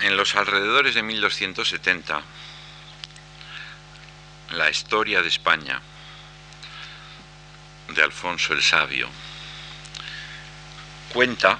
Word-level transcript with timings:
En 0.00 0.16
los 0.16 0.34
alrededores 0.34 0.94
de 0.94 1.02
1270, 1.02 2.22
la 4.50 4.70
historia 4.70 5.22
de 5.22 5.28
España 5.28 5.80
de 7.88 8.02
Alfonso 8.02 8.52
el 8.52 8.62
Sabio 8.62 9.08
cuenta, 11.12 11.58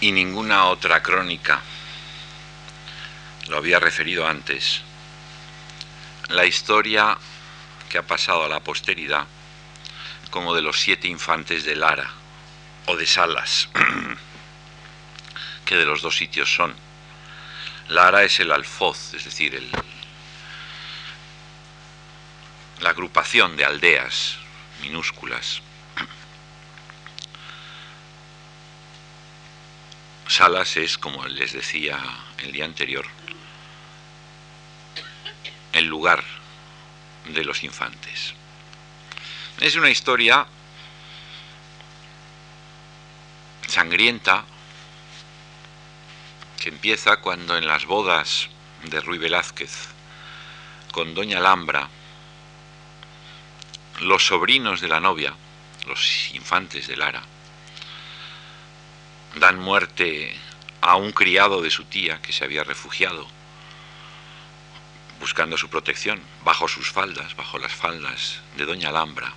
y 0.00 0.10
ninguna 0.12 0.66
otra 0.66 1.02
crónica 1.02 1.60
lo 3.48 3.58
había 3.58 3.78
referido 3.78 4.26
antes, 4.26 4.80
la 6.28 6.44
historia 6.46 7.16
que 7.88 7.98
ha 7.98 8.02
pasado 8.02 8.44
a 8.44 8.48
la 8.48 8.60
posteridad 8.60 9.26
como 10.34 10.52
de 10.52 10.62
los 10.62 10.80
siete 10.80 11.06
infantes 11.06 11.64
de 11.64 11.76
Lara 11.76 12.10
o 12.86 12.96
de 12.96 13.06
Salas, 13.06 13.68
que 15.64 15.76
de 15.76 15.84
los 15.84 16.02
dos 16.02 16.16
sitios 16.16 16.52
son. 16.52 16.74
Lara 17.86 18.24
es 18.24 18.40
el 18.40 18.50
alfoz, 18.50 19.14
es 19.14 19.24
decir, 19.24 19.54
el, 19.54 19.70
la 22.80 22.90
agrupación 22.90 23.56
de 23.56 23.64
aldeas 23.64 24.38
minúsculas. 24.82 25.62
Salas 30.26 30.76
es, 30.76 30.98
como 30.98 31.24
les 31.26 31.52
decía 31.52 31.96
el 32.38 32.50
día 32.50 32.64
anterior, 32.64 33.06
el 35.72 35.84
lugar 35.84 36.24
de 37.26 37.44
los 37.44 37.62
infantes. 37.62 38.34
Es 39.60 39.76
una 39.76 39.88
historia 39.88 40.46
sangrienta 43.68 44.44
que 46.60 46.68
empieza 46.70 47.18
cuando 47.18 47.56
en 47.56 47.66
las 47.66 47.86
bodas 47.86 48.48
de 48.84 49.00
Ruy 49.00 49.18
Velázquez 49.18 49.88
con 50.92 51.14
Doña 51.14 51.38
Alhambra, 51.38 51.88
los 54.00 54.26
sobrinos 54.26 54.80
de 54.80 54.88
la 54.88 55.00
novia, 55.00 55.34
los 55.86 56.30
infantes 56.34 56.88
de 56.88 56.96
Lara, 56.96 57.22
dan 59.36 59.58
muerte 59.58 60.36
a 60.80 60.96
un 60.96 61.12
criado 61.12 61.62
de 61.62 61.70
su 61.70 61.84
tía 61.84 62.20
que 62.20 62.32
se 62.32 62.44
había 62.44 62.64
refugiado 62.64 63.26
buscando 65.20 65.56
su 65.56 65.68
protección 65.70 66.20
bajo 66.44 66.68
sus 66.68 66.90
faldas, 66.90 67.34
bajo 67.34 67.58
las 67.58 67.72
faldas 67.72 68.40
de 68.56 68.66
Doña 68.66 68.90
Alhambra, 68.90 69.32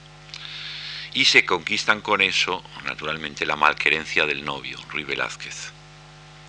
y 1.14 1.26
se 1.26 1.46
conquistan 1.46 2.02
con 2.02 2.22
eso, 2.22 2.64
naturalmente, 2.86 3.46
la 3.46 3.56
malquerencia 3.56 4.26
del 4.26 4.44
novio, 4.46 4.80
Ruy 4.90 5.04
Velázquez, 5.04 5.72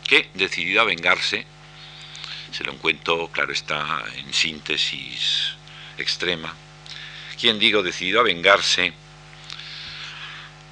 que, 0.07 0.29
decidido 0.35 0.81
a 0.81 0.85
vengarse, 0.85 1.47
se 2.51 2.65
lo 2.65 2.73
encuentro, 2.73 3.29
claro 3.29 3.53
está, 3.53 4.05
en 4.17 4.33
síntesis 4.33 5.55
extrema, 5.99 6.55
quien 7.39 7.59
digo, 7.59 7.83
decidido 7.83 8.21
a 8.21 8.25
vengarse, 8.25 8.93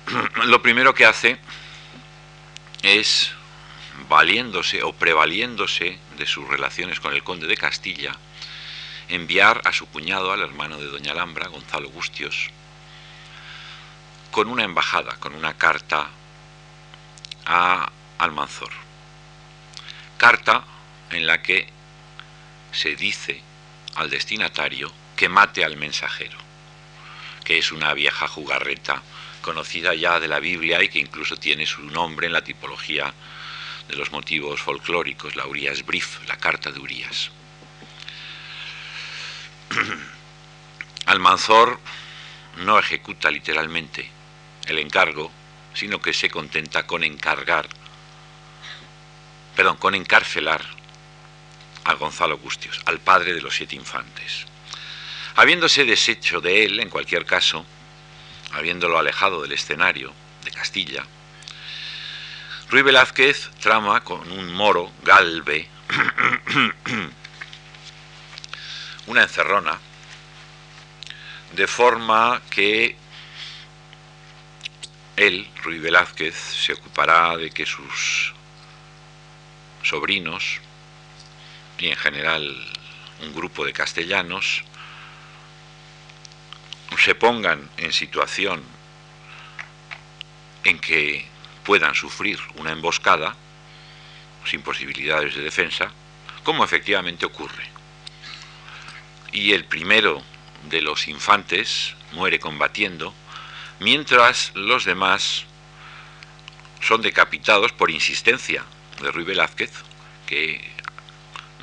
lo 0.45 0.63
primero 0.63 0.95
que 0.95 1.07
hace 1.07 1.39
es, 2.83 3.31
valiéndose 4.09 4.83
o 4.83 4.93
prevaliéndose 4.93 5.99
de 6.19 6.27
sus 6.27 6.47
relaciones 6.49 7.01
con 7.01 7.13
el 7.13 7.23
conde 7.23 7.47
de 7.47 7.57
Castilla, 7.57 8.17
enviar 9.09 9.63
a 9.65 9.73
su 9.73 9.87
cuñado, 9.87 10.33
al 10.33 10.43
hermano 10.43 10.79
de 10.79 10.87
doña 10.87 11.13
Alhambra, 11.13 11.49
Gonzalo 11.49 11.89
Gustios, 11.91 12.51
con 14.37 14.49
una 14.49 14.65
embajada, 14.65 15.17
con 15.19 15.35
una 15.35 15.57
carta 15.57 16.09
a 17.47 17.91
Almanzor. 18.19 18.69
Carta 20.19 20.63
en 21.09 21.27
la 21.27 21.41
que 21.41 21.67
se 22.71 22.97
dice 22.97 23.41
al 23.95 24.11
destinatario 24.11 24.93
que 25.17 25.31
mate 25.31 25.65
al 25.65 25.79
mensajero, 25.79 26.37
que 27.45 27.57
es 27.57 27.73
una 27.73 27.95
vieja 27.95 28.29
jugarreta 28.29 29.01
conocida 29.41 29.95
ya 29.95 30.21
de 30.21 30.29
la 30.29 30.39
Biblia 30.39 30.83
y 30.83 30.91
que 30.91 30.99
incluso 30.99 31.39
tiene 31.39 31.65
su 31.65 31.83
nombre 31.85 32.27
en 32.27 32.35
la 32.35 32.45
tipología 32.45 33.15
de 33.89 33.97
los 33.97 34.13
motivos 34.13 34.61
folclóricos, 34.61 35.35
la 35.35 35.47
Urias 35.47 35.83
Brief, 35.87 36.29
la 36.29 36.37
carta 36.37 36.71
de 36.71 36.79
Urias. 36.79 37.31
Almanzor 41.07 41.81
no 42.59 42.79
ejecuta 42.79 43.31
literalmente 43.31 44.15
el 44.67 44.79
encargo, 44.79 45.31
sino 45.75 46.01
que 46.01 46.13
se 46.13 46.31
contenta 46.31 46.87
con 46.87 47.05
encargar, 47.05 47.69
perdón, 49.55 49.77
con 49.77 49.95
encarcelar 49.95 50.63
a 51.85 51.95
Gonzalo 51.95 52.39
Gustios, 52.39 52.81
al 52.87 52.99
padre 52.99 53.35
de 53.35 53.41
los 53.41 53.55
siete 53.55 53.77
infantes. 53.77 54.47
Habiéndose 55.37 55.85
deshecho 55.85 56.41
de 56.41 56.65
él, 56.65 56.81
en 56.81 56.91
cualquier 56.91 57.25
caso, 57.25 57.65
habiéndolo 58.53 58.99
alejado 58.99 59.43
del 59.43 59.53
escenario 59.53 60.13
de 60.45 60.51
Castilla, 60.51 61.05
Ruy 62.69 62.83
Velázquez 62.83 63.51
trama 63.61 64.03
con 64.03 64.33
un 64.33 64.53
moro, 64.53 64.91
Galve, 65.05 65.69
una 69.07 69.23
encerrona, 69.23 69.79
de 71.53 71.67
forma 71.69 72.43
que 72.51 72.97
él, 75.17 75.49
Ruy 75.63 75.79
Velázquez, 75.79 76.35
se 76.35 76.75
ocupará 76.75 77.37
de 77.37 77.51
que 77.51 77.67
sus 77.67 78.35
sobrinos 79.83 80.61
y 81.79 81.89
en 81.89 81.97
general 81.97 82.55
un 83.23 83.35
grupo 83.35 83.65
de 83.65 83.73
castellanos 83.73 84.65
se 86.99 87.15
pongan 87.15 87.69
en 87.77 87.93
situación 87.93 88.63
en 90.65 90.79
que 90.79 91.27
puedan 91.65 91.95
sufrir 91.95 92.39
una 92.57 92.73
emboscada 92.73 93.37
sin 94.45 94.63
posibilidades 94.63 95.35
de 95.35 95.43
defensa, 95.43 95.91
como 96.43 96.65
efectivamente 96.65 97.27
ocurre. 97.27 97.69
Y 99.33 99.53
el 99.53 99.65
primero 99.65 100.23
de 100.69 100.83
los 100.83 101.09
infantes 101.09 101.95
muere 102.13 102.39
combatiendo, 102.39 103.13
mientras 103.81 104.53
los 104.55 104.85
demás 104.85 105.45
son 106.81 107.03
decapitados 107.03 107.73
por 107.73 107.91
insistencia 107.91 108.65
de 109.01 109.11
Ruy 109.11 109.25
Velázquez, 109.25 109.73
que 110.27 110.71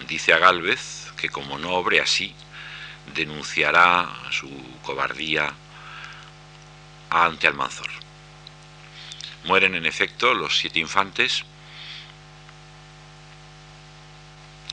dice 0.08 0.34
a 0.34 0.38
Gálvez 0.38 1.12
que 1.18 1.30
como 1.30 1.58
no 1.58 1.72
obre 1.72 2.02
así, 2.02 2.36
denunciará 3.16 4.10
su 4.32 4.50
cobardía 4.82 5.54
ante 7.10 7.48
Almanzor. 7.48 7.90
Mueren 9.46 9.76
en 9.76 9.86
efecto 9.86 10.34
los 10.34 10.58
siete 10.58 10.80
infantes 10.80 11.44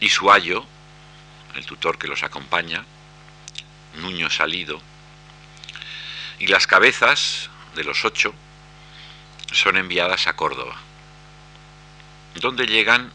y 0.01 0.09
su 0.09 0.31
ayo, 0.33 0.65
el 1.55 1.67
tutor 1.67 1.99
que 1.99 2.09
los 2.09 2.23
acompaña, 2.23 2.85
Nuño 3.97 4.31
Salido, 4.31 4.81
y 6.41 6.47
las 6.47 6.67
cabezas 6.67 7.51
de 7.77 7.85
los 7.85 8.05
ocho 8.05 8.35
son 9.53 9.77
enviadas 9.77 10.27
a 10.27 10.35
Córdoba, 10.35 10.77
donde 12.37 12.67
llegan 12.67 13.13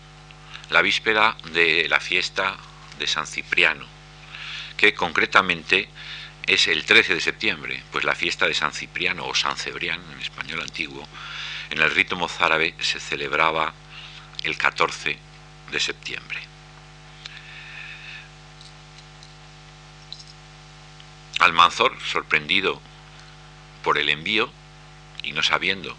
la 0.69 0.81
víspera 0.81 1.35
de 1.51 1.87
la 1.89 1.99
fiesta 1.99 2.55
de 2.99 3.07
San 3.07 3.25
Cipriano, 3.25 3.85
que 4.77 4.93
concretamente 4.93 5.89
es 6.45 6.67
el 6.67 6.85
13 6.85 7.15
de 7.15 7.21
septiembre, 7.21 7.83
pues 7.91 8.05
la 8.05 8.13
fiesta 8.13 8.47
de 8.47 8.53
San 8.53 8.71
Cipriano 8.71 9.25
o 9.25 9.33
San 9.33 9.57
Cebrián 9.57 10.01
en 10.13 10.21
español 10.21 10.61
antiguo, 10.61 11.07
en 11.71 11.81
el 11.81 11.89
rito 11.89 12.15
mozárabe 12.15 12.75
se 12.79 12.99
celebraba 12.99 13.73
el 14.43 14.55
14 14.55 15.17
de 15.71 15.79
septiembre. 15.79 16.39
Almanzor, 21.39 21.97
sorprendido 22.01 22.81
por 23.85 23.99
el 23.99 24.09
envío 24.09 24.49
y 25.21 25.31
no 25.31 25.43
sabiendo 25.43 25.95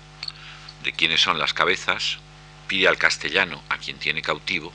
de 0.82 0.92
quiénes 0.92 1.20
son 1.20 1.38
las 1.38 1.54
cabezas, 1.54 2.18
pide 2.66 2.88
al 2.88 2.98
castellano, 2.98 3.62
a 3.68 3.78
quien 3.78 3.96
tiene 3.98 4.22
cautivo, 4.22 4.72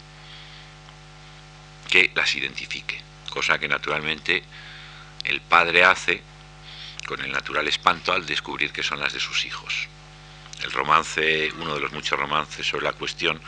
que 1.89 2.09
las 2.15 2.33
identifique, 2.35 3.01
cosa 3.29 3.59
que 3.59 3.67
naturalmente 3.67 4.43
el 5.25 5.41
padre 5.41 5.83
hace 5.83 6.21
con 7.05 7.19
el 7.21 7.33
natural 7.33 7.67
espanto 7.67 8.13
al 8.13 8.25
descubrir 8.25 8.71
que 8.71 8.81
son 8.81 9.01
las 9.01 9.11
de 9.11 9.19
sus 9.19 9.43
hijos. 9.43 9.89
El 10.63 10.71
romance, 10.71 11.51
uno 11.57 11.75
de 11.75 11.81
los 11.81 11.91
muchos 11.91 12.17
romances 12.17 12.65
sobre 12.65 12.85
la 12.85 12.93
cuestión, 12.93 13.41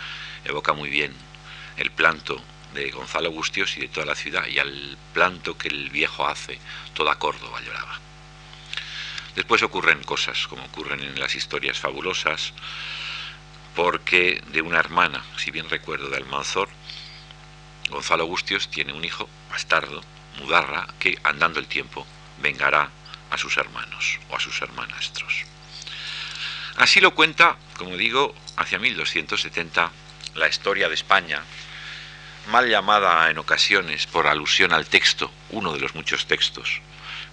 evoca 0.44 0.74
muy 0.74 0.90
bien 0.90 1.14
el 1.78 1.90
planto 1.90 2.44
de 2.74 2.92
Gonzalo 2.92 3.32
Gustios 3.32 3.78
y 3.78 3.80
de 3.80 3.88
toda 3.88 4.08
la 4.08 4.16
ciudad, 4.16 4.46
y 4.46 4.60
al 4.60 4.98
planto 5.14 5.58
que 5.58 5.70
el 5.70 5.90
viejo 5.90 6.28
hace, 6.28 6.60
toda 6.94 7.18
Córdoba 7.18 7.62
lloraba. 7.62 8.03
Después 9.36 9.64
ocurren 9.64 10.04
cosas, 10.04 10.48
como 10.48 10.64
ocurren 10.66 11.00
en 11.00 11.20
las 11.20 11.34
historias 11.34 11.80
fabulosas, 11.80 12.54
porque 13.76 14.44
de 14.52 14.62
una 14.62 14.80
hermana, 14.80 15.24
si 15.38 15.50
bien 15.50 15.70
recuerdo, 15.70 16.10
de 16.10 16.18
Almanzor, 16.18 16.70
Gonzalo 17.90 18.26
Gustios 18.26 18.70
tiene 18.70 18.94
un 18.94 19.04
hijo 19.04 19.28
bastardo, 19.50 20.04
Mudarra, 20.38 20.88
que 21.00 21.18
andando 21.24 21.60
el 21.60 21.68
tiempo 21.68 22.06
vengará 22.40 22.90
a 23.32 23.38
sus 23.38 23.58
hermanos 23.58 24.20
o 24.30 24.36
a 24.36 24.40
sus 24.40 24.62
hermanastros. 24.62 25.46
Así 26.78 27.02
lo 27.02 27.16
cuenta, 27.16 27.58
como 27.78 27.98
digo, 27.98 28.36
hacia 28.58 28.78
1270 28.78 29.92
la 30.36 30.48
historia 30.48 30.90
de 30.90 30.96
España, 30.96 31.44
mal 32.50 32.70
llamada 32.70 33.30
en 33.32 33.40
ocasiones 33.40 34.06
por 34.06 34.28
alusión 34.28 34.74
al 34.74 34.86
texto, 34.86 35.32
uno 35.50 35.74
de 35.74 35.80
los 35.80 35.96
muchos 35.96 36.28
textos 36.28 36.82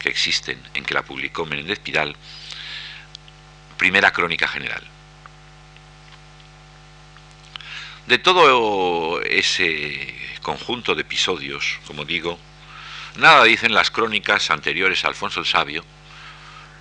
que 0.01 0.09
existen 0.09 0.61
en 0.75 0.85
que 0.85 0.95
la 0.95 1.03
publicó 1.03 1.47
Menéndez 1.47 1.79
Pidal, 1.79 2.17
primera 3.77 4.11
crónica 4.13 4.49
general. 4.49 4.83
De 8.07 8.19
todo 8.19 9.23
ese 9.23 10.13
conjunto 10.43 10.97
de 10.97 11.03
episodios, 11.03 11.79
como 11.87 12.05
digo, 12.05 12.39
nada 13.17 13.45
dicen 13.45 13.73
las 13.73 13.93
crónicas 13.93 14.51
anteriores 14.51 15.05
a 15.05 15.09
Alfonso 15.09 15.41
el 15.41 15.47
Sabio, 15.47 15.85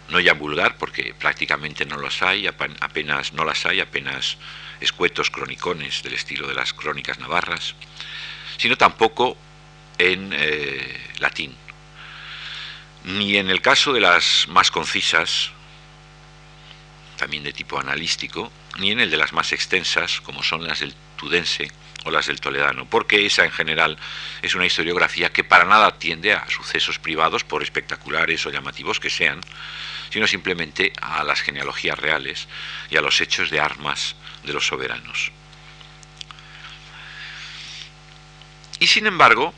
no 0.09 0.19
ya 0.19 0.33
vulgar, 0.33 0.77
porque 0.77 1.13
prácticamente 1.13 1.85
no 1.85 1.97
las 1.97 2.23
hay, 2.23 2.47
apenas 2.47 3.33
no 3.33 3.45
las 3.45 3.65
hay, 3.65 3.79
apenas 3.79 4.37
escuetos 4.79 5.29
cronicones 5.29 6.01
del 6.01 6.13
estilo 6.13 6.47
de 6.47 6.55
las 6.55 6.73
crónicas 6.73 7.19
navarras, 7.19 7.75
sino 8.57 8.75
tampoco 8.75 9.37
en 9.99 10.31
eh, 10.33 11.13
latín. 11.19 11.55
Ni 13.03 13.37
en 13.37 13.49
el 13.49 13.61
caso 13.61 13.93
de 13.93 14.01
las 14.01 14.47
más 14.49 14.71
concisas, 14.71 15.51
también 17.17 17.43
de 17.43 17.53
tipo 17.53 17.79
analístico, 17.79 18.51
ni 18.77 18.91
en 18.91 18.99
el 18.99 19.11
de 19.11 19.17
las 19.17 19.33
más 19.33 19.51
extensas, 19.51 20.21
como 20.21 20.43
son 20.43 20.65
las 20.65 20.79
del 20.79 20.93
tudense 21.17 21.71
o 22.05 22.11
las 22.11 22.27
del 22.27 22.39
toledano, 22.39 22.85
porque 22.85 23.25
esa 23.25 23.43
en 23.43 23.51
general 23.51 23.97
es 24.41 24.55
una 24.55 24.65
historiografía 24.65 25.31
que 25.31 25.43
para 25.43 25.65
nada 25.65 25.87
atiende 25.87 26.33
a 26.33 26.49
sucesos 26.49 26.99
privados, 26.99 27.43
por 27.43 27.61
espectaculares 27.61 28.45
o 28.45 28.51
llamativos 28.51 28.99
que 28.99 29.09
sean, 29.09 29.41
sino 30.09 30.27
simplemente 30.27 30.93
a 31.01 31.23
las 31.23 31.41
genealogías 31.41 31.99
reales 31.99 32.47
y 32.89 32.97
a 32.97 33.01
los 33.01 33.19
hechos 33.21 33.49
de 33.49 33.59
armas 33.59 34.15
de 34.43 34.53
los 34.53 34.65
soberanos. 34.65 35.31
Y 38.79 38.87
sin 38.87 39.07
embargo, 39.07 39.53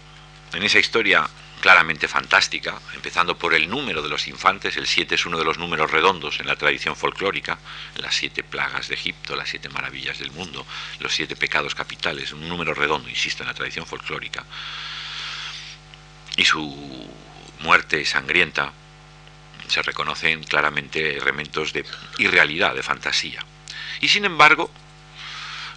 en 0.53 0.63
esa 0.63 0.79
historia 0.79 1.29
claramente 1.61 2.07
fantástica, 2.07 2.81
empezando 2.95 3.37
por 3.37 3.53
el 3.53 3.69
número 3.69 4.01
de 4.01 4.09
los 4.09 4.27
infantes, 4.27 4.75
el 4.77 4.87
7 4.87 5.15
es 5.15 5.25
uno 5.27 5.37
de 5.37 5.45
los 5.45 5.59
números 5.59 5.91
redondos 5.91 6.39
en 6.39 6.47
la 6.47 6.55
tradición 6.55 6.95
folclórica, 6.95 7.59
las 7.97 8.15
siete 8.15 8.43
plagas 8.43 8.87
de 8.87 8.95
Egipto, 8.95 9.35
las 9.35 9.49
siete 9.49 9.69
maravillas 9.69 10.17
del 10.17 10.31
mundo, 10.31 10.65
los 10.99 11.13
siete 11.13 11.35
pecados 11.35 11.75
capitales, 11.75 12.33
un 12.33 12.49
número 12.49 12.73
redondo, 12.73 13.07
insisto, 13.07 13.43
en 13.43 13.47
la 13.47 13.53
tradición 13.53 13.85
folclórica, 13.85 14.43
y 16.35 16.43
su 16.43 17.09
muerte 17.59 18.03
sangrienta, 18.05 18.73
se 19.67 19.83
reconocen 19.83 20.43
claramente 20.43 21.17
elementos 21.17 21.73
de 21.73 21.85
irrealidad, 22.17 22.73
de 22.73 22.83
fantasía. 22.83 23.45
Y 24.01 24.09
sin 24.09 24.25
embargo, 24.25 24.71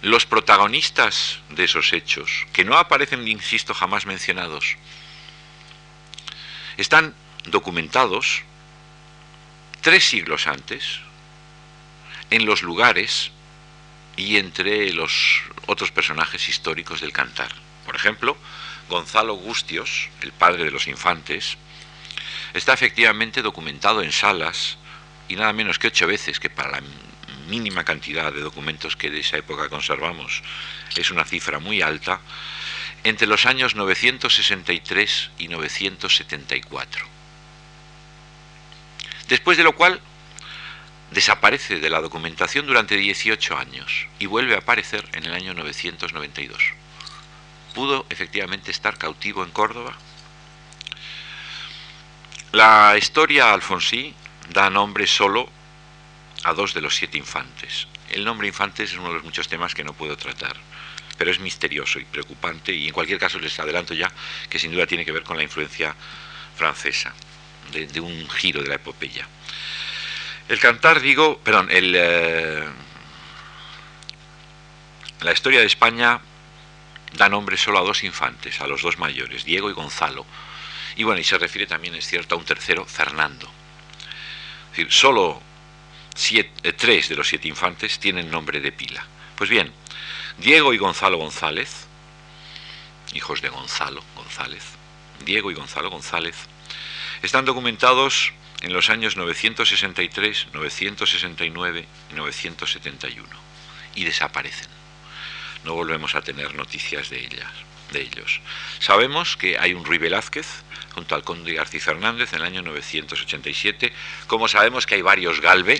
los 0.01 0.25
protagonistas 0.25 1.39
de 1.49 1.65
esos 1.65 1.93
hechos, 1.93 2.47
que 2.51 2.65
no 2.65 2.75
aparecen, 2.75 3.27
insisto, 3.27 3.73
jamás 3.75 4.07
mencionados, 4.07 4.77
están 6.77 7.13
documentados 7.45 8.43
tres 9.81 10.07
siglos 10.07 10.47
antes 10.47 10.99
en 12.29 12.45
los 12.45 12.63
lugares 12.63 13.31
y 14.17 14.37
entre 14.37 14.91
los 14.93 15.41
otros 15.67 15.91
personajes 15.91 16.49
históricos 16.49 17.01
del 17.01 17.11
cantar. 17.11 17.49
Por 17.85 17.95
ejemplo, 17.95 18.37
Gonzalo 18.89 19.35
Gustios, 19.35 20.09
el 20.21 20.31
padre 20.31 20.63
de 20.63 20.71
los 20.71 20.87
infantes, 20.87 21.57
está 22.53 22.73
efectivamente 22.73 23.41
documentado 23.41 24.01
en 24.01 24.11
salas 24.11 24.77
y 25.27 25.35
nada 25.35 25.53
menos 25.53 25.79
que 25.79 25.87
ocho 25.87 26.07
veces, 26.07 26.39
que 26.39 26.49
para 26.49 26.71
la 26.71 26.83
mínima 27.47 27.83
cantidad 27.83 28.33
de 28.33 28.41
documentos 28.41 28.95
que 28.95 29.09
de 29.09 29.19
esa 29.19 29.37
época 29.37 29.69
conservamos 29.69 30.41
es 30.95 31.11
una 31.11 31.25
cifra 31.25 31.59
muy 31.59 31.81
alta, 31.81 32.19
entre 33.05 33.27
los 33.27 33.45
años 33.45 33.75
963 33.75 35.29
y 35.37 35.47
974. 35.47 37.05
Después 39.27 39.57
de 39.57 39.63
lo 39.63 39.75
cual 39.75 40.01
desaparece 41.11 41.79
de 41.79 41.89
la 41.91 42.01
documentación 42.01 42.65
durante 42.65 42.97
18 42.97 43.57
años 43.57 44.07
y 44.17 44.25
vuelve 44.25 44.55
a 44.55 44.59
aparecer 44.59 45.07
en 45.13 45.25
el 45.25 45.35
año 45.35 45.53
992. 45.53 46.57
¿Pudo 47.75 48.07
efectivamente 48.09 48.71
estar 48.71 48.97
cautivo 48.97 49.43
en 49.43 49.51
Córdoba? 49.51 49.93
La 52.53 52.97
historia 52.97 53.53
alfonsí 53.53 54.15
da 54.49 54.71
nombre 54.71 55.05
solo 55.05 55.47
a 56.43 56.53
dos 56.53 56.73
de 56.73 56.81
los 56.81 56.95
siete 56.95 57.19
infantes. 57.19 57.87
El 58.09 58.25
nombre 58.25 58.47
infantes 58.47 58.91
es 58.91 58.97
uno 58.97 59.09
de 59.09 59.15
los 59.15 59.23
muchos 59.23 59.47
temas 59.47 59.75
que 59.75 59.83
no 59.83 59.93
puedo 59.93 60.17
tratar, 60.17 60.55
pero 61.17 61.31
es 61.31 61.39
misterioso 61.39 61.99
y 61.99 62.05
preocupante 62.05 62.73
y 62.73 62.87
en 62.87 62.93
cualquier 62.93 63.19
caso 63.19 63.39
les 63.39 63.57
adelanto 63.59 63.93
ya 63.93 64.11
que 64.49 64.59
sin 64.59 64.71
duda 64.71 64.85
tiene 64.85 65.05
que 65.05 65.11
ver 65.11 65.23
con 65.23 65.37
la 65.37 65.43
influencia 65.43 65.95
francesa, 66.55 67.13
de, 67.71 67.99
un 67.99 68.29
giro 68.29 68.61
de 68.61 68.69
la 68.69 68.75
epopeya. 68.75 69.27
El 70.47 70.59
cantar, 70.59 71.01
digo, 71.01 71.39
perdón, 71.39 71.69
eh, 71.71 72.63
la 75.21 75.31
historia 75.31 75.59
de 75.59 75.65
España 75.65 76.21
da 77.13 77.29
nombre 77.29 77.57
solo 77.57 77.79
a 77.79 77.83
dos 77.83 78.03
infantes, 78.03 78.61
a 78.61 78.67
los 78.67 78.81
dos 78.81 78.99
mayores, 78.99 79.43
Diego 79.43 79.69
y 79.69 79.73
Gonzalo, 79.73 80.25
y 80.95 81.03
bueno, 81.03 81.19
y 81.19 81.23
se 81.23 81.37
refiere 81.37 81.67
también, 81.67 81.95
es 81.95 82.07
cierto, 82.07 82.35
a 82.35 82.37
un 82.37 82.45
tercero, 82.45 82.85
Fernando. 82.85 83.51
Es 84.71 84.77
decir, 84.77 84.91
solo 84.91 85.41
eh, 86.31 86.73
tres 86.73 87.09
de 87.09 87.15
los 87.15 87.27
siete 87.27 87.47
infantes 87.47 87.99
tienen 87.99 88.31
nombre 88.31 88.59
de 88.61 88.71
pila. 88.71 89.05
Pues 89.35 89.49
bien, 89.49 89.71
Diego 90.37 90.73
y 90.73 90.77
Gonzalo 90.77 91.17
González, 91.17 91.87
hijos 93.13 93.41
de 93.41 93.49
Gonzalo 93.49 94.03
González, 94.15 94.63
Diego 95.23 95.49
y 95.49 95.53
Gonzalo 95.53 95.89
González, 95.89 96.35
están 97.21 97.45
documentados 97.45 98.33
en 98.61 98.73
los 98.73 98.89
años 98.89 99.15
963, 99.15 100.47
969 100.51 101.87
y 102.11 102.13
971 102.15 103.29
y 103.95 104.03
desaparecen. 104.03 104.67
No 105.63 105.73
volvemos 105.73 106.15
a 106.15 106.21
tener 106.21 106.53
noticias 106.53 107.09
de 107.09 107.21
ellas, 107.21 107.51
de 107.91 108.01
ellos. 108.01 108.41
Sabemos 108.79 109.37
que 109.37 109.57
hay 109.57 109.73
un 109.73 109.85
Ruy 109.85 109.99
Velázquez, 109.99 110.47
junto 110.93 111.15
al 111.15 111.23
conde 111.23 111.53
García 111.53 111.79
Fernández 111.79 112.33
en 112.33 112.39
el 112.39 112.45
año 112.45 112.61
987. 112.61 113.93
Como 114.27 114.49
sabemos 114.49 114.85
que 114.85 114.95
hay 114.95 115.01
varios 115.01 115.39
Galve 115.39 115.79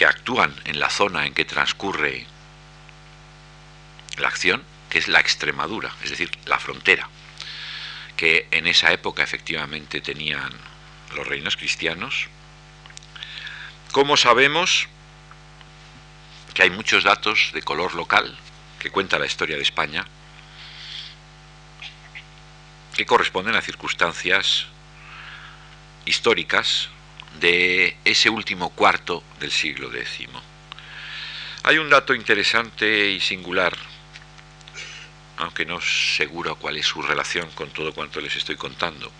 que 0.00 0.06
actúan 0.06 0.56
en 0.64 0.80
la 0.80 0.88
zona 0.88 1.26
en 1.26 1.34
que 1.34 1.44
transcurre 1.44 2.24
la 4.16 4.28
acción, 4.28 4.64
que 4.88 4.98
es 4.98 5.08
la 5.08 5.20
Extremadura, 5.20 5.94
es 6.02 6.08
decir, 6.08 6.30
la 6.46 6.58
frontera, 6.58 7.06
que 8.16 8.48
en 8.50 8.66
esa 8.66 8.92
época 8.92 9.22
efectivamente 9.22 10.00
tenían 10.00 10.50
los 11.14 11.26
reinos 11.26 11.58
cristianos. 11.58 12.28
Como 13.92 14.16
sabemos 14.16 14.88
que 16.54 16.62
hay 16.62 16.70
muchos 16.70 17.04
datos 17.04 17.50
de 17.52 17.60
color 17.60 17.94
local 17.94 18.38
que 18.78 18.88
cuenta 18.88 19.18
la 19.18 19.26
historia 19.26 19.56
de 19.56 19.62
España, 19.62 20.06
que 22.96 23.04
corresponden 23.04 23.54
a 23.54 23.60
circunstancias 23.60 24.64
históricas 26.06 26.88
de 27.38 27.96
ese 28.04 28.28
último 28.28 28.70
cuarto 28.70 29.22
del 29.38 29.52
siglo 29.52 29.92
X. 29.94 30.28
Hay 31.62 31.78
un 31.78 31.90
dato 31.90 32.14
interesante 32.14 33.10
y 33.10 33.20
singular, 33.20 33.76
aunque 35.36 35.66
no 35.66 35.80
seguro 35.80 36.56
cuál 36.56 36.76
es 36.76 36.86
su 36.86 37.02
relación 37.02 37.50
con 37.50 37.70
todo 37.70 37.92
cuanto 37.92 38.20
les 38.20 38.34
estoy 38.34 38.56
contando, 38.56 39.12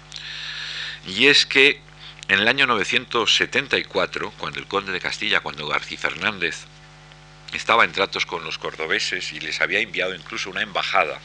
y 1.06 1.28
es 1.28 1.46
que 1.46 1.80
en 2.28 2.38
el 2.38 2.48
año 2.48 2.66
974, 2.66 4.32
cuando 4.38 4.60
el 4.60 4.66
conde 4.66 4.92
de 4.92 5.00
Castilla, 5.00 5.40
cuando 5.40 5.66
García 5.66 5.98
Fernández 5.98 6.66
estaba 7.52 7.84
en 7.84 7.92
tratos 7.92 8.24
con 8.24 8.44
los 8.44 8.58
cordobeses 8.58 9.32
y 9.32 9.40
les 9.40 9.60
había 9.60 9.80
enviado 9.80 10.14
incluso 10.14 10.50
una 10.50 10.62
embajada 10.62 11.18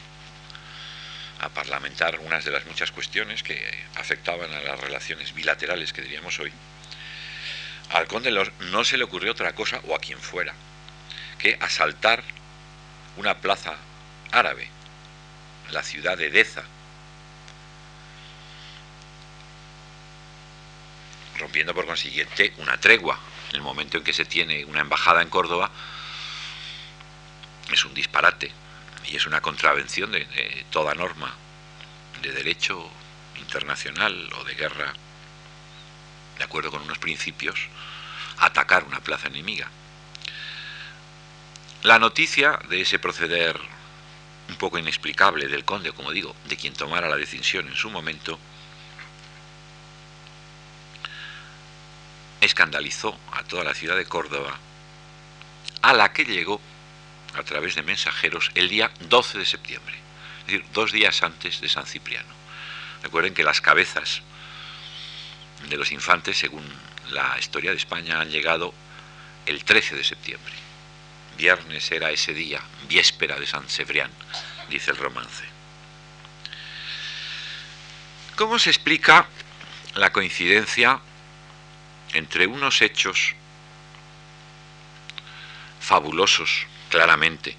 a 1.40 1.48
parlamentar 1.50 2.14
algunas 2.14 2.44
de 2.44 2.50
las 2.50 2.66
muchas 2.66 2.90
cuestiones 2.90 3.42
que 3.42 3.60
afectaban 3.94 4.52
a 4.52 4.60
las 4.60 4.80
relaciones 4.80 5.32
bilaterales 5.34 5.92
que 5.92 6.02
diríamos 6.02 6.40
hoy, 6.40 6.50
al 7.90 8.06
conde 8.06 8.30
no 8.60 8.84
se 8.84 8.96
le 8.96 9.04
ocurrió 9.04 9.32
otra 9.32 9.54
cosa, 9.54 9.80
o 9.86 9.94
a 9.94 9.98
quien 9.98 10.18
fuera, 10.18 10.54
que 11.38 11.56
asaltar 11.60 12.22
una 13.16 13.38
plaza 13.38 13.76
árabe, 14.32 14.68
la 15.70 15.82
ciudad 15.82 16.16
de 16.18 16.30
Deza, 16.30 16.64
rompiendo 21.38 21.74
por 21.74 21.86
consiguiente 21.86 22.52
una 22.58 22.78
tregua. 22.78 23.18
En 23.50 23.56
el 23.56 23.62
momento 23.62 23.98
en 23.98 24.04
que 24.04 24.12
se 24.12 24.24
tiene 24.24 24.64
una 24.64 24.80
embajada 24.80 25.22
en 25.22 25.30
Córdoba, 25.30 25.70
es 27.72 27.84
un 27.84 27.94
disparate 27.94 28.50
y 29.06 29.16
es 29.16 29.26
una 29.26 29.40
contravención 29.40 30.10
de, 30.10 30.64
toda 30.70 30.94
norma 30.94 31.34
de 32.22 32.32
derecho 32.32 32.90
internacional 33.36 34.30
o 34.34 34.44
de 34.44 34.54
guerra, 34.54 34.92
de 36.38 36.44
acuerdo 36.44 36.70
con 36.70 36.82
unos 36.82 36.98
principios, 36.98 37.68
atacar 38.38 38.84
una 38.84 39.00
plaza 39.00 39.28
enemiga. 39.28 39.68
La 41.82 41.98
noticia 41.98 42.58
de 42.68 42.80
ese 42.80 42.98
proceder 42.98 43.58
un 44.48 44.56
poco 44.56 44.78
inexplicable 44.78 45.48
del 45.48 45.64
conde, 45.64 45.92
como 45.92 46.12
digo, 46.12 46.34
de 46.48 46.56
quien 46.56 46.74
tomara 46.74 47.08
la 47.08 47.16
decisión 47.16 47.68
en 47.68 47.74
su 47.74 47.90
momento, 47.90 48.38
escandalizó 52.40 53.18
a 53.32 53.42
toda 53.42 53.64
la 53.64 53.74
ciudad 53.74 53.96
de 53.96 54.06
Córdoba, 54.06 54.58
a 55.82 55.92
la 55.92 56.12
que 56.12 56.24
llegó 56.24 56.60
a 57.34 57.42
través 57.42 57.74
de 57.74 57.82
mensajeros 57.82 58.50
el 58.54 58.68
día 58.68 58.90
12 59.08 59.38
de 59.38 59.46
septiembre, 59.46 59.94
es 60.40 60.46
decir, 60.46 60.64
dos 60.72 60.92
días 60.92 61.22
antes 61.22 61.60
de 61.60 61.68
San 61.68 61.86
Cipriano. 61.86 62.34
Recuerden 63.02 63.34
que 63.34 63.44
las 63.44 63.60
cabezas 63.60 64.22
de 65.68 65.76
los 65.76 65.92
infantes, 65.92 66.38
según 66.38 66.64
la 67.10 67.36
historia 67.38 67.70
de 67.70 67.76
España, 67.76 68.20
han 68.20 68.30
llegado 68.30 68.74
el 69.46 69.64
13 69.64 69.96
de 69.96 70.04
septiembre. 70.04 70.54
Viernes 71.36 71.90
era 71.92 72.10
ese 72.10 72.32
día, 72.32 72.60
víspera 72.88 73.38
de 73.38 73.46
San 73.46 73.68
Cebrián, 73.68 74.10
dice 74.68 74.90
el 74.90 74.96
romance. 74.96 75.44
¿Cómo 78.36 78.58
se 78.58 78.70
explica 78.70 79.26
la 79.94 80.12
coincidencia 80.12 81.00
entre 82.12 82.46
unos 82.46 82.82
hechos 82.82 83.34
fabulosos, 85.80 86.66
claramente. 86.90 87.56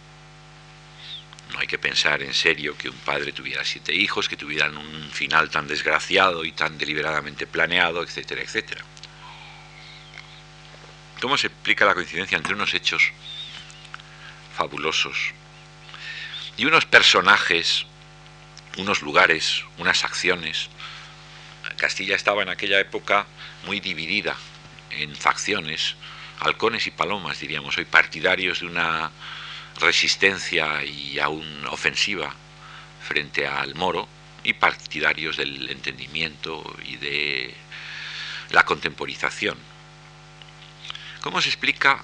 No 1.54 1.60
hay 1.60 1.68
que 1.68 1.78
pensar 1.78 2.22
en 2.22 2.34
serio 2.34 2.78
que 2.78 2.90
un 2.90 2.98
padre 2.98 3.32
tuviera 3.32 3.64
siete 3.64 3.94
hijos, 3.94 4.28
que 4.28 4.36
tuvieran 4.36 4.78
un 4.78 5.10
final 5.12 5.50
tan 5.50 5.68
desgraciado 5.68 6.44
y 6.44 6.52
tan 6.52 6.78
deliberadamente 6.78 7.48
planeado, 7.48 8.04
etcétera, 8.04 8.42
etcétera. 8.42 8.84
¿Cómo 11.22 11.38
se 11.38 11.48
explica 11.48 11.86
la 11.86 11.96
coincidencia 11.96 12.38
entre 12.38 12.54
unos 12.54 12.74
hechos 12.74 13.12
fabulosos 14.56 15.34
y 16.58 16.66
unos 16.66 16.86
personajes, 16.86 17.86
unos 18.78 19.02
lugares, 19.02 19.64
unas 19.78 20.04
acciones? 20.04 20.70
Castilla 21.78 22.16
estaba 22.16 22.44
en 22.44 22.50
aquella 22.50 22.80
época 22.80 23.26
muy 23.66 23.80
dividida 23.80 24.36
en 24.90 25.16
facciones, 25.16 25.96
halcones 26.40 26.88
y 26.88 26.92
palomas, 26.92 27.40
diríamos 27.40 27.78
hoy, 27.78 27.86
partidarios 27.86 28.60
de 28.60 28.66
una 28.68 29.12
resistencia 29.80 30.84
y 30.84 31.20
aún 31.20 31.66
ofensiva 31.70 32.34
frente 33.08 33.48
al 33.48 33.76
moro 33.76 34.08
y 34.44 34.54
partidarios 34.54 35.38
del 35.38 35.70
entendimiento 35.70 36.76
y 36.84 36.98
de 36.98 37.54
la 38.52 38.64
contemporización. 38.66 39.58
¿Cómo 41.22 41.42
se 41.42 41.50
explica 41.50 42.04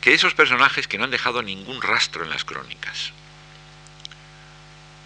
que 0.00 0.14
esos 0.14 0.34
personajes 0.34 0.86
que 0.86 0.98
no 0.98 1.04
han 1.04 1.10
dejado 1.10 1.42
ningún 1.42 1.82
rastro 1.82 2.24
en 2.24 2.30
las 2.30 2.44
crónicas, 2.44 3.12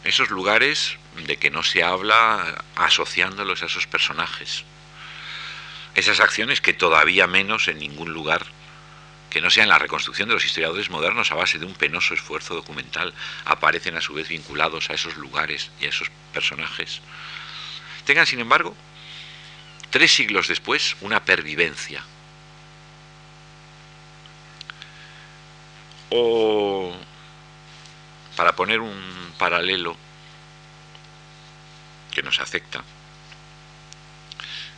esos 0.04 0.30
lugares 0.30 0.96
de 1.26 1.36
que 1.36 1.50
no 1.50 1.62
se 1.62 1.82
habla 1.82 2.64
asociándolos 2.76 3.62
a 3.62 3.66
esos 3.66 3.86
personajes, 3.86 4.64
esas 5.94 6.20
acciones 6.20 6.60
que 6.60 6.72
todavía 6.72 7.26
menos 7.26 7.68
en 7.68 7.78
ningún 7.78 8.12
lugar 8.12 8.46
que 9.32 9.40
no 9.40 9.48
sea 9.48 9.62
en 9.62 9.70
la 9.70 9.78
reconstrucción 9.78 10.28
de 10.28 10.34
los 10.34 10.44
historiadores 10.44 10.90
modernos 10.90 11.32
a 11.32 11.36
base 11.36 11.58
de 11.58 11.64
un 11.64 11.72
penoso 11.72 12.12
esfuerzo 12.12 12.54
documental, 12.54 13.14
aparecen 13.46 13.96
a 13.96 14.02
su 14.02 14.12
vez 14.12 14.28
vinculados 14.28 14.90
a 14.90 14.92
esos 14.92 15.16
lugares 15.16 15.70
y 15.80 15.86
a 15.86 15.88
esos 15.88 16.10
personajes. 16.34 17.00
Tengan, 18.04 18.26
sin 18.26 18.40
embargo, 18.40 18.76
tres 19.88 20.14
siglos 20.14 20.48
después, 20.48 20.96
una 21.00 21.24
pervivencia. 21.24 22.04
O, 26.10 26.94
para 28.36 28.54
poner 28.54 28.80
un 28.80 29.32
paralelo 29.38 29.96
que 32.10 32.22
nos 32.22 32.38
afecta, 32.38 32.84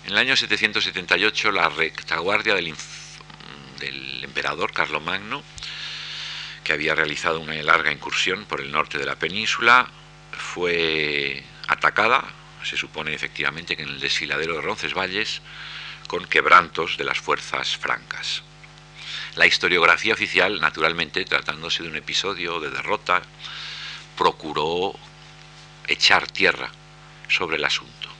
en 0.04 0.12
el 0.12 0.18
año 0.18 0.36
778 0.36 1.50
la 1.50 1.68
retaguardia 1.70 2.54
del, 2.54 2.72
del 3.80 4.13
emperador 4.34 4.72
Carlomagno, 4.72 5.44
que 6.64 6.72
había 6.72 6.96
realizado 6.96 7.38
una 7.38 7.54
larga 7.62 7.92
incursión 7.92 8.46
por 8.46 8.60
el 8.60 8.72
norte 8.72 8.98
de 8.98 9.06
la 9.06 9.14
península, 9.14 9.86
fue 10.32 11.44
atacada, 11.68 12.24
se 12.64 12.76
supone 12.76 13.14
efectivamente 13.14 13.76
que 13.76 13.84
en 13.84 13.90
el 13.90 14.00
desfiladero 14.00 14.56
de 14.56 14.62
Roncesvalles, 14.62 15.40
con 16.08 16.26
quebrantos 16.26 16.96
de 16.96 17.04
las 17.04 17.20
fuerzas 17.20 17.76
francas. 17.76 18.42
La 19.36 19.46
historiografía 19.46 20.14
oficial, 20.14 20.60
naturalmente, 20.60 21.24
tratándose 21.24 21.84
de 21.84 21.90
un 21.90 21.96
episodio 21.96 22.58
de 22.58 22.70
derrota, 22.70 23.22
procuró 24.18 24.98
echar 25.86 26.26
tierra 26.26 26.72
sobre 27.28 27.56
el 27.56 27.64
asunto. 27.64 28.14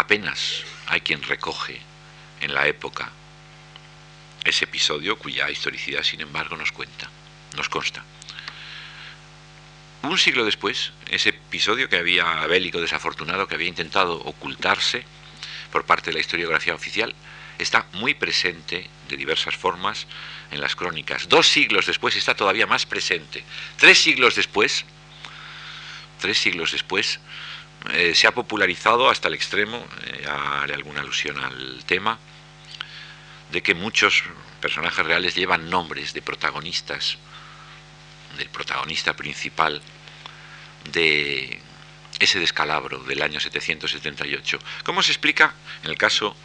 apenas 0.00 0.64
hay 0.86 1.02
quien 1.02 1.22
recoge 1.22 1.80
en 2.40 2.54
la 2.54 2.66
época 2.66 3.10
ese 4.44 4.64
episodio 4.64 5.18
cuya 5.18 5.50
historicidad, 5.50 6.02
sin 6.02 6.20
embargo, 6.20 6.56
nos 6.56 6.72
cuenta, 6.72 7.08
nos 7.56 7.68
consta. 7.68 8.02
Un 10.02 10.18
siglo 10.18 10.44
después, 10.44 10.92
ese 11.10 11.28
episodio 11.28 11.88
que 11.88 11.98
había 11.98 12.46
bélico 12.46 12.80
desafortunado, 12.80 13.46
que 13.46 13.54
había 13.54 13.68
intentado 13.68 14.14
ocultarse 14.14 15.04
por 15.70 15.84
parte 15.84 16.10
de 16.10 16.14
la 16.14 16.20
historiografía 16.20 16.74
oficial, 16.74 17.14
está 17.58 17.86
muy 17.92 18.14
presente 18.14 18.88
de 19.08 19.16
diversas 19.16 19.54
formas 19.54 20.06
en 20.50 20.60
las 20.60 20.74
crónicas. 20.74 21.28
Dos 21.28 21.46
siglos 21.48 21.86
después 21.86 22.16
está 22.16 22.34
todavía 22.34 22.66
más 22.66 22.86
presente. 22.86 23.44
Tres 23.76 24.02
siglos 24.02 24.36
después, 24.36 24.86
tres 26.18 26.38
siglos 26.38 26.72
después, 26.72 27.20
eh, 27.92 28.14
se 28.14 28.26
ha 28.26 28.32
popularizado 28.32 29.08
hasta 29.08 29.28
el 29.28 29.34
extremo, 29.34 29.84
eh, 30.04 30.26
haré 30.28 30.74
alguna 30.74 31.00
alusión 31.00 31.42
al 31.42 31.82
tema, 31.86 32.18
de 33.50 33.62
que 33.62 33.74
muchos 33.74 34.22
personajes 34.60 35.04
reales 35.04 35.34
llevan 35.34 35.70
nombres 35.70 36.12
de 36.12 36.22
protagonistas, 36.22 37.18
del 38.36 38.48
protagonista 38.48 39.14
principal 39.14 39.80
de 40.92 41.60
ese 42.18 42.38
descalabro 42.38 42.98
del 43.00 43.22
año 43.22 43.40
778. 43.40 44.58
¿Cómo 44.84 45.02
se 45.02 45.12
explica 45.12 45.54
en 45.82 45.90
el 45.90 45.96
caso 45.96 46.36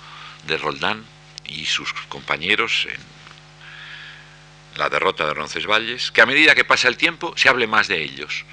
de 0.47 0.57
Roldán 0.57 1.05
y 1.45 1.65
sus 1.65 1.91
compañeros 2.07 2.87
en 2.89 2.99
la 4.77 4.89
derrota 4.89 5.27
de 5.27 5.33
Roncesvalles, 5.33 6.11
que 6.11 6.21
a 6.21 6.25
medida 6.25 6.55
que 6.55 6.65
pasa 6.65 6.87
el 6.87 6.97
tiempo 6.97 7.33
se 7.37 7.49
hable 7.49 7.67
más 7.67 7.87
de 7.87 8.01
ellos? 8.01 8.45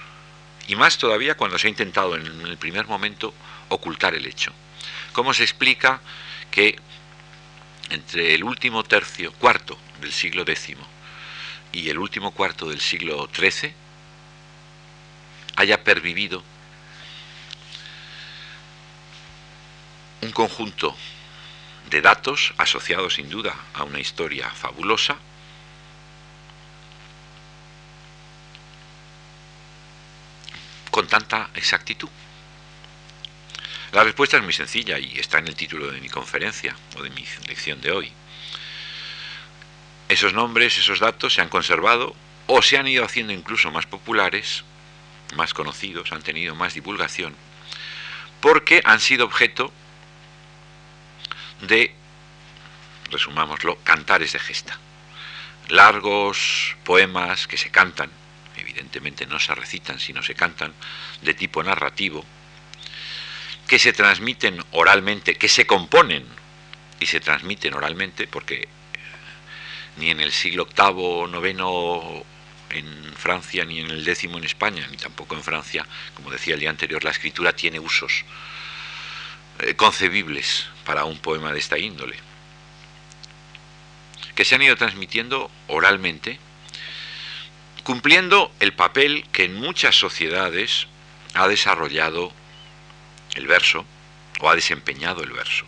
Y 0.69 0.77
más 0.77 0.99
todavía 0.99 1.37
cuando 1.37 1.59
se 1.59 1.67
ha 1.67 1.71
intentado 1.71 2.17
en 2.17 2.27
el 2.47 2.57
primer 2.57 2.87
momento 2.87 3.35
ocultar 3.69 4.15
el 4.15 4.27
hecho. 4.27 4.53
¿Cómo 5.13 5.35
se 5.35 5.43
explica 5.43 6.01
que 6.51 6.79
entre 7.91 8.35
el 8.35 8.45
último 8.45 8.85
tercio, 8.85 9.33
cuarto 9.33 9.79
del 10.01 10.13
siglo 10.13 10.43
X 10.43 10.77
y 11.73 11.89
el 11.89 11.99
último 11.99 12.33
cuarto 12.33 12.69
del 12.69 12.81
siglo 12.81 13.29
XIII 13.35 13.75
haya 15.57 15.85
pervivido 15.85 16.43
un 20.23 20.33
conjunto 20.33 20.97
de 21.91 22.01
datos 22.01 22.55
asociados 22.57 23.15
sin 23.15 23.29
duda 23.29 23.55
a 23.75 23.85
una 23.85 24.01
historia 24.01 24.49
fabulosa 24.51 25.17
con 30.91 31.07
tanta 31.09 31.51
exactitud? 31.63 32.11
La 33.93 34.03
respuesta 34.03 34.37
es 34.37 34.43
muy 34.43 34.53
sencilla 34.53 34.99
y 34.99 35.19
está 35.19 35.39
en 35.39 35.49
el 35.49 35.55
título 35.55 35.91
de 35.91 36.01
mi 36.01 36.09
conferencia 36.09 36.75
o 36.97 37.03
de 37.03 37.11
mi 37.11 37.25
lección 37.47 37.81
de 37.81 37.93
hoy. 37.93 38.13
Esos 40.09 40.33
nombres, 40.33 40.77
esos 40.79 40.99
datos 40.99 41.35
se 41.35 41.41
han 41.41 41.49
conservado 41.49 42.15
o 42.47 42.63
se 42.63 42.79
han 42.79 42.89
ido 42.89 43.05
haciendo 43.05 43.33
incluso 43.33 43.71
más 43.71 43.87
populares, 43.87 44.65
más 45.37 45.55
conocidos, 45.55 46.13
han 46.13 46.23
tenido 46.23 46.55
más 46.55 46.75
divulgación, 46.75 47.35
porque 48.41 48.83
han 48.85 49.01
sido 49.01 49.25
objeto 49.25 49.73
de, 51.61 51.95
resumámoslo, 53.11 53.79
cantares 53.85 54.33
de 54.33 54.39
gesta. 54.39 54.79
Largos 55.69 56.77
poemas 56.85 57.47
que 57.47 57.57
se 57.57 57.71
cantan 57.71 58.11
evidentemente 58.57 59.27
no 59.27 59.39
se 59.39 59.55
recitan, 59.55 59.99
sino 59.99 60.23
se 60.23 60.35
cantan, 60.35 60.73
de 61.23 61.35
tipo 61.35 61.63
narrativo, 61.63 62.25
que 63.67 63.79
se 63.79 63.93
transmiten 63.93 64.63
oralmente, 64.73 65.37
que 65.37 65.49
se 65.49 65.67
componen 65.67 66.27
y 67.01 67.07
se 67.07 67.21
transmiten 67.21 67.75
oralmente, 67.75 68.27
porque 68.27 68.69
ni 69.97 70.11
en 70.11 70.21
el 70.21 70.33
siglo 70.33 70.67
VIII 70.67 71.51
IX 71.51 72.25
en 72.71 73.15
Francia, 73.17 73.65
ni 73.65 73.81
en 73.81 73.91
el 73.91 74.05
décimo 74.05 74.39
en 74.39 74.45
España, 74.45 74.87
ni 74.91 74.97
tampoco 74.97 75.35
en 75.35 75.43
Francia, 75.43 75.87
como 76.15 76.31
decía 76.31 76.55
el 76.55 76.61
día 76.61 76.71
anterior, 76.71 77.05
la 77.05 77.11
escritura 77.11 77.55
tiene 77.55 77.79
usos 77.79 78.25
eh, 79.59 79.75
concebibles 79.75 80.67
para 80.85 81.05
un 81.05 81.19
poema 81.19 81.53
de 81.53 81.59
esta 81.59 81.79
índole, 81.79 82.17
que 84.35 84.45
se 84.45 84.55
han 84.55 84.63
ido 84.63 84.77
transmitiendo 84.77 85.51
oralmente, 85.69 86.39
cumpliendo 87.83 88.53
el 88.61 88.73
papel 88.75 89.27
que 89.33 89.45
en 89.45 89.55
muchas 89.55 89.97
sociedades 89.97 90.87
ha 91.35 91.49
desarrollado 91.49 92.33
el 93.35 93.47
verso 93.47 93.85
o 94.41 94.51
ha 94.51 94.55
desempeñado 94.55 95.23
el 95.23 95.33
verso. 95.33 95.65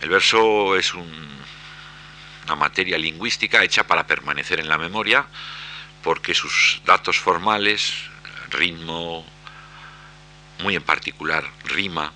El 0.00 0.08
verso 0.08 0.76
es 0.76 0.94
una 0.94 2.56
materia 2.56 2.98
lingüística 2.98 3.62
hecha 3.62 3.86
para 3.86 4.06
permanecer 4.06 4.60
en 4.60 4.68
la 4.68 4.78
memoria 4.78 5.26
porque 6.02 6.34
sus 6.34 6.80
datos 6.84 7.18
formales, 7.18 7.92
ritmo, 8.50 9.24
muy 10.60 10.76
en 10.76 10.82
particular 10.82 11.44
rima, 11.64 12.12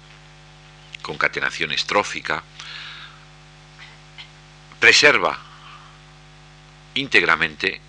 concatenación 1.03 1.73
estrófica, 1.73 2.43
preserva 4.81 5.39
íntegramente 6.95 7.81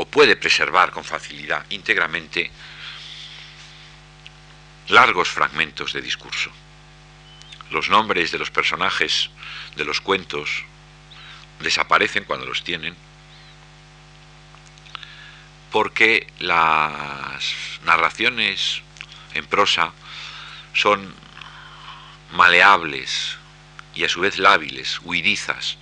o 0.00 0.06
puede 0.06 0.34
preservar 0.34 0.90
con 0.92 1.04
facilidad 1.04 1.66
íntegramente 1.68 2.50
largos 4.88 5.28
fragmentos 5.28 5.92
de 5.92 6.00
discurso. 6.00 6.50
Los 7.70 7.90
nombres 7.90 8.32
de 8.32 8.38
los 8.38 8.50
personajes 8.50 9.28
de 9.76 9.84
los 9.84 10.00
cuentos 10.00 10.64
desaparecen 11.60 12.24
cuando 12.24 12.46
los 12.46 12.64
tienen 12.64 12.96
porque 15.70 16.26
las 16.38 17.44
narraciones 17.84 18.80
en 19.34 19.44
prosa 19.44 19.92
son 20.72 21.14
maleables 22.32 23.36
y 23.94 24.04
a 24.04 24.08
su 24.08 24.20
vez 24.20 24.38
lábiles, 24.38 24.98
huidizas. 25.00 25.76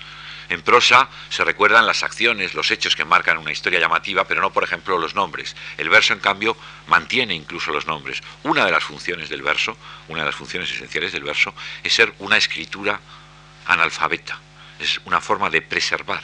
En 0.49 0.63
prosa 0.63 1.09
se 1.29 1.45
recuerdan 1.45 1.87
las 1.87 2.03
acciones, 2.03 2.55
los 2.55 2.71
hechos 2.71 2.97
que 2.97 3.05
marcan 3.05 3.37
una 3.39 3.53
historia 3.53 3.81
llamativa, 3.81 4.25
pero 4.25 4.41
no, 4.41 4.51
por 4.51 4.65
ejemplo, 4.65 4.99
los 4.99 5.15
nombres. 5.15 5.55
El 5.77 5.91
verso, 5.91 6.15
en 6.15 6.21
cambio, 6.21 6.57
mantiene 6.87 7.35
incluso 7.35 7.71
los 7.71 7.87
nombres. 7.87 8.23
Una 8.45 8.65
de 8.65 8.73
las 8.73 8.83
funciones 8.83 9.29
del 9.29 9.43
verso, 9.43 9.77
una 10.09 10.21
de 10.21 10.27
las 10.27 10.35
funciones 10.35 10.71
esenciales 10.71 11.13
del 11.13 11.25
verso, 11.25 11.55
es 11.83 11.93
ser 11.93 12.15
una 12.19 12.39
escritura 12.39 12.99
analfabeta. 13.67 14.39
Es 14.79 15.01
una 15.05 15.21
forma 15.21 15.51
de 15.51 15.61
preservar 15.61 16.23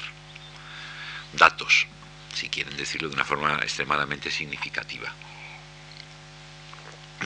datos, 1.34 1.86
si 2.32 2.48
quieren 2.48 2.76
decirlo 2.76 3.08
de 3.08 3.14
una 3.14 3.24
forma 3.24 3.58
extremadamente 3.62 4.30
significativa. 4.30 5.12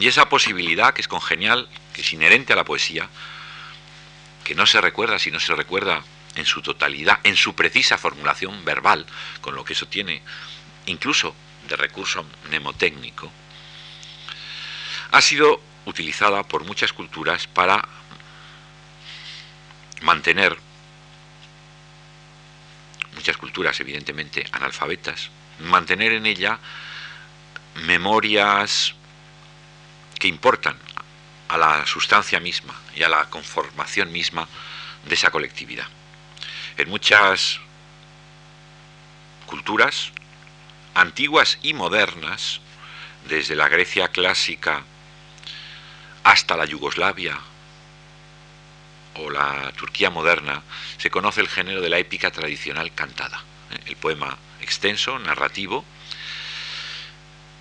Y 0.01 0.09
esa 0.09 0.29
posibilidad, 0.29 0.95
que 0.95 1.01
es 1.01 1.09
congenial, 1.09 1.69
que 1.93 2.01
es 2.01 2.13
inherente 2.13 2.53
a 2.53 2.57
la 2.57 2.65
poesía, 2.65 3.09
que 4.43 4.55
no 4.55 4.67
se 4.67 4.81
recuerda 4.81 5.19
si 5.19 5.31
no 5.31 5.39
se 5.39 5.55
recuerda 5.55 6.03
en 6.39 6.47
su 6.47 6.63
totalidad, 6.63 7.19
en 7.25 7.37
su 7.37 7.55
precisa 7.55 7.99
formulación 7.99 8.65
verbal, 8.65 9.05
con 9.41 9.55
lo 9.55 9.65
que 9.65 9.73
eso 9.73 9.87
tiene 9.87 10.23
incluso 10.87 11.35
de 11.69 11.77
recurso 11.77 12.25
mnemotécnico, 12.49 13.31
ha 15.11 15.21
sido 15.21 15.61
utilizada 15.85 16.45
por 16.45 16.65
muchas 16.65 16.93
culturas 16.93 17.47
para 17.49 17.87
mantener 20.03 20.57
muchas 23.15 23.37
culturas 23.37 23.81
evidentemente 23.81 24.47
analfabetas, 24.53 25.31
mantener 25.59 26.13
en 26.13 26.27
ella 26.27 26.61
memorias 27.75 28.95
que 30.21 30.29
importan 30.29 30.79
a 31.49 31.59
la 31.59 31.85
sustancia 31.87 32.39
misma 32.39 32.75
y 32.95 33.03
a 33.03 33.09
la 33.09 33.29
conformación 33.29 34.13
misma 34.13 34.47
de 35.05 35.15
esa 35.15 35.31
colectividad. 35.31 35.87
En 36.79 36.89
muchas 36.89 37.59
culturas, 39.47 40.13
antiguas 40.95 41.59
y 41.61 41.75
modernas, 41.75 42.61
desde 43.29 43.57
la 43.57 43.69
Grecia 43.69 44.07
clásica 44.07 44.85
hasta 46.23 46.57
la 46.57 46.67
Yugoslavia 46.67 47.37
o 49.17 49.29
la 49.29 49.73
Turquía 49.73 50.11
moderna, 50.11 50.63
se 50.99 51.11
conoce 51.11 51.41
el 51.41 51.49
género 51.49 51.81
de 51.81 51.89
la 51.89 51.99
épica 51.99 52.31
tradicional 52.31 52.95
cantada, 52.95 53.43
¿eh? 53.73 53.81
el 53.87 53.97
poema 53.97 54.39
extenso, 54.61 55.19
narrativo, 55.19 55.85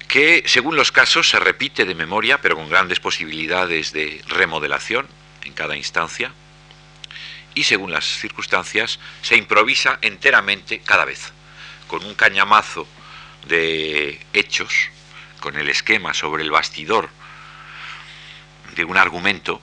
que 0.08 0.44
según 0.46 0.76
los 0.76 0.92
casos 0.92 1.28
se 1.28 1.40
repite 1.40 1.86
de 1.86 1.96
memoria, 1.96 2.40
pero 2.40 2.56
con 2.56 2.70
grandes 2.70 3.00
posibilidades 3.00 3.94
de 3.94 4.22
remodelación 4.28 5.08
en 5.44 5.54
cada 5.54 5.76
instancia, 5.76 6.34
y 7.58 7.64
según 7.64 7.92
las 7.92 8.06
circunstancias 8.06 9.00
se 9.24 9.36
improvisa 9.36 9.98
enteramente 10.04 10.80
cada 10.82 11.06
vez, 11.06 11.34
con 11.88 12.06
un 12.06 12.14
cañamazo 12.14 12.88
de 13.48 14.24
hechos, 14.32 14.72
con 15.40 15.58
el 15.58 15.68
esquema 15.68 16.14
sobre 16.14 16.44
el 16.44 16.52
bastidor 16.52 17.10
de 18.76 18.86
un 18.86 18.96
argumento, 18.96 19.60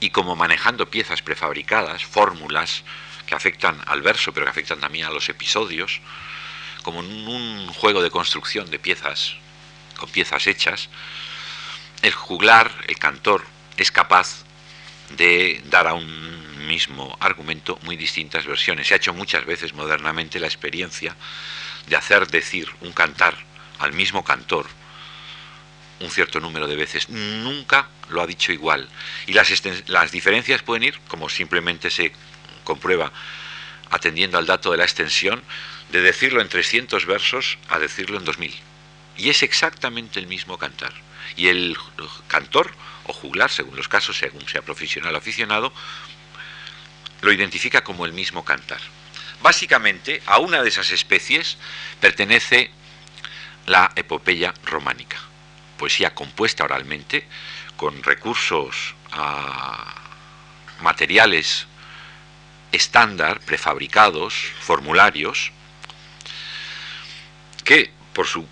y 0.00 0.10
como 0.10 0.36
manejando 0.36 0.90
piezas 0.90 1.22
prefabricadas, 1.22 2.04
fórmulas 2.04 2.84
que 3.24 3.34
afectan 3.34 3.80
al 3.86 4.02
verso, 4.02 4.34
pero 4.34 4.44
que 4.44 4.50
afectan 4.50 4.80
también 4.80 5.06
a 5.06 5.10
los 5.10 5.30
episodios, 5.30 6.02
como 6.82 7.00
en 7.00 7.26
un 7.26 7.68
juego 7.68 8.02
de 8.02 8.10
construcción 8.10 8.70
de 8.70 8.78
piezas, 8.78 9.36
con 9.96 10.10
piezas 10.10 10.46
hechas, 10.46 10.90
el 12.02 12.12
juglar, 12.12 12.70
el 12.86 12.98
cantor, 12.98 13.46
es 13.78 13.90
capaz 13.90 14.44
de 15.16 15.60
dar 15.66 15.86
a 15.86 15.94
un 15.94 16.66
mismo 16.66 17.16
argumento 17.20 17.78
muy 17.82 17.96
distintas 17.96 18.46
versiones. 18.46 18.86
Se 18.86 18.94
ha 18.94 18.96
hecho 18.96 19.14
muchas 19.14 19.44
veces 19.44 19.74
modernamente 19.74 20.40
la 20.40 20.46
experiencia 20.46 21.16
de 21.86 21.96
hacer 21.96 22.28
decir 22.28 22.68
un 22.80 22.92
cantar 22.92 23.36
al 23.78 23.92
mismo 23.92 24.24
cantor 24.24 24.66
un 26.00 26.10
cierto 26.10 26.40
número 26.40 26.66
de 26.66 26.76
veces. 26.76 27.08
Nunca 27.08 27.88
lo 28.08 28.20
ha 28.20 28.26
dicho 28.26 28.52
igual. 28.52 28.88
Y 29.26 29.32
las, 29.32 29.50
las 29.86 30.10
diferencias 30.10 30.62
pueden 30.62 30.82
ir, 30.82 30.98
como 31.08 31.28
simplemente 31.28 31.90
se 31.90 32.12
comprueba 32.64 33.12
atendiendo 33.90 34.38
al 34.38 34.46
dato 34.46 34.70
de 34.72 34.78
la 34.78 34.84
extensión, 34.84 35.42
de 35.90 36.00
decirlo 36.00 36.40
en 36.40 36.48
300 36.48 37.06
versos 37.06 37.58
a 37.68 37.78
decirlo 37.78 38.18
en 38.18 38.24
2000. 38.24 38.54
Y 39.18 39.28
es 39.28 39.42
exactamente 39.42 40.18
el 40.18 40.26
mismo 40.26 40.58
cantar. 40.58 40.92
Y 41.36 41.48
el 41.48 41.76
cantor 42.28 42.72
o 43.04 43.12
juglar, 43.12 43.50
según 43.50 43.76
los 43.76 43.88
casos, 43.88 44.16
según 44.16 44.46
sea 44.48 44.62
profesional 44.62 45.14
o 45.14 45.18
aficionado, 45.18 45.72
lo 47.20 47.32
identifica 47.32 47.84
como 47.84 48.06
el 48.06 48.12
mismo 48.12 48.44
cantar. 48.44 48.80
Básicamente, 49.42 50.22
a 50.26 50.38
una 50.38 50.62
de 50.62 50.68
esas 50.68 50.90
especies 50.90 51.58
pertenece 52.00 52.70
la 53.66 53.92
epopeya 53.96 54.54
románica 54.64 55.18
poesía 55.82 56.14
compuesta 56.14 56.62
oralmente, 56.62 57.26
con 57.76 58.04
recursos 58.04 58.94
a 59.10 59.96
materiales 60.80 61.66
estándar, 62.70 63.40
prefabricados, 63.40 64.32
formularios, 64.60 65.50
que 67.64 67.90
por 68.12 68.28
su 68.28 68.46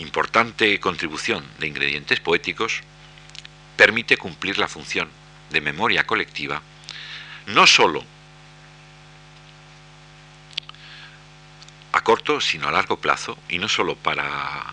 importante 0.00 0.80
contribución 0.80 1.44
de 1.58 1.68
ingredientes 1.68 2.20
poéticos 2.20 2.80
permite 3.76 4.16
cumplir 4.16 4.58
la 4.58 4.68
función 4.68 5.08
de 5.50 5.60
memoria 5.60 6.06
colectiva, 6.06 6.62
no 7.46 7.66
sólo 7.66 8.04
a 11.92 12.00
corto, 12.02 12.40
sino 12.40 12.68
a 12.68 12.72
largo 12.72 12.98
plazo, 12.98 13.38
y 13.48 13.58
no 13.58 13.68
sólo 13.68 13.96
para 13.96 14.64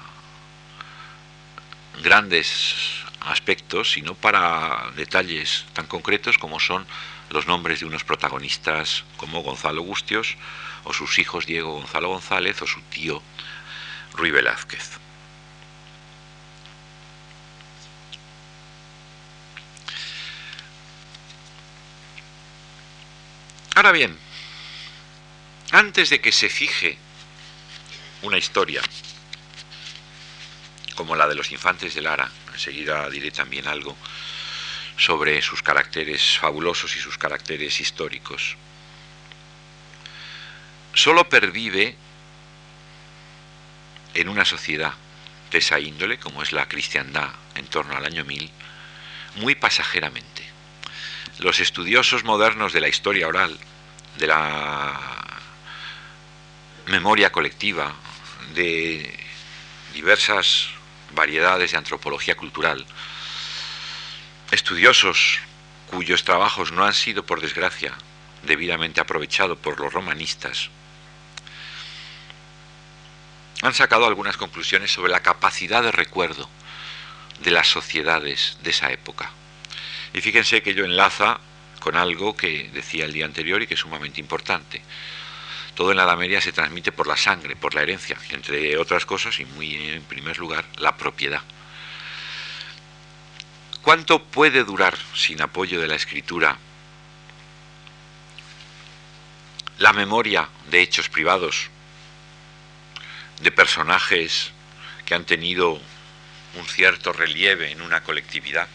grandes 2.02 3.04
aspectos, 3.22 3.92
sino 3.92 4.14
para 4.16 4.92
detalles 4.96 5.66
tan 5.74 5.88
concretos 5.88 6.38
como 6.38 6.60
son 6.60 6.86
los 7.30 7.48
nombres 7.48 7.80
de 7.80 7.86
unos 7.86 8.04
protagonistas 8.04 9.04
como 9.18 9.42
Gonzalo 9.42 9.82
Gustios 9.82 10.38
o 10.86 10.94
sus 10.94 11.20
hijos 11.20 11.46
Diego 11.46 11.74
Gonzalo 11.74 12.10
González 12.10 12.62
o 12.62 12.68
su 12.68 12.82
tío 12.82 13.22
Ruy 14.14 14.32
Velázquez. 14.32 15.07
Ahora 23.78 23.92
bien, 23.92 24.18
antes 25.70 26.10
de 26.10 26.20
que 26.20 26.32
se 26.32 26.50
fije 26.50 26.98
una 28.24 28.40
historia 28.40 28.82
como 30.96 31.16
la 31.16 31.28
de 31.28 31.36
los 31.36 31.52
infantes 31.52 31.94
de 31.94 32.02
Lara, 32.02 32.28
enseguida 32.52 33.08
diré 33.12 33.30
también 33.30 33.68
algo 33.68 33.96
sobre 34.98 35.44
sus 35.44 35.62
caracteres 35.62 36.40
fabulosos 36.40 36.96
y 36.96 37.00
sus 37.00 37.20
caracteres 37.20 37.80
históricos, 37.80 38.56
solo 40.96 41.30
pervive 41.30 41.96
en 44.16 44.28
una 44.28 44.44
sociedad 44.44 44.94
de 45.52 45.60
esa 45.60 45.80
índole, 45.80 46.18
como 46.18 46.42
es 46.42 46.52
la 46.52 46.68
cristiandad 46.68 47.30
en 47.54 47.68
torno 47.68 47.96
al 47.96 48.06
año 48.06 48.26
1000, 48.26 48.50
muy 49.36 49.54
pasajeramente. 49.54 50.37
Los 51.40 51.60
estudiosos 51.60 52.24
modernos 52.24 52.74
de 52.74 52.82
la 52.82 52.88
historia 52.88 53.28
oral, 53.28 53.58
de 54.18 54.28
la 54.28 55.00
memoria 56.88 57.32
colectiva, 57.32 57.94
de 58.54 59.20
diversas 59.94 60.70
variedades 61.14 61.72
de 61.72 61.78
antropología 61.78 62.36
cultural, 62.36 62.86
estudiosos 64.52 65.40
cuyos 65.88 66.24
trabajos 66.24 66.72
no 66.72 66.86
han 66.86 66.94
sido, 66.94 67.26
por 67.26 67.40
desgracia, 67.40 67.94
debidamente 68.44 69.00
aprovechados 69.00 69.58
por 69.58 69.80
los 69.80 69.94
romanistas, 69.94 70.70
han 73.62 73.74
sacado 73.74 74.06
algunas 74.06 74.38
conclusiones 74.38 74.92
sobre 74.92 75.12
la 75.12 75.22
capacidad 75.22 75.82
de 75.82 75.92
recuerdo 75.92 76.50
de 77.40 77.52
las 77.52 77.68
sociedades 77.68 78.58
de 78.62 78.70
esa 78.70 78.92
época. 78.92 79.32
Y 80.18 80.22
fíjense 80.22 80.64
que 80.64 80.72
ello 80.72 80.84
enlaza 80.84 81.40
con 81.80 81.96
algo 81.96 82.36
que 82.36 82.72
decía 82.74 83.06
el 83.06 83.14
día 83.14 83.26
anterior 83.26 83.62
y 83.62 83.68
que 83.68 83.76
es 83.76 83.80
sumamente 83.80 84.20
importante. 84.20 84.82
Todo 85.76 85.92
en 85.92 85.98
la 85.98 86.12
Edad 86.12 86.42
se 86.42 86.52
transmite 86.52 86.92
por 86.92 87.06
la 87.06 87.16
sangre, 87.16 87.56
por 87.56 87.76
la 87.76 87.84
herencia, 87.84 88.18
entre 88.32 88.80
otras 88.80 89.06
cosas, 89.06 89.40
y 89.40 89.46
muy 89.46 89.76
en 89.76 90.02
primer 90.02 90.40
lugar, 90.40 90.66
la 90.78 90.98
propiedad. 90.98 91.44
¿Cuánto 93.84 94.24
puede 94.24 94.64
durar 94.64 94.98
sin 95.14 95.40
apoyo 95.40 95.80
de 95.80 95.88
la 95.88 95.94
escritura 95.94 96.58
la 99.78 99.94
memoria 99.94 100.50
de 100.72 100.82
hechos 100.82 101.10
privados, 101.10 101.70
de 103.40 103.52
personajes 103.52 104.50
que 105.06 105.14
han 105.14 105.26
tenido 105.26 105.80
un 106.56 106.66
cierto 106.66 107.14
relieve 107.14 107.72
en 107.72 107.84
una 107.84 108.02
colectividad? 108.02 108.68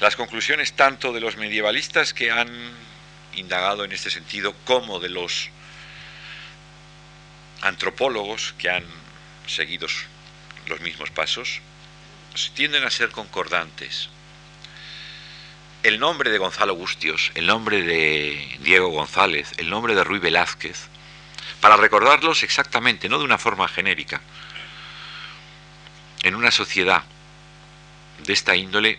Las 0.00 0.16
conclusiones 0.16 0.72
tanto 0.72 1.12
de 1.12 1.20
los 1.20 1.36
medievalistas 1.36 2.14
que 2.14 2.30
han 2.30 2.48
indagado 3.34 3.84
en 3.84 3.92
este 3.92 4.08
sentido 4.08 4.54
como 4.64 4.98
de 4.98 5.10
los 5.10 5.50
antropólogos 7.60 8.54
que 8.56 8.70
han 8.70 8.84
seguido 9.46 9.86
los 10.66 10.80
mismos 10.80 11.10
pasos 11.10 11.60
tienden 12.54 12.84
a 12.84 12.90
ser 12.90 13.10
concordantes. 13.10 14.08
El 15.82 16.00
nombre 16.00 16.30
de 16.30 16.38
Gonzalo 16.38 16.74
Gustios, 16.74 17.30
el 17.34 17.46
nombre 17.46 17.82
de 17.82 18.58
Diego 18.60 18.88
González, 18.88 19.52
el 19.58 19.68
nombre 19.68 19.94
de 19.94 20.04
Ruy 20.04 20.18
Velázquez, 20.18 20.88
para 21.60 21.76
recordarlos 21.76 22.42
exactamente, 22.42 23.10
no 23.10 23.18
de 23.18 23.24
una 23.24 23.36
forma 23.36 23.68
genérica, 23.68 24.22
en 26.22 26.34
una 26.34 26.50
sociedad 26.50 27.02
de 28.24 28.32
esta 28.32 28.56
índole 28.56 28.98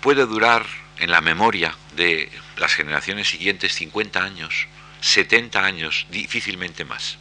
puede 0.00 0.26
durar 0.26 0.66
en 0.98 1.10
la 1.10 1.20
memoria 1.20 1.74
de 1.94 2.30
las 2.56 2.74
generaciones 2.74 3.28
siguientes 3.28 3.74
50 3.74 4.22
años, 4.22 4.66
70 5.00 5.64
años, 5.64 6.06
difícilmente 6.10 6.84
más. 6.84 7.18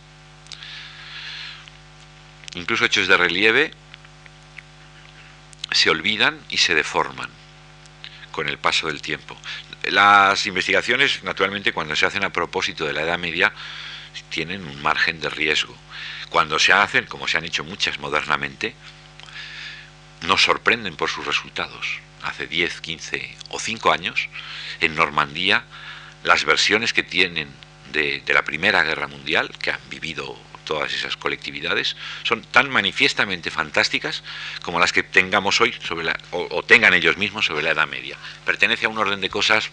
Incluso 2.56 2.86
hechos 2.86 3.08
de 3.08 3.18
relieve 3.18 3.72
se 5.72 5.90
olvidan 5.90 6.40
y 6.50 6.58
se 6.58 6.76
deforman 6.76 7.30
con 8.32 8.50
el 8.50 8.58
paso 8.58 8.88
del 8.88 9.02
tiempo. 9.02 9.38
Las 9.84 10.46
investigaciones, 10.46 11.24
naturalmente, 11.24 11.74
cuando 11.74 11.96
se 11.96 12.06
hacen 12.06 12.24
a 12.24 12.32
propósito 12.32 12.86
de 12.86 12.94
la 12.94 13.02
Edad 13.02 13.20
Media, 13.20 13.54
tienen 14.30 14.66
un 14.66 14.82
margen 14.82 15.20
de 15.20 15.30
riesgo. 15.30 15.76
Cuando 16.30 16.60
se 16.60 16.74
hacen, 16.74 17.06
como 17.06 17.28
se 17.28 17.38
han 17.38 17.46
hecho 17.46 17.64
muchas 17.64 18.00
modernamente, 18.00 18.76
nos 20.28 20.44
sorprenden 20.44 20.96
por 20.96 21.10
sus 21.10 21.26
resultados. 21.26 22.00
Hace 22.24 22.48
10, 22.48 22.82
15 22.82 23.38
o 23.50 23.60
5 23.60 23.92
años, 23.92 24.30
en 24.82 24.96
Normandía, 24.96 25.64
las 26.24 26.46
versiones 26.46 26.94
que 26.94 27.04
tienen 27.04 27.50
de, 27.92 28.24
la 28.28 28.44
Primera 28.44 28.84
Guerra 28.84 29.08
Mundial, 29.08 29.50
que 29.60 29.72
han 29.72 29.80
vivido 29.90 30.38
todas 30.66 30.94
esas 30.94 31.18
colectividades 31.18 31.96
son 32.24 32.44
tan 32.44 32.70
manifiestamente 32.70 33.50
fantásticas 33.50 34.24
como 34.62 34.80
las 34.80 34.94
que 34.94 35.02
tengamos 35.02 35.60
hoy 35.62 35.74
sobre 35.84 36.06
la, 36.06 36.20
o, 36.32 36.62
tengan 36.62 36.94
ellos 36.94 37.18
mismos 37.18 37.48
sobre 37.48 37.64
la 37.64 37.72
Edad 37.72 37.88
Media. 37.88 38.18
Pertenece 38.46 38.86
a 38.86 38.90
un 38.90 38.98
orden 39.00 39.20
de 39.20 39.30
cosas 39.30 39.72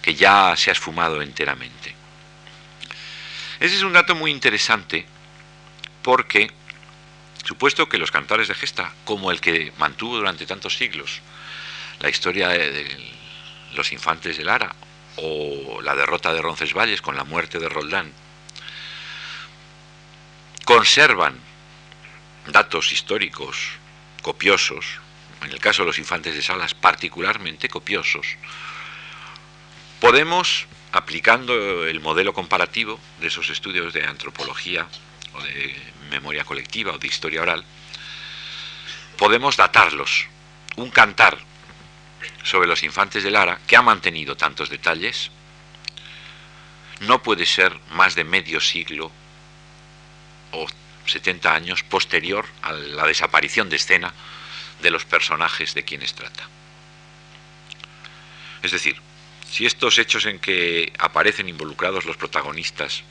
que 0.00 0.14
ya 0.14 0.54
se 0.56 0.70
ha 0.70 0.72
esfumado 0.72 1.20
enteramente. 1.20 1.94
Ese 3.60 3.76
es 3.76 3.82
un 3.82 3.92
dato 3.92 4.14
muy 4.14 4.30
interesante 4.30 5.06
porque, 6.02 6.50
supuesto 7.44 7.88
que 7.88 7.98
los 7.98 8.10
cantares 8.10 8.48
de 8.48 8.54
gesta, 8.54 8.92
como 9.04 9.30
el 9.30 9.40
que 9.40 9.72
mantuvo 9.78 10.16
durante 10.16 10.46
tantos 10.46 10.76
siglos 10.76 11.20
la 12.04 12.10
historia 12.10 12.50
de, 12.50 12.86
los 13.72 13.90
infantes 13.90 14.36
de 14.36 14.44
Lara 14.44 14.74
o 15.16 15.80
la 15.80 15.94
derrota 15.94 16.34
de 16.34 16.42
Roncesvalles 16.42 17.00
con 17.00 17.16
la 17.16 17.24
muerte 17.24 17.58
de 17.58 17.66
Roldán, 17.66 18.12
conservan 20.66 21.40
datos 22.48 22.92
históricos 22.92 23.56
copiosos, 24.20 24.84
en 25.44 25.50
el 25.50 25.60
caso 25.60 25.80
de 25.80 25.86
los 25.86 25.98
infantes 25.98 26.34
de 26.34 26.42
Salas 26.42 26.74
particularmente 26.74 27.70
copiosos, 27.70 28.26
podemos, 29.98 30.66
aplicando 30.92 31.86
el 31.86 32.00
modelo 32.00 32.34
comparativo 32.34 33.00
de 33.18 33.28
esos 33.28 33.48
estudios 33.48 33.94
de 33.94 34.04
antropología 34.04 34.86
o 35.32 35.40
de 35.40 35.74
memoria 36.10 36.44
colectiva 36.44 36.92
o 36.92 36.98
de 36.98 37.06
historia 37.06 37.40
oral, 37.40 37.64
podemos 39.16 39.56
datarlos. 39.56 40.26
Un 40.76 40.90
cantar 40.90 41.38
sobre 42.42 42.68
los 42.68 42.82
infantes 42.82 43.22
de 43.22 43.30
Lara, 43.30 43.60
que 43.66 43.76
ha 43.76 43.82
mantenido 43.82 44.36
tantos 44.36 44.70
detalles, 44.70 45.30
no 47.00 47.22
puede 47.22 47.46
ser 47.46 47.78
más 47.90 48.14
de 48.14 48.24
medio 48.24 48.60
siglo 48.60 49.10
o 50.52 50.66
70 51.06 51.54
años 51.54 51.82
posterior 51.82 52.46
a 52.62 52.72
la 52.72 53.06
desaparición 53.06 53.68
de 53.68 53.76
escena 53.76 54.12
de 54.80 54.90
los 54.90 55.04
personajes 55.04 55.74
de 55.74 55.84
quienes 55.84 56.14
trata. 56.14 56.48
Es 58.62 58.72
decir, 58.72 58.96
si 59.50 59.66
estos 59.66 59.98
hechos 59.98 60.26
en 60.26 60.38
que 60.38 60.92
aparecen 60.98 61.48
involucrados 61.48 62.04
los 62.04 62.16
protagonistas 62.16 63.02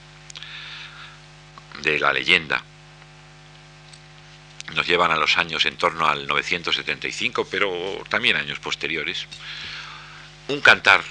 de 1.82 2.00
la 2.00 2.14
leyenda 2.14 2.64
nos 4.74 4.88
llevan 4.88 5.12
a 5.12 5.18
los 5.18 5.38
años 5.38 5.66
en 5.66 5.78
torno 5.78 6.08
al 6.08 6.28
975, 6.28 7.48
pero 7.50 7.72
también 8.10 8.36
años 8.36 8.60
posteriores, 8.60 9.28
un 10.48 10.62
cantar 10.62 11.04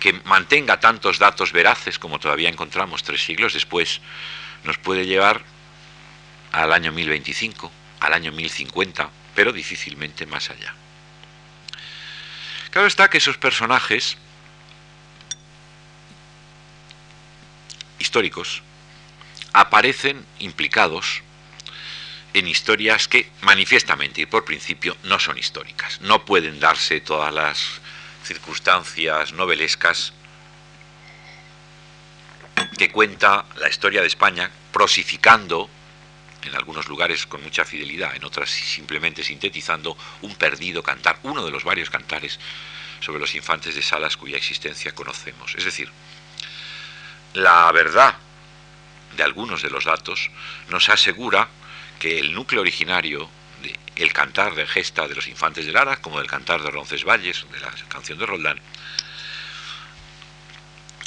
que 0.00 0.12
mantenga 0.24 0.80
tantos 0.80 1.18
datos 1.18 1.52
veraces 1.52 1.98
como 1.98 2.18
todavía 2.18 2.48
encontramos 2.48 3.02
tres 3.02 3.22
siglos 3.24 3.54
después, 3.54 4.00
nos 4.64 4.78
puede 4.78 5.06
llevar 5.06 5.42
al 6.52 6.72
año 6.72 6.92
1025, 6.92 7.70
al 8.00 8.12
año 8.12 8.32
1050, 8.32 9.10
pero 9.34 9.52
difícilmente 9.52 10.26
más 10.26 10.50
allá. 10.50 10.74
Claro 12.70 12.86
está 12.86 13.08
que 13.08 13.18
esos 13.18 13.38
personajes 13.38 14.16
históricos 17.98 18.62
aparecen 19.52 20.24
implicados 20.38 21.22
en 22.34 22.46
historias 22.46 23.08
que 23.08 23.30
manifiestamente 23.42 24.20
y 24.20 24.26
por 24.26 24.44
principio 24.44 24.96
no 25.04 25.18
son 25.18 25.38
históricas. 25.38 26.00
No 26.02 26.24
pueden 26.24 26.60
darse 26.60 27.00
todas 27.00 27.32
las 27.32 27.80
circunstancias 28.24 29.32
novelescas 29.32 30.12
que 32.76 32.90
cuenta 32.90 33.44
la 33.56 33.68
historia 33.68 34.00
de 34.00 34.06
España 34.06 34.50
prosificando, 34.72 35.68
en 36.42 36.54
algunos 36.54 36.88
lugares 36.88 37.26
con 37.26 37.42
mucha 37.42 37.64
fidelidad, 37.64 38.14
en 38.14 38.24
otras 38.24 38.50
simplemente 38.50 39.22
sintetizando, 39.24 39.96
un 40.22 40.34
perdido 40.36 40.82
cantar, 40.82 41.18
uno 41.22 41.44
de 41.44 41.50
los 41.50 41.64
varios 41.64 41.90
cantares 41.90 42.38
sobre 43.00 43.20
los 43.20 43.34
infantes 43.34 43.74
de 43.74 43.82
Salas 43.82 44.16
cuya 44.16 44.36
existencia 44.36 44.94
conocemos. 44.94 45.54
Es 45.56 45.64
decir, 45.64 45.90
la 47.34 47.70
verdad 47.72 48.16
de 49.16 49.22
algunos 49.22 49.62
de 49.62 49.70
los 49.70 49.84
datos 49.84 50.30
nos 50.68 50.88
asegura 50.88 51.48
que 51.98 52.18
el 52.18 52.34
núcleo 52.34 52.60
originario 52.60 53.28
del 53.96 54.12
cantar 54.12 54.54
de 54.54 54.66
gesta 54.66 55.08
de 55.08 55.14
los 55.14 55.26
infantes 55.26 55.66
de 55.66 55.72
Lara, 55.72 55.96
como 55.96 56.18
del 56.18 56.28
cantar 56.28 56.62
de 56.62 56.70
Roncesvalles, 56.70 57.46
de 57.50 57.60
la 57.60 57.72
canción 57.88 58.18
de 58.18 58.26
Roldán, 58.26 58.60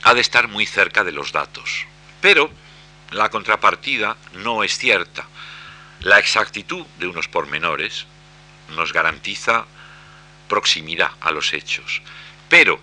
ha 0.03 0.13
de 0.13 0.21
estar 0.21 0.47
muy 0.47 0.65
cerca 0.65 1.03
de 1.03 1.11
los 1.11 1.31
datos. 1.31 1.85
Pero 2.19 2.51
la 3.11 3.29
contrapartida 3.29 4.17
no 4.33 4.63
es 4.63 4.77
cierta. 4.77 5.27
La 6.01 6.19
exactitud 6.19 6.85
de 6.99 7.07
unos 7.07 7.27
pormenores 7.27 8.05
nos 8.75 8.91
garantiza 8.91 9.65
proximidad 10.47 11.11
a 11.21 11.31
los 11.31 11.53
hechos. 11.53 12.01
Pero, 12.49 12.79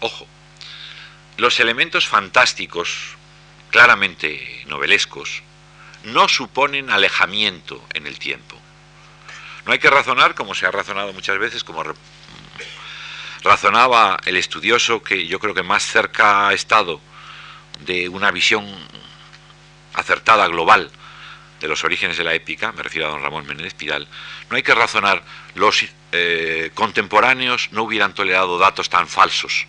ojo, 0.00 0.26
los 1.36 1.60
elementos 1.60 2.06
fantásticos, 2.06 3.16
claramente 3.70 4.64
novelescos, 4.66 5.42
no 6.04 6.28
suponen 6.28 6.90
alejamiento 6.90 7.84
en 7.94 8.06
el 8.06 8.18
tiempo. 8.18 8.56
No 9.66 9.72
hay 9.72 9.78
que 9.78 9.90
razonar 9.90 10.34
como 10.34 10.54
se 10.54 10.66
ha 10.66 10.70
razonado 10.70 11.12
muchas 11.12 11.38
veces, 11.38 11.64
como 11.64 11.84
razonaba 13.42 14.18
el 14.24 14.36
estudioso 14.36 15.02
que 15.02 15.26
yo 15.26 15.38
creo 15.38 15.54
que 15.54 15.62
más 15.62 15.84
cerca 15.84 16.48
ha 16.48 16.54
estado 16.54 17.00
de 17.80 18.08
una 18.08 18.30
visión 18.30 18.66
acertada 19.94 20.46
global 20.48 20.90
de 21.60 21.68
los 21.68 21.84
orígenes 21.84 22.16
de 22.16 22.24
la 22.24 22.34
épica, 22.34 22.72
me 22.72 22.82
refiero 22.82 23.08
a 23.08 23.10
don 23.10 23.22
Ramón 23.22 23.46
Menéndez 23.46 23.74
Pidal, 23.74 24.08
no 24.48 24.56
hay 24.56 24.62
que 24.62 24.74
razonar, 24.74 25.22
los 25.54 25.84
eh, 26.12 26.70
contemporáneos 26.74 27.68
no 27.72 27.82
hubieran 27.82 28.14
tolerado 28.14 28.58
datos 28.58 28.88
tan 28.88 29.08
falsos. 29.08 29.66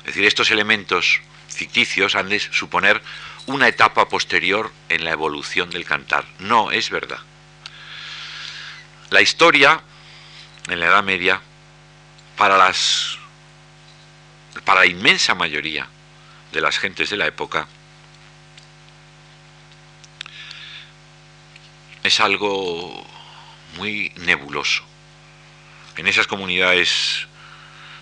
Es 0.00 0.06
decir, 0.06 0.24
estos 0.24 0.50
elementos 0.50 1.20
ficticios 1.48 2.16
han 2.16 2.28
de 2.28 2.40
suponer 2.40 3.00
una 3.46 3.68
etapa 3.68 4.08
posterior 4.08 4.72
en 4.88 5.04
la 5.04 5.12
evolución 5.12 5.70
del 5.70 5.84
cantar. 5.84 6.26
No, 6.38 6.70
es 6.70 6.90
verdad. 6.90 7.18
La 9.10 9.20
historia, 9.20 9.82
en 10.68 10.80
la 10.80 10.86
Edad 10.86 11.02
Media, 11.02 11.40
para 12.36 12.56
las 12.56 13.18
para 14.64 14.80
la 14.80 14.86
inmensa 14.86 15.34
mayoría 15.34 15.88
de 16.52 16.60
las 16.60 16.78
gentes 16.78 17.08
de 17.10 17.16
la 17.16 17.26
época, 17.26 17.66
es 22.02 22.20
algo 22.20 23.06
muy 23.76 24.12
nebuloso. 24.16 24.84
En 25.96 26.06
esas 26.06 26.26
comunidades 26.26 27.26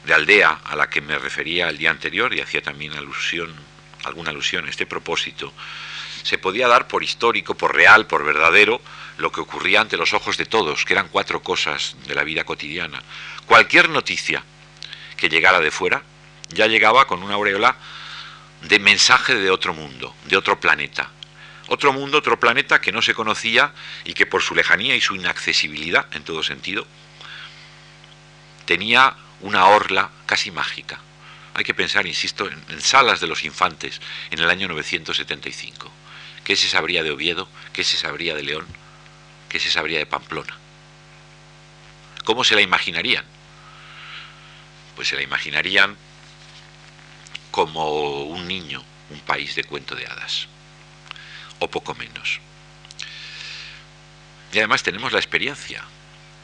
de 0.04 0.14
aldea 0.14 0.60
a 0.64 0.76
la 0.76 0.88
que 0.88 1.00
me 1.00 1.18
refería 1.18 1.68
el 1.68 1.78
día 1.78 1.90
anterior 1.90 2.34
y 2.34 2.40
hacía 2.40 2.62
también 2.62 2.94
alusión, 2.94 3.54
alguna 4.04 4.30
alusión 4.30 4.66
a 4.66 4.70
este 4.70 4.86
propósito, 4.86 5.52
se 6.22 6.38
podía 6.38 6.68
dar 6.68 6.88
por 6.88 7.02
histórico, 7.02 7.54
por 7.56 7.74
real, 7.74 8.06
por 8.06 8.24
verdadero, 8.24 8.80
lo 9.18 9.32
que 9.32 9.40
ocurría 9.40 9.80
ante 9.80 9.96
los 9.96 10.12
ojos 10.12 10.36
de 10.36 10.46
todos, 10.46 10.84
que 10.84 10.94
eran 10.94 11.08
cuatro 11.08 11.42
cosas 11.42 11.96
de 12.06 12.14
la 12.14 12.24
vida 12.24 12.44
cotidiana. 12.44 13.02
Cualquier 13.46 13.88
noticia 13.88 14.42
que 15.16 15.28
llegara 15.28 15.60
de 15.60 15.70
fuera 15.70 16.02
ya 16.48 16.66
llegaba 16.66 17.06
con 17.06 17.22
una 17.22 17.34
aureola 17.34 17.76
de 18.62 18.78
mensaje 18.78 19.34
de 19.34 19.50
otro 19.50 19.74
mundo, 19.74 20.14
de 20.24 20.36
otro 20.36 20.60
planeta, 20.60 21.10
otro 21.68 21.92
mundo, 21.92 22.18
otro 22.18 22.40
planeta 22.40 22.80
que 22.80 22.92
no 22.92 23.00
se 23.02 23.14
conocía 23.14 23.72
y 24.04 24.14
que 24.14 24.26
por 24.26 24.42
su 24.42 24.54
lejanía 24.54 24.96
y 24.96 25.00
su 25.00 25.14
inaccesibilidad, 25.14 26.06
en 26.12 26.24
todo 26.24 26.42
sentido, 26.42 26.86
tenía 28.64 29.16
una 29.40 29.66
orla 29.66 30.10
casi 30.26 30.50
mágica. 30.50 31.00
Hay 31.54 31.64
que 31.64 31.74
pensar, 31.74 32.06
insisto, 32.06 32.48
en, 32.48 32.80
salas 32.80 33.20
de 33.20 33.26
los 33.26 33.44
infantes 33.44 34.00
en 34.30 34.38
el 34.38 34.50
año 34.50 34.68
975. 34.68 35.90
¿Qué 36.44 36.56
se 36.56 36.68
sabría 36.68 37.02
de 37.02 37.10
Oviedo? 37.10 37.48
¿Qué 37.72 37.84
se 37.84 37.96
sabría 37.96 38.34
de 38.34 38.42
León? 38.42 38.66
¿Qué 39.48 39.58
se 39.58 39.70
sabría 39.70 39.98
de 39.98 40.06
Pamplona? 40.06 40.56
¿Cómo 42.24 42.44
se 42.44 42.54
la 42.54 42.60
imaginarían? 42.60 43.24
Pues 44.96 45.08
se 45.08 45.16
la 45.16 45.22
imaginarían 45.22 45.96
como 47.50 48.22
un 48.24 48.46
niño, 48.46 48.84
un 49.10 49.20
país 49.20 49.54
de 49.54 49.64
cuento 49.64 49.94
de 49.94 50.06
hadas 50.06 50.48
o 51.58 51.68
poco 51.68 51.94
menos. 51.94 52.40
Y 54.52 54.58
además 54.58 54.82
tenemos 54.82 55.12
la 55.12 55.18
experiencia. 55.18 55.84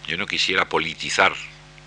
Yo 0.06 0.16
no 0.16 0.26
quisiera 0.26 0.68
politizar 0.68 1.34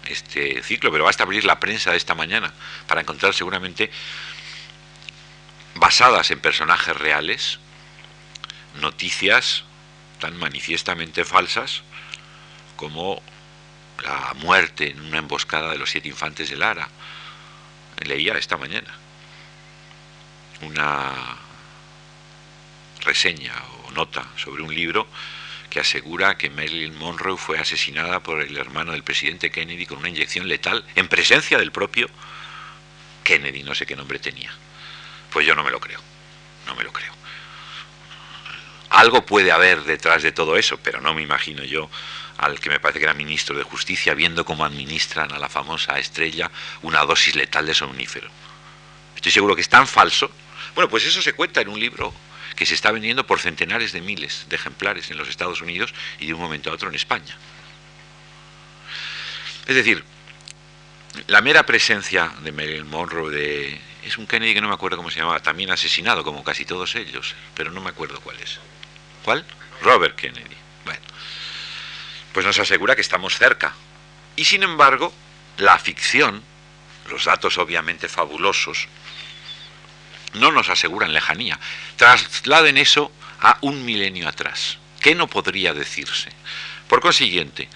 este 0.10 0.62
ciclo, 0.64 0.92
pero 0.92 1.04
basta 1.04 1.24
abrir 1.24 1.46
la 1.46 1.60
prensa 1.60 1.92
de 1.92 1.98
esta 1.98 2.16
mañana 2.16 2.54
para 2.88 3.02
encontrar 3.02 3.34
seguramente 3.34 3.90
basadas 5.76 6.32
en 6.32 6.40
personajes 6.40 6.96
reales, 6.98 7.60
noticias 8.82 9.64
tan 10.20 10.38
manifiestamente 10.38 11.24
falsas 11.24 11.84
como 12.76 13.22
la 14.04 14.34
muerte 14.36 14.92
en 14.92 15.02
una 15.02 15.20
emboscada 15.20 15.72
de 15.72 15.78
los 15.78 15.90
siete 15.90 16.08
infantes 16.08 16.50
de 16.50 16.58
Lara. 16.58 16.88
Leía 18.06 18.34
esta 18.38 18.58
mañana 18.58 18.94
una 20.62 21.12
reseña 23.02 23.54
o 23.86 23.92
nota 23.92 24.26
sobre 24.38 24.64
un 24.64 24.74
libro 24.74 25.08
que 25.70 25.80
asegura 25.80 26.38
que 26.38 26.50
Marilyn 26.50 26.98
Monroe 26.98 27.38
fue 27.38 27.60
asesinada 27.60 28.22
por 28.22 28.42
el 28.42 28.58
hermano 28.58 28.92
del 28.92 29.04
presidente 29.04 29.52
Kennedy 29.52 29.86
con 29.86 30.00
una 30.00 30.10
inyección 30.10 30.48
letal 30.48 30.84
en 30.96 31.08
presencia 31.08 31.58
del 31.58 31.72
propio 31.72 32.10
Kennedy, 33.24 33.64
no 33.64 33.76
sé 33.76 33.86
qué 33.86 33.96
nombre 33.96 34.20
tenía. 34.20 34.52
Pues 35.32 35.46
yo 35.46 35.56
no 35.56 35.64
me 35.64 35.72
lo 35.72 35.80
creo, 35.80 36.02
no 36.66 36.76
me 36.76 36.84
lo 36.84 36.92
creo. 36.92 37.14
Algo 38.90 39.26
puede 39.26 39.52
haber 39.52 39.84
detrás 39.84 40.24
de 40.24 40.32
todo 40.32 40.58
eso, 40.58 40.78
pero 40.78 41.00
no 41.00 41.14
me 41.14 41.22
imagino 41.22 41.64
yo 41.64 41.90
al 42.38 42.60
que 42.60 42.70
me 42.70 42.80
parece 42.80 43.00
que 43.00 43.06
era 43.06 43.14
ministro 43.14 43.56
de 43.58 43.64
Justicia 43.64 44.14
viendo 44.14 44.46
cómo 44.46 44.66
administran 44.66 45.32
a 45.32 45.40
la 45.40 45.50
famosa 45.50 46.00
estrella 46.00 46.50
una 46.82 47.02
dosis 47.06 47.36
letal 47.36 47.66
de 47.66 47.76
somnífero. 47.76 48.30
Estoy 49.16 49.32
seguro 49.32 49.56
que 49.56 49.62
es 49.62 49.70
tan 49.70 49.86
falso. 49.86 50.32
Bueno, 50.74 50.90
pues 50.90 51.06
eso 51.06 51.22
se 51.22 51.34
cuenta 51.34 51.62
en 51.62 51.68
un 51.68 51.80
libro 51.80 52.14
que 52.60 52.66
se 52.66 52.76
está 52.76 52.92
vendiendo 52.92 53.26
por 53.26 53.40
centenares 53.40 53.94
de 53.94 54.02
miles 54.02 54.46
de 54.50 54.58
ejemplares 54.58 55.10
en 55.10 55.18
los 55.18 55.30
Estados 55.30 55.62
Unidos 55.62 55.94
y 56.20 56.28
de 56.28 56.34
un 56.34 56.42
momento 56.42 56.70
a 56.70 56.74
otro 56.74 56.90
en 56.90 56.96
España. 56.96 57.38
Es 59.66 59.76
decir, 59.76 60.04
la 61.28 61.40
mera 61.40 61.66
presencia 61.66 62.34
de 62.42 62.52
Marilyn 62.52 62.90
Monroe, 62.90 63.32
de, 63.32 63.80
es 64.04 64.18
un 64.18 64.28
Kennedy 64.28 64.54
que 64.54 64.60
no 64.60 64.68
me 64.68 64.74
acuerdo 64.74 64.98
cómo 64.98 65.10
se 65.10 65.22
llamaba, 65.22 65.40
también 65.40 65.72
asesinado 65.72 66.26
como 66.26 66.44
casi 66.44 66.66
todos 66.66 66.96
ellos, 66.96 67.34
pero 67.56 67.72
no 67.72 67.80
me 67.80 67.92
acuerdo 67.92 68.20
cuál 68.20 68.38
es. 68.42 68.60
¿Cuál? 69.24 69.46
Robert 69.82 70.18
Kennedy. 70.18 70.58
Bueno, 70.84 71.02
pues 72.34 72.46
nos 72.46 72.60
asegura 72.60 72.94
que 72.94 73.02
estamos 73.02 73.38
cerca. 73.38 73.74
Y 74.36 74.44
sin 74.44 74.64
embargo, 74.64 75.14
la 75.56 75.80
ficción, 75.80 76.44
los 77.10 77.24
datos 77.24 77.58
obviamente 77.58 78.10
fabulosos, 78.10 78.90
no 80.34 80.52
nos 80.52 80.70
aseguran 80.70 81.14
lejanía. 81.14 81.60
Trasladen 81.96 82.78
eso 82.78 83.12
a 83.42 83.58
un 83.62 83.86
milenio 83.86 84.28
atrás. 84.28 84.78
¿Qué 85.02 85.16
no 85.16 85.28
podría 85.28 85.74
decirse? 85.74 86.30
Por 86.88 87.02
consiguiente, 87.02 87.70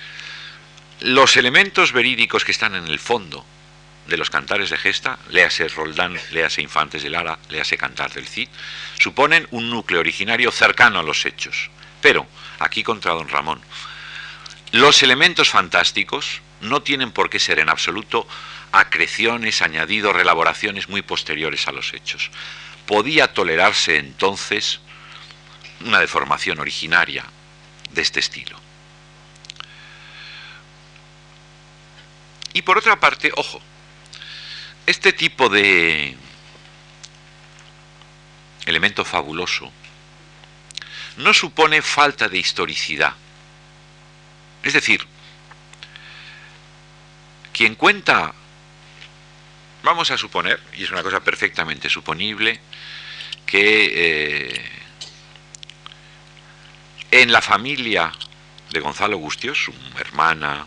los 1.00 1.38
elementos 1.38 1.92
verídicos 1.92 2.44
que 2.46 2.52
están 2.52 2.76
en 2.76 2.88
el 2.88 3.00
fondo 3.00 3.46
de 4.08 4.18
los 4.18 4.30
cantares 4.30 4.70
de 4.70 4.78
gesta, 4.78 5.18
léase 5.30 5.68
Roldán, 5.70 6.20
léase 6.32 6.62
Infantes 6.62 7.04
de 7.04 7.10
Lara, 7.10 7.40
léase 7.50 7.78
Cantar 7.78 8.12
del 8.12 8.28
Cid, 8.28 8.50
suponen 9.00 9.48
un 9.52 9.70
núcleo 9.70 10.02
originario 10.02 10.52
cercano 10.52 11.00
a 11.00 11.04
los 11.04 11.26
hechos. 11.26 11.70
Pero, 12.02 12.28
aquí 12.60 12.84
contra 12.84 13.14
don 13.14 13.30
Ramón, 13.30 13.62
los 14.72 15.04
elementos 15.04 15.50
fantásticos 15.50 16.42
no 16.60 16.82
tienen 16.82 17.12
por 17.12 17.30
qué 17.30 17.40
ser 17.40 17.60
en 17.60 17.70
absoluto 17.70 18.28
acreciones, 18.74 19.62
añadidos, 19.62 20.16
relaboraciones 20.16 20.90
muy 20.90 21.04
posteriores 21.04 21.68
a 21.68 21.72
los 21.72 21.94
hechos. 21.94 22.32
Podía 22.88 23.32
tolerarse 23.32 23.98
entonces 23.98 24.80
una 25.82 26.00
deformación 26.00 26.60
originaria 26.60 27.24
de 27.92 28.02
este 28.02 28.20
estilo. 28.20 28.60
Y 32.54 32.64
por 32.64 32.80
otra 32.80 33.00
parte, 33.00 33.32
ojo, 33.36 33.62
este 34.88 35.14
tipo 35.14 35.50
de 35.50 36.18
elemento 38.66 39.06
fabuloso 39.06 39.72
no 41.18 41.32
supone 41.34 41.84
falta 41.84 42.28
de 42.28 42.40
historicidad. 42.40 43.14
Es 44.64 44.74
decir, 44.74 45.06
quien 47.52 47.76
cuenta 47.76 48.34
Vamos 49.84 50.12
a 50.12 50.18
suponer, 50.18 50.62
y 50.78 50.84
es 50.86 50.92
una 50.92 51.04
cosa 51.04 51.20
perfectamente 51.20 51.90
suponible, 51.90 52.58
que 53.46 53.92
eh, 53.94 54.66
en 57.12 57.34
la 57.34 57.42
familia 57.42 58.14
de 58.72 58.80
Gonzalo 58.80 59.18
Gustios, 59.18 59.62
su 59.62 59.74
hermana, 60.00 60.66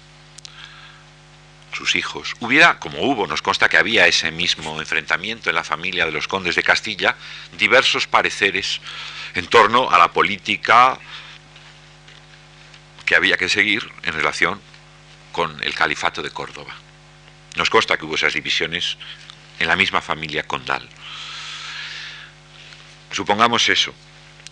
sus 1.73 1.97
hijos, 1.97 2.35
hubiera, 2.41 2.79
como 2.79 3.01
hubo, 3.01 3.27
nos 3.27 3.41
consta 3.41 3.71
que 3.71 3.79
había 3.79 4.07
ese 4.07 4.31
mismo 4.31 4.79
enfrentamiento 4.81 5.49
en 5.49 5.57
la 5.57 5.65
familia 5.65 6.05
de 6.05 6.13
los 6.13 6.29
condes 6.29 6.55
de 6.55 6.63
Castilla, 6.63 7.17
diversos 7.57 8.07
pareceres 8.07 8.83
en 9.35 9.47
torno 9.47 9.91
a 9.91 9.99
la 9.99 10.13
política 10.13 10.99
que 13.07 13.17
había 13.17 13.39
que 13.39 13.49
seguir 13.49 13.91
en 14.03 14.13
relación 14.13 14.61
con 15.33 15.63
el 15.63 15.75
califato 15.75 16.23
de 16.23 16.31
Córdoba. 16.31 16.86
Nos 17.57 17.71
consta 17.71 17.97
que 17.97 18.05
hubo 18.05 18.15
esas 18.15 18.35
divisiones 18.35 18.97
en 19.59 19.69
la 19.69 19.77
misma 19.77 20.01
familia 20.01 20.45
condal. 20.45 20.89
Supongamos 23.11 23.69
eso. 23.69 23.95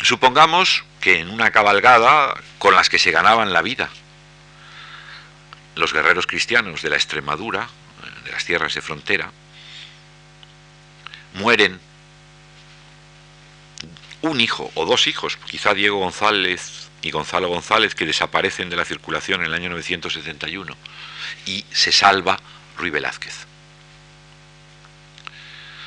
Supongamos 0.03 0.85
que 1.01 1.21
en 1.21 1.31
una 1.31 1.51
cabalgada 1.51 2.35
con 2.59 2.75
las 2.75 2.89
que 2.89 2.99
se 2.99 3.11
ganaban 3.11 3.53
la 3.53 3.63
vida 3.63 3.91
los 5.77 5.93
guerreros 5.93 6.27
cristianos 6.27 6.83
de 6.83 6.91
la 6.91 6.97
Extremadura, 6.97 7.69
de 8.25 8.31
las 8.31 8.45
tierras 8.45 8.75
de 8.75 8.81
frontera, 8.81 9.33
mueren 11.35 11.81
un 14.23 14.41
hijo 14.41 14.71
o 14.75 14.87
dos 14.87 15.07
hijos, 15.07 15.37
quizá 15.37 15.75
Diego 15.75 15.99
González 15.99 16.89
y 17.03 17.11
Gonzalo 17.11 17.49
González, 17.49 17.95
que 17.95 18.07
desaparecen 18.07 18.71
de 18.71 18.77
la 18.77 18.85
circulación 18.85 19.41
en 19.41 19.49
el 19.49 19.55
año 19.55 19.69
971, 19.71 20.77
y 21.47 21.65
se 21.71 21.93
salva 21.93 22.39
Ruy 22.77 22.91
Velázquez. 22.91 23.47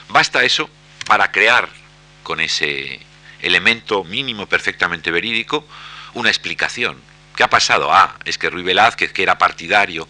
Basta 0.09 0.43
eso 0.43 0.69
para 1.05 1.31
crear 1.31 1.69
con 2.23 2.39
ese 2.39 2.99
elemento 3.41 4.03
mínimo 4.03 4.47
perfectamente 4.47 5.11
verídico 5.11 5.65
una 6.13 6.29
explicación. 6.29 7.01
¿Qué 7.35 7.43
ha 7.43 7.49
pasado? 7.49 7.93
Ah, 7.93 8.15
es 8.25 8.37
que 8.37 8.49
Ruy 8.49 8.63
Velázquez, 8.63 9.13
que 9.13 9.23
era 9.23 9.37
partidario 9.37 10.07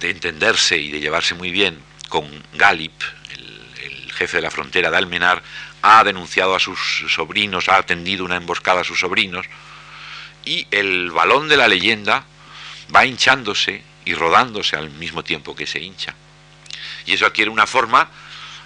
de 0.00 0.10
entenderse 0.10 0.76
y 0.76 0.90
de 0.90 1.00
llevarse 1.00 1.34
muy 1.34 1.50
bien 1.50 1.78
con 2.08 2.26
Galip, 2.54 2.92
el, 3.30 4.12
jefe 4.12 4.38
de 4.38 4.42
la 4.42 4.50
frontera 4.50 4.90
de 4.90 4.96
Almenar, 4.96 5.42
ha 5.80 6.02
denunciado 6.02 6.56
a 6.56 6.60
sus 6.60 7.04
sobrinos, 7.08 7.68
ha 7.68 7.76
atendido 7.76 8.24
una 8.24 8.36
emboscada 8.36 8.80
a 8.80 8.84
sus 8.84 8.98
sobrinos, 8.98 9.46
y 10.44 10.66
el 10.72 11.10
balón 11.12 11.48
de 11.48 11.56
la 11.56 11.68
leyenda 11.68 12.24
va 12.94 13.06
hinchándose 13.06 13.82
y 14.08 14.14
rodándose 14.14 14.74
al 14.74 14.88
mismo 14.88 15.22
tiempo 15.22 15.54
que 15.54 15.66
se 15.66 15.80
hincha. 15.80 16.14
Y 17.04 17.12
eso 17.12 17.26
adquiere 17.26 17.50
una 17.50 17.66
forma 17.66 18.08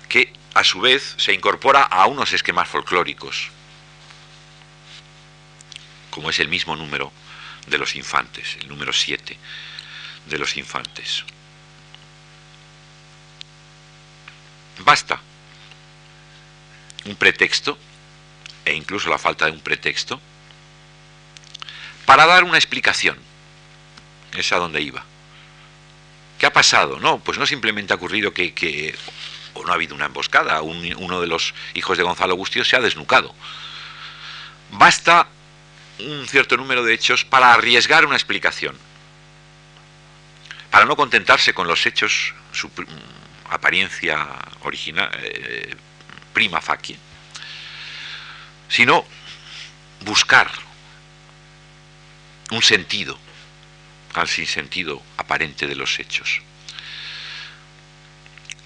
que 0.08 0.32
a 0.54 0.62
su 0.62 0.80
vez 0.80 1.16
se 1.18 1.32
incorpora 1.32 1.82
a 1.82 2.06
unos 2.06 2.32
esquemas 2.32 2.68
folclóricos, 2.68 3.48
como 6.10 6.30
es 6.30 6.38
el 6.38 6.46
mismo 6.46 6.76
número 6.76 7.10
de 7.66 7.76
los 7.76 7.96
infantes, 7.96 8.56
el 8.60 8.68
número 8.68 8.92
7 8.92 9.36
de 10.26 10.38
los 10.38 10.56
infantes. 10.56 11.24
Basta 14.78 15.20
un 17.04 17.16
pretexto, 17.16 17.76
e 18.64 18.74
incluso 18.74 19.10
la 19.10 19.18
falta 19.18 19.46
de 19.46 19.50
un 19.50 19.60
pretexto, 19.60 20.20
para 22.06 22.26
dar 22.26 22.44
una 22.44 22.58
explicación. 22.58 23.18
Es 24.36 24.52
a 24.52 24.58
donde 24.58 24.80
iba. 24.80 25.04
¿Qué 26.42 26.46
ha 26.46 26.52
pasado? 26.52 26.98
No, 26.98 27.20
pues 27.20 27.38
no 27.38 27.46
simplemente 27.46 27.92
ha 27.92 27.96
ocurrido 27.96 28.34
que, 28.34 28.98
o 29.54 29.64
no 29.64 29.70
ha 29.70 29.76
habido 29.76 29.94
una 29.94 30.06
emboscada, 30.06 30.60
uno 30.62 31.20
de 31.20 31.26
los 31.28 31.54
hijos 31.74 31.96
de 31.96 32.02
Gonzalo 32.02 32.32
Agustio 32.32 32.64
se 32.64 32.74
ha 32.74 32.80
desnucado. 32.80 33.32
Basta 34.72 35.28
un 36.00 36.26
cierto 36.26 36.56
número 36.56 36.82
de 36.82 36.94
hechos 36.94 37.24
para 37.24 37.54
arriesgar 37.54 38.04
una 38.04 38.16
explicación, 38.16 38.76
para 40.72 40.84
no 40.84 40.96
contentarse 40.96 41.54
con 41.54 41.68
los 41.68 41.86
hechos, 41.86 42.34
su 42.50 42.68
apariencia 43.48 44.26
original, 44.62 45.10
eh, 45.22 45.76
prima 46.32 46.60
facie, 46.60 46.98
sino 48.68 49.04
buscar 50.00 50.50
un 52.50 52.62
sentido 52.62 53.16
al 54.14 54.28
sinsentido 54.28 55.02
aparente 55.16 55.66
de 55.66 55.74
los 55.74 55.98
hechos. 55.98 56.40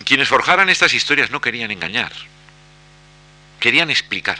Quienes 0.04 0.28
forjaran 0.28 0.68
estas 0.68 0.94
historias 0.94 1.30
no 1.30 1.40
querían 1.40 1.70
engañar, 1.70 2.12
querían 3.60 3.90
explicar 3.90 4.38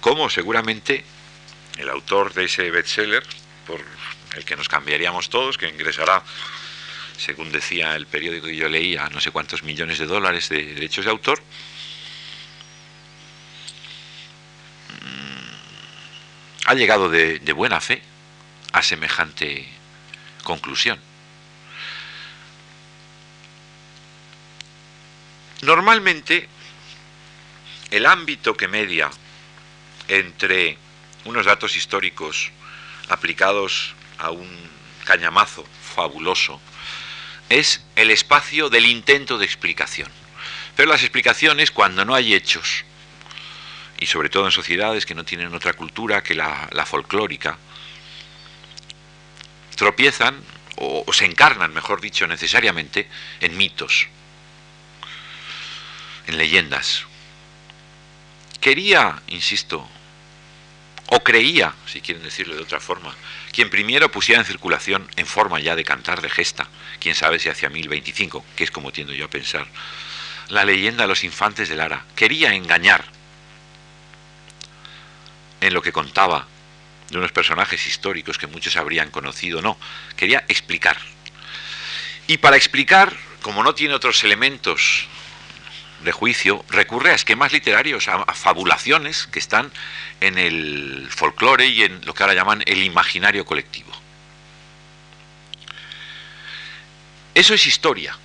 cómo 0.00 0.30
seguramente 0.30 1.04
el 1.78 1.88
autor 1.90 2.32
de 2.34 2.44
ese 2.44 2.70
bestseller, 2.70 3.24
por 3.66 3.84
el 4.36 4.44
que 4.44 4.56
nos 4.56 4.68
cambiaríamos 4.68 5.28
todos, 5.28 5.58
que 5.58 5.68
ingresará, 5.68 6.22
según 7.16 7.52
decía 7.52 7.96
el 7.96 8.06
periódico 8.06 8.46
que 8.46 8.56
yo 8.56 8.68
leía, 8.68 9.08
no 9.10 9.20
sé 9.20 9.30
cuántos 9.30 9.62
millones 9.62 9.98
de 9.98 10.06
dólares 10.06 10.48
de 10.48 10.62
derechos 10.74 11.04
de 11.04 11.10
autor, 11.10 11.42
ha 16.66 16.74
llegado 16.74 17.08
de, 17.08 17.38
buena 17.52 17.80
fe 17.80 18.02
a 18.72 18.82
semejante 18.82 19.68
conclusión. 20.42 20.98
Normalmente, 25.62 26.48
el 27.90 28.06
ámbito 28.06 28.56
que 28.56 28.68
media 28.68 29.10
entre 30.08 30.78
unos 31.24 31.46
datos 31.46 31.76
históricos 31.76 32.50
aplicados 33.08 33.94
a 34.18 34.30
un 34.30 34.48
cañamazo 35.04 35.64
fabuloso 35.94 36.60
es 37.48 37.84
el 37.96 38.10
espacio 38.10 38.70
del 38.70 38.86
intento 38.86 39.36
de 39.38 39.44
explicación. 39.44 40.08
Pero 40.76 40.90
las 40.90 41.02
explicaciones, 41.02 41.70
cuando 41.70 42.04
no 42.04 42.14
hay 42.14 42.32
hechos, 42.32 42.84
y 43.98 44.06
sobre 44.06 44.30
todo 44.30 44.46
en 44.46 44.52
sociedades 44.52 45.04
que 45.04 45.14
no 45.14 45.24
tienen 45.24 45.54
otra 45.54 45.74
cultura 45.74 46.22
que 46.22 46.34
la, 46.34 46.86
folclórica, 46.86 47.58
tropiezan 49.80 50.44
o, 50.76 51.10
se 51.10 51.24
encarnan, 51.24 51.72
mejor 51.72 52.02
dicho, 52.02 52.26
necesariamente 52.26 53.08
en 53.40 53.56
mitos, 53.56 54.08
en 56.26 56.36
leyendas. 56.36 57.06
Quería, 58.60 59.22
insisto, 59.28 59.88
o 61.06 61.24
creía, 61.24 61.72
si 61.86 62.02
quieren 62.02 62.22
decirlo 62.22 62.56
de 62.56 62.62
otra 62.62 62.78
forma, 62.78 63.14
quien 63.52 63.70
primero 63.70 64.12
pusiera 64.12 64.42
en 64.42 64.46
circulación 64.46 65.08
en 65.16 65.26
forma 65.26 65.60
ya 65.60 65.74
de 65.74 65.84
cantar 65.84 66.20
de 66.20 66.28
gesta, 66.28 66.68
quién 67.00 67.14
sabe 67.14 67.38
si 67.38 67.48
hacia 67.48 67.70
1025, 67.70 68.44
que 68.56 68.64
es 68.64 68.70
como 68.70 68.92
tiendo 68.92 69.14
yo 69.14 69.24
a 69.24 69.30
pensar, 69.30 69.66
la 70.50 70.66
leyenda 70.66 71.04
de 71.04 71.08
los 71.08 71.24
infantes 71.24 71.70
de 71.70 71.76
Lara, 71.76 72.04
quería 72.14 72.52
engañar 72.52 73.02
en 75.62 75.72
lo 75.72 75.80
que 75.80 75.90
contaba 75.90 76.46
de 77.10 77.18
unos 77.18 77.32
personajes 77.32 77.86
históricos 77.86 78.38
que 78.38 78.46
muchos 78.46 78.76
habrían 78.76 79.10
conocido, 79.10 79.60
no, 79.60 79.76
quería 80.16 80.44
explicar. 80.48 80.96
Y 82.26 82.38
para 82.38 82.56
explicar, 82.56 83.14
como 83.42 83.62
no 83.62 83.74
tiene 83.74 83.94
otros 83.94 84.22
elementos 84.22 85.08
de 86.02 86.12
juicio, 86.12 86.64
recurre 86.68 87.10
a 87.10 87.14
esquemas 87.14 87.52
literarios, 87.52 88.08
a, 88.08 88.24
fabulaciones 88.34 89.26
que 89.26 89.40
están 89.40 89.70
en 90.20 90.38
el 90.38 91.08
folclore 91.10 91.66
y 91.66 91.82
en 91.82 92.04
lo 92.06 92.14
que 92.14 92.22
ahora 92.22 92.34
llaman 92.34 92.62
el 92.66 92.82
imaginario 92.82 93.44
colectivo. 93.44 93.90
Eso 97.34 97.54
es 97.54 97.66
historia. 97.66 98.16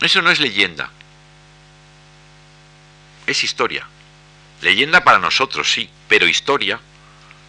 Eso 0.00 0.22
no 0.22 0.30
es 0.30 0.40
leyenda. 0.40 0.90
Es 3.26 3.42
historia. 3.42 3.86
Leyenda 4.60 5.02
para 5.04 5.18
nosotros, 5.18 5.70
sí, 5.72 5.88
pero 6.08 6.26
historia 6.26 6.80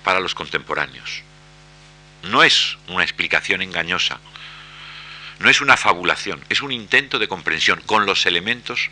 para 0.10 0.22
los 0.22 0.34
contemporáneos. 0.34 1.22
No 2.24 2.42
es 2.42 2.80
una 2.88 3.04
explicación 3.04 3.62
engañosa, 3.62 4.20
no 5.38 5.52
es 5.52 5.62
una 5.62 5.78
fabulación, 5.78 6.44
es 6.50 6.64
un 6.64 6.72
intento 6.72 7.20
de 7.20 7.28
comprensión 7.28 7.80
con 7.86 8.08
los 8.08 8.26
elementos 8.26 8.90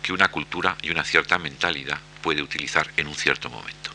que 0.00 0.12
una 0.12 0.28
cultura 0.28 0.76
y 0.80 0.90
una 0.90 1.02
cierta 1.02 1.40
mentalidad 1.40 1.98
puede 2.22 2.40
utilizar 2.40 2.88
en 2.96 3.08
un 3.08 3.16
cierto 3.16 3.50
momento. 3.50 3.90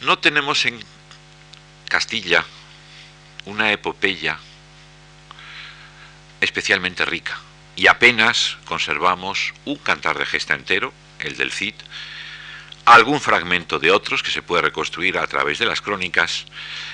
No 0.00 0.18
tenemos 0.18 0.64
en 0.64 0.82
Castilla 1.90 2.42
una 3.44 3.70
epopeya 3.70 4.38
especialmente 6.40 7.04
rica 7.04 7.38
y 7.78 7.86
apenas 7.86 8.58
conservamos 8.64 9.54
un 9.64 9.76
cantar 9.76 10.18
de 10.18 10.26
gesta 10.26 10.54
entero, 10.54 10.92
el 11.20 11.36
del 11.36 11.52
Cid, 11.52 11.74
algún 12.84 13.20
fragmento 13.20 13.78
de 13.78 13.92
otros 13.92 14.24
que 14.24 14.32
se 14.32 14.42
puede 14.42 14.62
reconstruir 14.62 15.16
a 15.16 15.26
través 15.28 15.60
de 15.60 15.66
las 15.66 15.80
crónicas 15.80 16.46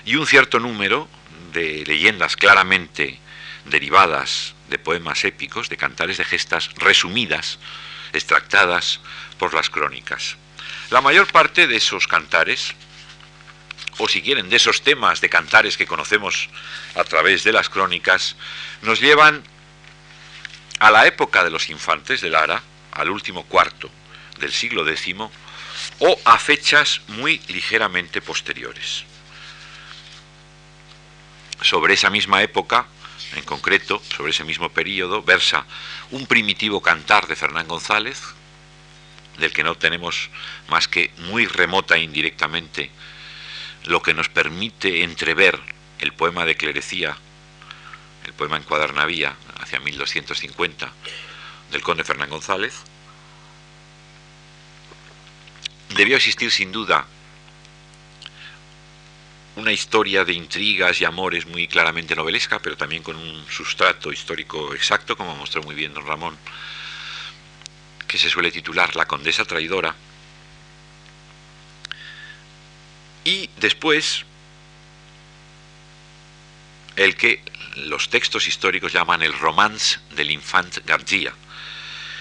y 0.04 0.16
un 0.16 0.26
cierto 0.26 0.60
número 0.60 1.08
de 1.54 1.84
leyendas 1.86 2.36
claramente 2.36 3.18
derivadas 3.64 4.54
de 4.68 4.78
poemas 4.78 5.24
épicos, 5.24 5.70
de 5.70 5.78
cantares 5.78 6.18
de 6.18 6.24
gestas 6.26 6.68
resumidas, 6.74 7.58
extractadas 8.12 9.00
por 9.38 9.54
las 9.54 9.70
crónicas. 9.70 10.36
La 10.90 11.00
mayor 11.00 11.32
parte 11.32 11.66
de 11.66 11.76
esos 11.76 12.06
cantares, 12.06 12.74
o 13.96 14.06
si 14.06 14.20
quieren, 14.20 14.50
de 14.50 14.56
esos 14.56 14.82
temas 14.82 15.22
de 15.22 15.30
cantares 15.30 15.78
que 15.78 15.86
conocemos 15.86 16.50
a 16.94 17.04
través 17.04 17.42
de 17.42 17.52
las 17.52 17.70
crónicas, 17.70 18.36
nos 18.82 19.00
llevan 19.00 19.42
a 20.84 20.90
la 20.90 21.06
época 21.06 21.42
de 21.42 21.48
los 21.48 21.70
infantes 21.70 22.20
de 22.20 22.28
Lara, 22.28 22.62
al 22.92 23.08
último 23.08 23.44
cuarto 23.44 23.90
del 24.38 24.52
siglo 24.52 24.86
X, 24.86 25.16
o 25.98 26.20
a 26.26 26.38
fechas 26.38 27.00
muy 27.08 27.38
ligeramente 27.48 28.20
posteriores. 28.20 29.04
Sobre 31.62 31.94
esa 31.94 32.10
misma 32.10 32.42
época 32.42 32.84
en 33.34 33.44
concreto, 33.44 34.02
sobre 34.14 34.32
ese 34.32 34.44
mismo 34.44 34.68
periodo, 34.68 35.22
versa 35.22 35.64
un 36.10 36.26
primitivo 36.26 36.82
cantar 36.82 37.28
de 37.28 37.36
Fernán 37.36 37.66
González, 37.66 38.20
del 39.38 39.54
que 39.54 39.64
no 39.64 39.76
tenemos 39.76 40.28
más 40.68 40.86
que 40.86 41.10
muy 41.16 41.46
remota 41.46 41.96
e 41.96 42.02
indirectamente 42.02 42.90
lo 43.84 44.02
que 44.02 44.12
nos 44.12 44.28
permite 44.28 45.02
entrever 45.02 45.58
el 46.00 46.12
poema 46.12 46.44
de 46.44 46.58
Clerecía, 46.58 47.16
el 48.26 48.34
poema 48.34 48.58
en 48.58 48.64
Cuadernavía, 48.64 49.34
hacia 49.74 49.80
1250, 49.80 50.92
del 51.72 51.82
conde 51.82 52.04
Fernán 52.04 52.30
González, 52.30 52.74
debió 55.90 56.16
existir 56.16 56.50
sin 56.50 56.72
duda 56.72 57.06
una 59.56 59.72
historia 59.72 60.24
de 60.24 60.32
intrigas 60.32 61.00
y 61.00 61.04
amores 61.04 61.46
muy 61.46 61.68
claramente 61.68 62.16
novelesca, 62.16 62.58
pero 62.58 62.76
también 62.76 63.02
con 63.02 63.16
un 63.16 63.46
sustrato 63.48 64.12
histórico 64.12 64.74
exacto, 64.74 65.16
como 65.16 65.36
mostró 65.36 65.62
muy 65.62 65.74
bien 65.74 65.94
don 65.94 66.06
Ramón, 66.06 66.36
que 68.06 68.18
se 68.18 68.28
suele 68.28 68.50
titular 68.50 68.96
La 68.96 69.06
Condesa 69.06 69.44
Traidora. 69.44 69.94
Y 73.24 73.48
después, 73.56 74.24
el 76.96 77.16
que 77.16 77.42
los 77.76 78.08
textos 78.08 78.46
históricos 78.46 78.92
llaman 78.92 79.22
el 79.22 79.32
romance 79.32 79.98
del 80.10 80.30
infant 80.30 80.78
García. 80.84 81.32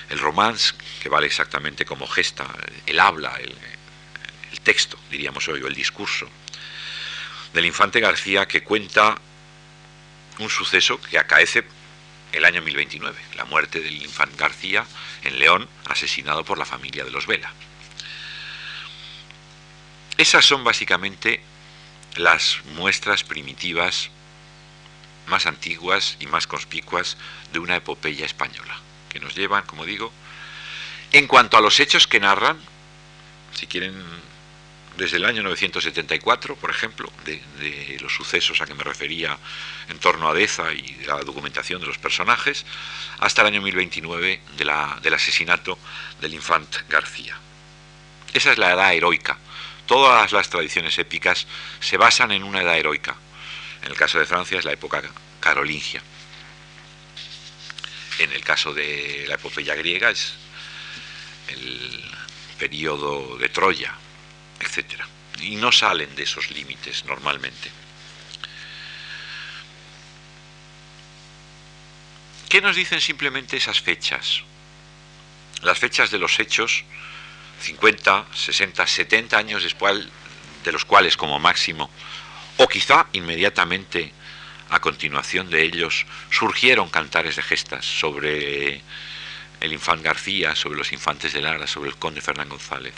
El 0.10 0.20
romance, 0.20 0.74
que 1.01 1.10
vale 1.10 1.28
exactamente 1.28 1.86
como 1.86 2.08
gesta, 2.08 2.47
el 2.86 2.99
habla, 2.99 3.38
el, 3.39 3.56
texto, 4.64 4.97
diríamos 5.12 5.45
hoy, 5.49 5.62
o 5.62 5.68
el 5.68 5.76
discurso 5.76 6.26
del 7.54 7.66
infante 7.66 7.99
García 7.99 8.47
que 8.47 8.64
cuenta 8.64 9.18
un 10.39 10.49
suceso 10.49 11.01
que 11.01 11.20
acaece 11.20 11.66
el 12.32 12.45
año 12.45 12.62
1029, 12.62 13.20
la 13.36 13.43
muerte 13.43 13.82
del 13.82 14.01
infante 14.01 14.38
García 14.38 14.86
en 15.24 15.38
León, 15.38 15.68
asesinado 15.86 16.45
por 16.45 16.58
la 16.58 16.66
familia 16.66 17.04
de 17.04 17.12
los 17.12 17.28
Vela. 17.28 17.51
Esas 20.18 20.45
son 20.45 20.64
básicamente 20.64 21.41
las 22.16 22.60
muestras 22.76 23.24
primitivas 23.24 24.10
más 25.28 25.45
antiguas 25.45 26.17
y 26.19 26.28
más 26.28 26.47
conspicuas 26.47 27.17
de 27.51 27.59
una 27.59 27.76
epopeya 27.76 28.26
española, 28.26 28.78
que 29.09 29.19
nos 29.19 29.36
llevan, 29.36 29.65
como 29.65 29.86
digo, 29.86 30.11
en 31.11 31.28
cuanto 31.28 31.57
a 31.57 31.61
los 31.61 31.80
hechos 31.80 32.07
que 32.07 32.19
narran, 32.19 32.57
si 33.53 33.67
quieren 33.67 33.93
desde 34.97 35.17
el 35.17 35.26
año 35.26 35.41
974, 35.43 36.55
por 36.55 36.69
ejemplo, 36.69 37.11
de, 37.26 37.97
los 37.99 38.13
sucesos 38.13 38.61
a 38.61 38.65
que 38.65 38.76
me 38.76 38.84
refería 38.84 39.38
en 39.89 39.97
torno 39.99 40.28
a 40.30 40.34
Deza 40.34 40.71
y 40.74 41.03
la 41.05 41.17
documentación 41.21 41.82
de 41.82 41.88
los 41.88 41.97
personajes, 41.97 42.65
hasta 43.19 43.41
el 43.41 43.47
año 43.47 43.61
1029 43.61 44.41
de 44.57 44.65
la, 44.65 44.99
del 45.01 45.13
asesinato 45.13 45.78
del 46.21 46.34
infante 46.34 46.80
García. 46.89 47.38
Esa 48.34 48.51
es 48.51 48.57
la 48.57 48.74
edad 48.74 48.93
heroica. 48.93 49.38
Todas 49.86 50.32
las 50.32 50.49
tradiciones 50.49 50.97
épicas 50.97 51.47
se 51.80 51.97
basan 51.97 52.32
en 52.32 52.43
una 52.43 52.61
edad 52.61 52.78
heroica. 52.78 53.15
En 53.84 53.91
el 53.91 53.97
caso 53.97 54.17
de 54.19 54.25
Francia 54.25 54.59
es 54.59 54.65
la 54.65 54.71
época 54.71 55.01
carolingia. 55.39 56.01
En 58.19 58.31
el 58.31 58.43
caso 58.43 58.73
de 58.73 59.25
la 59.27 59.36
epopeya 59.36 59.75
griega 59.75 60.09
es 60.09 60.34
el 61.49 62.03
periodo 62.57 63.38
de 63.38 63.49
Troya, 63.49 63.93
etcétera 64.59 65.07
Y 65.41 65.55
no 65.55 65.71
salen 65.71 66.15
de 66.15 66.23
esos 66.23 66.51
límites 66.51 67.03
normalmente. 67.05 67.71
¿Qué 72.47 72.61
nos 72.61 72.75
dicen 72.75 73.01
simplemente 73.01 73.57
esas 73.57 73.81
fechas? 73.81 74.43
Las 75.61 75.79
fechas 75.79 76.11
de 76.11 76.19
los 76.19 76.39
hechos, 76.39 76.84
50, 77.61 78.27
60, 78.34 78.86
70 78.86 79.38
años 79.38 79.63
después, 79.63 80.07
de 80.63 80.71
los 80.71 80.86
cuales 80.86 81.17
como 81.17 81.39
máximo, 81.39 81.89
o 82.58 82.68
quizá 82.68 83.08
inmediatamente 83.14 84.12
a 84.70 84.80
continuación 84.80 85.49
de 85.49 85.62
ellos, 85.64 86.06
surgieron 86.32 86.89
cantares 86.89 87.36
de 87.36 87.43
gestas 87.43 87.86
sobre 87.86 88.82
el 89.62 89.72
infante 89.72 90.04
García, 90.04 90.56
sobre 90.56 90.78
los 90.78 90.91
infantes 90.91 91.34
de 91.34 91.41
Lara, 91.41 91.68
sobre 91.68 91.89
el 91.89 91.95
conde 91.95 92.22
Fernán 92.22 92.49
González. 92.49 92.93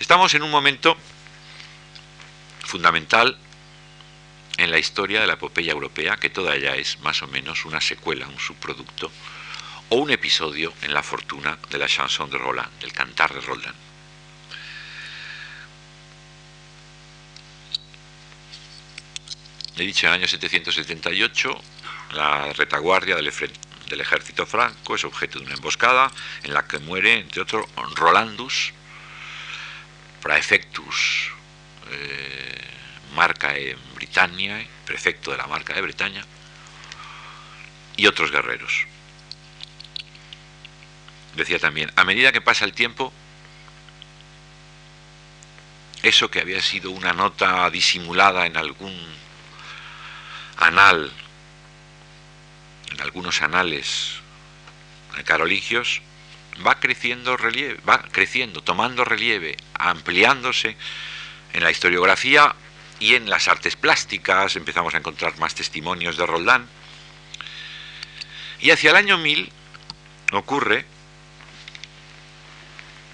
Estamos 0.00 0.34
en 0.34 0.42
un 0.42 0.50
momento 0.50 0.96
fundamental 2.64 3.38
en 4.56 4.70
la 4.70 4.78
historia 4.78 5.20
de 5.20 5.26
la 5.26 5.34
epopeya 5.34 5.72
europea, 5.72 6.16
que 6.16 6.30
toda 6.30 6.54
ella 6.54 6.76
es 6.76 7.00
más 7.00 7.22
o 7.22 7.26
menos 7.28 7.64
una 7.64 7.80
secuela, 7.80 8.26
un 8.26 8.38
subproducto, 8.38 9.10
o 9.90 9.96
un 9.96 10.10
episodio 10.10 10.72
en 10.82 10.94
la 10.94 11.02
fortuna 11.02 11.58
de 11.70 11.78
la 11.78 11.86
chanson 11.86 12.30
de 12.30 12.38
Roland, 12.38 12.70
del 12.80 12.92
cantar 12.92 13.32
de 13.32 13.40
Roland. 13.40 13.74
He 19.76 19.82
dicho 19.82 20.06
en 20.06 20.12
el 20.12 20.20
año 20.20 20.28
778, 20.28 21.60
la 22.12 22.52
retaguardia 22.52 23.16
del, 23.16 23.26
ejército 23.26 24.46
franco 24.46 24.94
es 24.94 25.04
objeto 25.04 25.40
de 25.40 25.46
una 25.46 25.54
emboscada 25.54 26.12
en 26.44 26.54
la 26.54 26.66
que 26.68 26.78
muere, 26.78 27.18
entre 27.18 27.42
otros, 27.42 27.66
Rolandus, 27.96 28.72
praefectus, 30.22 31.32
eh, 31.90 32.64
marca 33.16 33.56
en 33.56 33.76
Britannia, 33.96 34.64
prefecto 34.86 35.32
de 35.32 35.38
la 35.38 35.48
marca 35.48 35.74
de 35.74 35.80
Bretaña, 35.80 36.24
y 37.96 38.06
otros 38.06 38.30
guerreros. 38.30 38.86
Decía 41.34 41.58
también, 41.58 41.90
a 41.96 42.04
medida 42.04 42.30
que 42.30 42.40
pasa 42.40 42.64
el 42.64 42.74
tiempo, 42.74 43.12
eso 46.04 46.30
que 46.30 46.40
había 46.40 46.62
sido 46.62 46.92
una 46.92 47.12
nota 47.12 47.68
disimulada 47.70 48.46
en 48.46 48.56
algún 48.56 49.23
anal 50.56 51.12
en 52.90 53.00
algunos 53.00 53.42
anales 53.42 54.20
carolingios, 55.22 56.02
va 56.66 56.80
creciendo 56.80 57.36
relieve, 57.36 57.80
va 57.88 58.02
creciendo, 58.10 58.62
tomando 58.62 59.04
relieve, 59.04 59.56
ampliándose 59.74 60.76
en 61.52 61.62
la 61.62 61.70
historiografía 61.70 62.54
y 62.98 63.14
en 63.14 63.30
las 63.30 63.46
artes 63.48 63.76
plásticas, 63.76 64.56
empezamos 64.56 64.94
a 64.94 64.98
encontrar 64.98 65.38
más 65.38 65.54
testimonios 65.54 66.16
de 66.16 66.26
Roldán. 66.26 66.66
Y 68.60 68.70
hacia 68.70 68.90
el 68.90 68.96
año 68.96 69.18
1000 69.18 69.52
ocurre, 70.32 70.84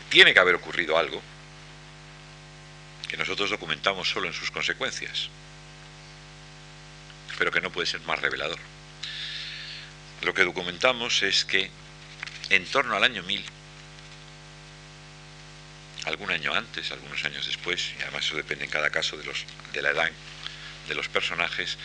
tiene 0.09 0.33
que 0.33 0.41
haber 0.41 0.55
ocurrido 0.55 0.97
algo, 0.97 1.21
que 3.09 3.17
nosotros 3.17 3.51
documentamos 3.51 4.09
solo 4.09 4.29
en 4.29 4.33
sus 4.33 4.51
consecuencias, 4.51 5.29
pero 7.41 7.51
que 7.51 7.61
no 7.61 7.73
puede 7.73 7.89
ser 7.89 8.03
más 8.03 8.21
revelador 8.21 8.61
lo 10.23 10.35
que 10.35 10.45
documentamos 10.45 11.23
es 11.23 11.45
que 11.45 11.71
en 12.51 12.65
torno 12.67 12.95
al 12.95 13.05
año 13.05 13.23
1000, 13.23 13.45
algún 16.05 16.31
año 16.31 16.55
antes, 16.55 16.91
algunos 16.91 17.25
años 17.25 17.47
después, 17.47 17.93
y 17.99 18.03
además 18.03 18.27
eso 18.27 18.37
depende 18.37 18.65
en 18.65 18.71
cada 18.71 18.91
caso 18.91 19.17
de, 19.17 19.25
los, 19.25 19.45
la 19.75 19.91
edad 19.91 20.11
de 20.89 20.95
los 20.95 21.09
personajes, 21.09 21.79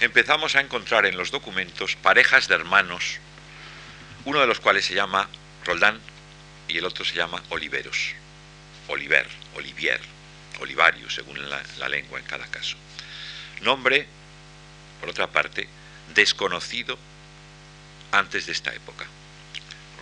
empezamos 0.00 0.56
a 0.56 0.60
encontrar 0.60 1.06
en 1.06 1.16
los 1.16 1.30
documentos 1.30 1.96
parejas 1.96 2.48
de 2.48 2.56
hermanos, 2.56 3.18
uno 4.24 4.40
de 4.40 4.46
los 4.46 4.60
cuales 4.60 4.84
se 4.84 4.94
llama 4.94 5.28
Roldán 5.64 6.00
y 6.68 6.78
el 6.78 6.84
otro 6.84 7.04
se 7.04 7.14
llama 7.14 7.42
Oliveros, 7.48 8.12
Oliver, 8.88 9.26
Olivier, 9.54 10.00
Olivario, 10.60 11.08
según 11.08 11.48
la, 11.48 11.62
la 11.78 11.88
lengua 11.88 12.18
en 12.18 12.26
cada 12.26 12.46
caso. 12.48 12.76
Nombre, 13.62 14.06
por 15.00 15.08
otra 15.08 15.26
parte, 15.26 15.66
desconocido 16.14 16.98
antes 18.12 18.46
de 18.46 18.52
esta 18.52 18.74
época. 18.74 19.06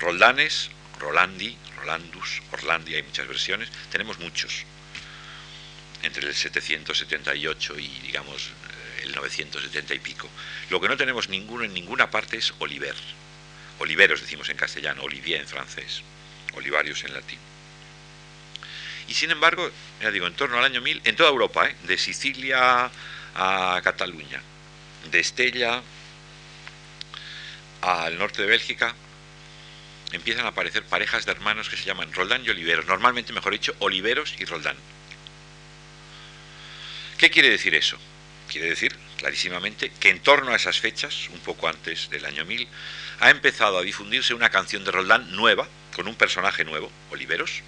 Roldanes, 0.01 0.71
Rolandi, 0.99 1.57
Rolandus, 1.77 2.43
Orlandi, 2.53 2.95
hay 2.95 3.03
muchas 3.03 3.27
versiones, 3.27 3.71
tenemos 3.91 4.19
muchos. 4.19 4.65
Entre 6.03 6.27
el 6.27 6.35
778 6.35 7.79
y 7.79 7.89
digamos 8.01 8.47
eh, 8.47 9.03
el 9.05 9.15
970 9.15 9.95
y 9.95 9.99
pico. 9.99 10.29
Lo 10.71 10.81
que 10.81 10.89
no 10.89 10.97
tenemos 10.97 11.29
ninguno 11.29 11.65
en 11.65 11.75
ninguna 11.75 12.11
parte 12.11 12.37
es 12.37 12.53
Oliver. 12.59 12.95
Oliveros 13.81 14.21
decimos 14.21 14.49
en 14.49 14.57
castellano, 14.57 15.03
Olivier 15.03 15.41
en 15.41 15.49
francés, 15.49 16.03
Olivarius 16.55 17.05
en 17.05 17.15
latín. 17.15 17.39
Y 19.09 19.15
sin 19.15 19.31
embargo, 19.31 19.71
ya 20.03 20.11
digo, 20.11 20.27
en 20.27 20.35
torno 20.35 20.59
al 20.59 20.65
año 20.65 20.81
1000, 20.81 21.03
en 21.05 21.17
toda 21.17 21.31
Europa, 21.31 21.69
¿eh? 21.69 21.77
de 21.85 21.97
Sicilia 21.97 22.91
a 23.35 23.81
Cataluña, 23.83 24.43
de 25.11 25.21
Estella 25.21 25.83
al 27.81 28.19
norte 28.19 28.43
de 28.43 28.49
Bélgica, 28.49 28.95
empiezan 30.13 30.47
a 30.47 30.51
aparecer 30.51 30.83
parejas 30.85 31.25
de 31.25 31.33
hermanos 31.33 31.69
que 31.69 31.77
se 31.77 31.85
llaman 31.85 32.13
Roldán 32.13 32.45
y 32.45 32.51
Oliveros, 32.51 32.87
normalmente, 32.87 33.33
mejor 33.33 33.53
dicho, 33.53 33.75
Oliveros 33.79 34.35
y 34.39 34.45
Roldán. 34.45 34.77
¿Qué 37.19 37.31
quiere 37.31 37.51
decir 37.51 37.75
eso? 37.75 37.99
Quiere 38.49 38.69
decir 38.69 38.97
clarísimamente 39.17 39.91
que 40.01 40.11
en 40.11 40.21
torno 40.21 40.53
a 40.53 40.57
esas 40.57 40.79
fechas, 40.79 41.29
un 41.31 41.41
poco 41.41 41.69
antes 41.69 42.09
del 42.11 42.25
año 42.25 42.45
1000, 42.45 42.69
ha 43.21 43.31
empezado 43.31 43.79
a 43.79 43.83
difundirse 43.83 44.35
una 44.35 44.51
canción 44.51 44.85
de 44.85 44.93
Roldán 44.93 45.33
nueva, 45.33 45.69
con 45.95 46.07
un 46.07 46.15
personaje 46.15 46.65
nuevo, 46.65 46.91
Oliveros, 47.11 47.63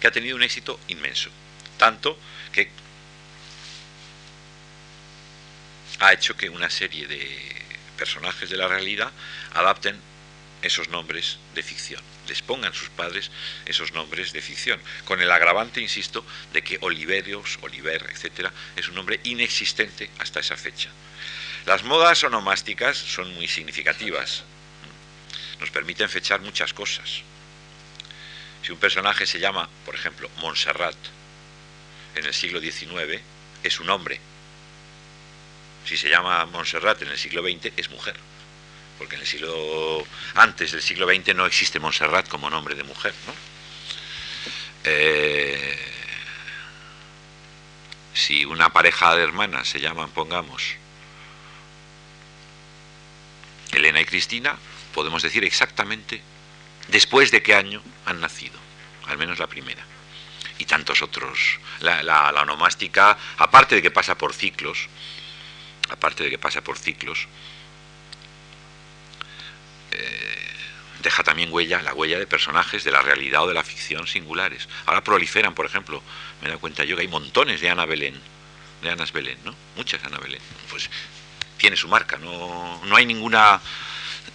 que 0.00 0.06
ha 0.06 0.12
tenido 0.12 0.36
un 0.36 0.44
éxito 0.44 0.78
inmenso. 0.86 1.30
Tanto 1.76 2.18
que 2.52 2.70
ha 6.00 6.12
hecho 6.12 6.36
que 6.36 6.50
una 6.50 6.70
serie 6.70 7.06
de 7.06 7.64
personajes 7.96 8.50
de 8.50 8.56
la 8.56 8.68
realidad 8.68 9.10
adapten 9.54 9.98
esos 10.62 10.88
nombres 10.88 11.38
de 11.54 11.62
ficción, 11.62 12.02
les 12.28 12.42
pongan 12.42 12.74
sus 12.74 12.88
padres 12.90 13.30
esos 13.66 13.92
nombres 13.92 14.32
de 14.32 14.42
ficción, 14.42 14.80
con 15.04 15.20
el 15.20 15.30
agravante, 15.30 15.80
insisto, 15.80 16.24
de 16.52 16.62
que 16.62 16.78
Oliverios, 16.80 17.58
Oliver, 17.62 18.06
etcétera, 18.10 18.52
es 18.74 18.88
un 18.88 18.94
nombre 18.94 19.20
inexistente 19.24 20.10
hasta 20.18 20.40
esa 20.40 20.56
fecha. 20.56 20.90
Las 21.66 21.82
modas 21.82 22.22
onomásticas 22.24 22.96
son 22.96 23.34
muy 23.34 23.48
significativas, 23.48 24.44
nos 25.60 25.70
permiten 25.70 26.08
fechar 26.08 26.40
muchas 26.40 26.72
cosas. 26.72 27.22
Si 28.62 28.72
un 28.72 28.78
personaje 28.78 29.26
se 29.26 29.38
llama, 29.38 29.68
por 29.84 29.94
ejemplo, 29.94 30.28
Montserrat 30.38 30.96
en 32.14 32.24
el 32.24 32.34
siglo 32.34 32.60
XIX, 32.60 33.20
es 33.62 33.80
un 33.80 33.90
hombre. 33.90 34.20
Si 35.86 35.96
se 35.96 36.10
llama 36.10 36.44
Montserrat 36.46 37.00
en 37.02 37.08
el 37.08 37.18
siglo 37.18 37.42
XX, 37.42 37.72
es 37.76 37.90
mujer 37.90 38.16
porque 38.98 39.16
en 39.16 39.22
el 39.22 39.26
siglo 39.26 40.06
antes 40.34 40.72
del 40.72 40.82
siglo 40.82 41.06
XX 41.06 41.34
no 41.34 41.46
existe 41.46 41.78
Montserrat 41.78 42.28
como 42.28 42.50
nombre 42.50 42.74
de 42.74 42.84
mujer, 42.84 43.14
¿no? 43.26 43.34
Eh, 44.84 45.78
si 48.14 48.44
una 48.44 48.72
pareja 48.72 49.14
de 49.16 49.22
hermanas 49.22 49.68
se 49.68 49.80
llaman, 49.80 50.10
pongamos, 50.10 50.62
Elena 53.72 54.00
y 54.00 54.06
Cristina, 54.06 54.56
podemos 54.94 55.22
decir 55.22 55.44
exactamente 55.44 56.22
después 56.88 57.30
de 57.30 57.42
qué 57.42 57.54
año 57.54 57.82
han 58.06 58.20
nacido, 58.20 58.58
al 59.06 59.18
menos 59.18 59.38
la 59.38 59.46
primera. 59.46 59.84
Y 60.58 60.64
tantos 60.64 61.02
otros. 61.02 61.58
La, 61.80 62.02
la, 62.02 62.32
la 62.32 62.42
onomástica, 62.42 63.18
aparte 63.36 63.74
de 63.74 63.82
que 63.82 63.90
pasa 63.90 64.16
por 64.16 64.32
ciclos, 64.32 64.88
aparte 65.88 66.24
de 66.24 66.30
que 66.30 66.38
pasa 66.38 66.62
por 66.62 66.78
ciclos, 66.78 67.26
eh, 69.92 70.36
deja 71.02 71.22
también 71.22 71.52
huella, 71.52 71.82
la 71.82 71.94
huella 71.94 72.18
de 72.18 72.26
personajes 72.26 72.84
de 72.84 72.90
la 72.90 73.02
realidad 73.02 73.44
o 73.44 73.48
de 73.48 73.54
la 73.54 73.62
ficción 73.62 74.06
singulares. 74.06 74.68
Ahora 74.86 75.04
proliferan, 75.04 75.54
por 75.54 75.66
ejemplo, 75.66 76.02
me 76.42 76.48
da 76.48 76.58
cuenta 76.58 76.84
yo 76.84 76.96
que 76.96 77.02
hay 77.02 77.08
montones 77.08 77.60
de 77.60 77.70
Ana 77.70 77.86
Belén, 77.86 78.20
de 78.82 78.90
Anas 78.90 79.12
Belén, 79.12 79.38
¿no? 79.44 79.54
Muchas 79.76 80.04
Ana 80.04 80.18
Belén. 80.18 80.40
Pues 80.70 80.90
tiene 81.58 81.76
su 81.76 81.88
marca, 81.88 82.18
no, 82.18 82.80
no 82.84 82.96
hay 82.96 83.06
ninguna... 83.06 83.60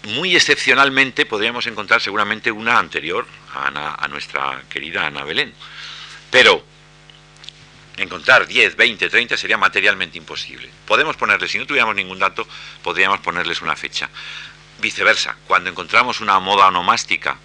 Muy 0.04 0.36
excepcionalmente 0.36 1.26
podríamos 1.26 1.68
encontrar 1.68 2.02
seguramente 2.02 2.52
una 2.52 2.80
anterior 2.80 3.28
a, 3.54 4.04
a 4.04 4.08
nuestra 4.08 4.64
querida 4.70 5.06
Ana 5.06 5.24
Belén. 5.24 5.54
Pero 6.32 6.66
encontrar 7.97 8.47
10, 8.47 8.75
20, 8.75 9.09
30 9.09 9.37
sería 9.37 9.57
materialmente 9.57 10.17
imposible. 10.17 10.69
Podemos 10.85 11.15
ponerle, 11.15 11.47
si 11.47 11.57
no 11.57 11.65
tuviéramos 11.65 11.95
ningún 11.95 12.19
dato, 12.19 12.47
podríamos 12.83 13.19
ponerles 13.19 13.61
una 13.61 13.75
fecha 13.75 14.09
viceversa, 14.79 15.35
cuando 15.47 15.69
encontramos 15.69 16.21
una 16.21 16.39
moda 16.39 16.67
onomástica 16.67 17.37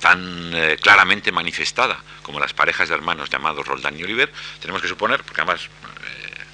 tan 0.00 0.52
eh, 0.54 0.78
claramente 0.80 1.32
manifestada 1.32 1.98
como 2.22 2.40
las 2.40 2.52
parejas 2.52 2.88
de 2.88 2.94
hermanos 2.94 3.30
llamados 3.30 3.66
Roldán 3.66 3.98
y 3.98 4.04
Oliver, 4.04 4.32
tenemos 4.60 4.82
que 4.82 4.88
suponer, 4.88 5.22
porque 5.22 5.40
además 5.42 5.64
eh, 5.64 6.44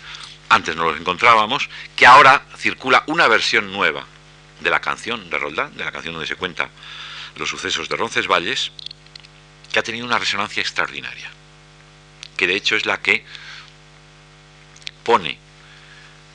antes 0.48 0.76
no 0.76 0.84
los 0.84 1.00
encontrábamos, 1.00 1.68
que 1.96 2.06
ahora 2.06 2.42
circula 2.56 3.04
una 3.06 3.28
versión 3.28 3.72
nueva 3.72 4.04
de 4.60 4.70
la 4.70 4.80
canción 4.80 5.28
de 5.30 5.38
Roldán, 5.38 5.76
de 5.76 5.84
la 5.84 5.92
canción 5.92 6.14
donde 6.14 6.28
se 6.28 6.36
cuenta 6.36 6.68
los 7.36 7.48
sucesos 7.48 7.88
de 7.88 7.96
Roncesvalles, 7.96 8.70
que 9.72 9.78
ha 9.78 9.82
tenido 9.82 10.04
una 10.04 10.18
resonancia 10.18 10.60
extraordinaria, 10.60 11.30
que 12.42 12.48
de 12.48 12.56
hecho 12.56 12.74
es 12.74 12.86
la 12.86 13.00
que 13.00 13.24
pone 15.04 15.38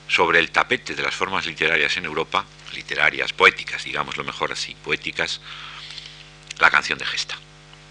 sobre 0.07 0.39
el 0.39 0.51
tapete 0.51 0.95
de 0.95 1.03
las 1.03 1.13
formas 1.13 1.45
literarias 1.45 1.97
en 1.97 2.05
Europa 2.05 2.45
literarias, 2.71 3.33
poéticas, 3.33 3.83
digamos 3.83 4.15
lo 4.15 4.23
mejor 4.23 4.53
así, 4.53 4.73
poéticas, 4.85 5.41
la 6.59 6.71
canción 6.71 6.97
de 6.97 7.05
Gesta. 7.05 7.35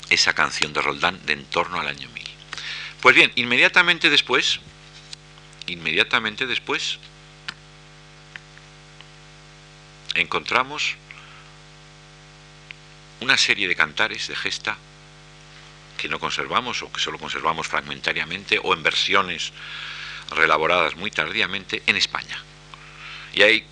Esa 0.08 0.32
canción 0.32 0.72
de 0.72 0.80
Roldán 0.80 1.20
de 1.26 1.34
en 1.34 1.44
torno 1.44 1.78
al 1.78 1.88
año 1.88 2.08
1000. 2.08 2.24
Pues 3.02 3.14
bien, 3.14 3.32
inmediatamente 3.34 4.08
después, 4.08 4.60
inmediatamente 5.66 6.46
después, 6.46 6.98
encontramos 10.14 10.94
una 13.20 13.36
serie 13.36 13.68
de 13.68 13.76
cantares 13.76 14.28
de 14.28 14.36
gesta 14.36 14.78
que 15.96 16.08
no 16.08 16.18
conservamos 16.18 16.82
o 16.82 16.92
que 16.92 17.00
solo 17.00 17.18
conservamos 17.18 17.66
fragmentariamente 17.66 18.60
o 18.62 18.74
en 18.74 18.82
versiones 18.82 19.52
relaboradas 20.30 20.96
muy 20.96 21.10
tardíamente 21.10 21.82
en 21.86 21.96
España. 21.96 22.38
Y 23.32 23.42
hay 23.42 23.66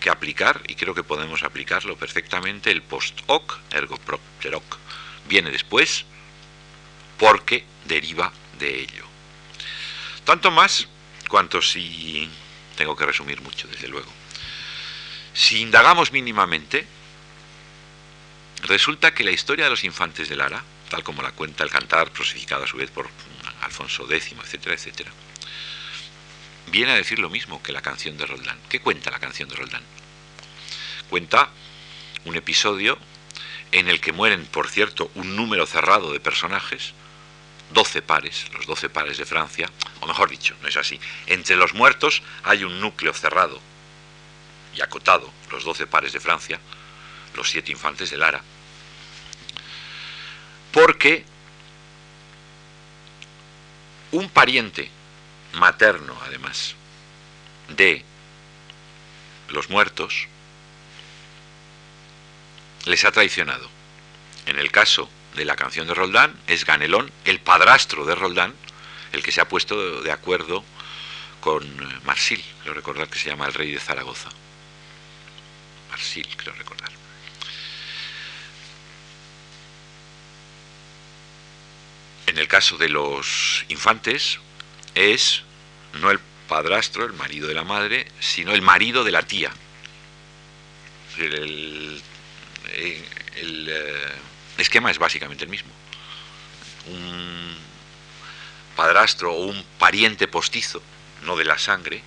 que 0.00 0.10
aplicar, 0.10 0.62
y 0.66 0.74
creo 0.74 0.94
que 0.94 1.04
podemos 1.04 1.42
aplicarlo 1.42 1.96
perfectamente, 1.96 2.70
el 2.70 2.82
post 2.82 3.20
hoc, 3.26 3.58
ergo 3.70 3.96
propter 3.98 4.54
hoc, 4.54 4.78
viene 5.28 5.50
después 5.50 6.04
porque 7.18 7.64
deriva 7.84 8.32
de 8.58 8.80
ello. 8.80 9.04
Tanto 10.24 10.50
más 10.50 10.88
cuanto 11.28 11.60
si, 11.60 12.28
tengo 12.76 12.96
que 12.96 13.06
resumir 13.06 13.40
mucho, 13.42 13.68
desde 13.68 13.88
luego, 13.88 14.10
si 15.34 15.60
indagamos 15.60 16.12
mínimamente, 16.12 16.86
resulta 18.62 19.14
que 19.14 19.24
la 19.24 19.30
historia 19.30 19.64
de 19.64 19.70
los 19.70 19.84
infantes 19.84 20.28
de 20.28 20.36
Lara, 20.36 20.64
tal 20.90 21.02
como 21.02 21.22
la 21.22 21.32
cuenta 21.32 21.64
el 21.64 21.70
cantar, 21.70 22.10
prosificado 22.10 22.64
a 22.64 22.66
su 22.66 22.76
vez 22.76 22.90
por 22.90 23.08
Alfonso 23.62 24.06
X, 24.12 24.34
etcétera, 24.42 24.74
etcétera, 24.74 25.10
viene 26.70 26.92
a 26.92 26.96
decir 26.96 27.18
lo 27.18 27.30
mismo 27.30 27.62
que 27.62 27.72
la 27.72 27.80
canción 27.80 28.18
de 28.18 28.26
Roldán. 28.26 28.58
¿Qué 28.68 28.80
cuenta 28.80 29.10
la 29.10 29.20
canción 29.20 29.48
de 29.48 29.56
Roldán? 29.56 29.82
Cuenta 31.08 31.48
un 32.24 32.36
episodio 32.36 32.98
en 33.72 33.88
el 33.88 34.00
que 34.00 34.12
mueren, 34.12 34.44
por 34.46 34.68
cierto, 34.68 35.10
un 35.14 35.36
número 35.36 35.64
cerrado 35.64 36.12
de 36.12 36.20
personajes, 36.20 36.92
12 37.72 38.02
pares, 38.02 38.46
los 38.52 38.66
12 38.66 38.90
pares 38.90 39.16
de 39.16 39.24
Francia, 39.24 39.70
o 40.00 40.06
mejor 40.06 40.28
dicho, 40.28 40.56
no 40.60 40.68
es 40.68 40.76
así. 40.76 41.00
Entre 41.26 41.56
los 41.56 41.72
muertos 41.72 42.22
hay 42.42 42.64
un 42.64 42.80
núcleo 42.80 43.14
cerrado 43.14 43.60
y 44.74 44.80
acotado, 44.80 45.32
los 45.52 45.62
12 45.64 45.86
pares 45.86 46.12
de 46.12 46.20
Francia, 46.20 46.58
los 47.36 47.48
siete 47.48 47.70
infantes 47.70 48.10
de 48.10 48.16
Lara, 48.16 48.42
porque 50.72 51.24
un 54.12 54.28
pariente 54.28 54.90
materno, 55.54 56.16
además, 56.24 56.74
de 57.68 58.04
los 59.48 59.70
muertos, 59.70 60.26
les 62.86 63.04
ha 63.04 63.12
traicionado. 63.12 63.68
En 64.46 64.58
el 64.58 64.70
caso 64.70 65.08
de 65.34 65.44
la 65.44 65.56
canción 65.56 65.86
de 65.86 65.94
Roldán, 65.94 66.34
es 66.46 66.64
Ganelón, 66.64 67.10
el 67.24 67.40
padrastro 67.40 68.04
de 68.04 68.14
Roldán, 68.14 68.54
el 69.12 69.22
que 69.22 69.32
se 69.32 69.40
ha 69.40 69.48
puesto 69.48 70.02
de 70.02 70.12
acuerdo 70.12 70.64
con 71.40 71.64
eh, 71.64 71.98
Marsil, 72.04 72.42
creo 72.62 72.74
recordar 72.74 73.08
que 73.08 73.18
se 73.18 73.30
llama 73.30 73.46
el 73.46 73.54
rey 73.54 73.72
de 73.72 73.80
Zaragoza. 73.80 74.28
Marsil, 75.90 76.26
creo 76.36 76.54
recordar. 76.54 76.79
En 82.30 82.38
el 82.38 82.46
caso 82.46 82.78
de 82.78 82.88
los 82.88 83.64
infantes, 83.66 84.38
es 84.94 85.42
no 85.94 86.12
el 86.12 86.20
padrastro, 86.48 87.04
el 87.04 87.12
marido 87.12 87.48
de 87.48 87.54
la 87.54 87.64
madre, 87.64 88.06
sino 88.20 88.52
el 88.52 88.62
marido 88.62 89.02
de 89.02 89.10
la 89.10 89.22
tía. 89.22 89.50
El, 91.18 92.00
eh, 92.68 93.04
esquema 94.58 94.92
es 94.92 94.98
básicamente 94.98 95.42
el 95.42 95.50
mismo. 95.50 95.72
Un 96.86 97.56
padrastro 98.76 99.32
o 99.32 99.46
un 99.46 99.64
pariente 99.80 100.28
postizo, 100.28 100.80
no 101.24 101.34
de 101.34 101.44
la 101.44 101.58
sangre, 101.58 102.00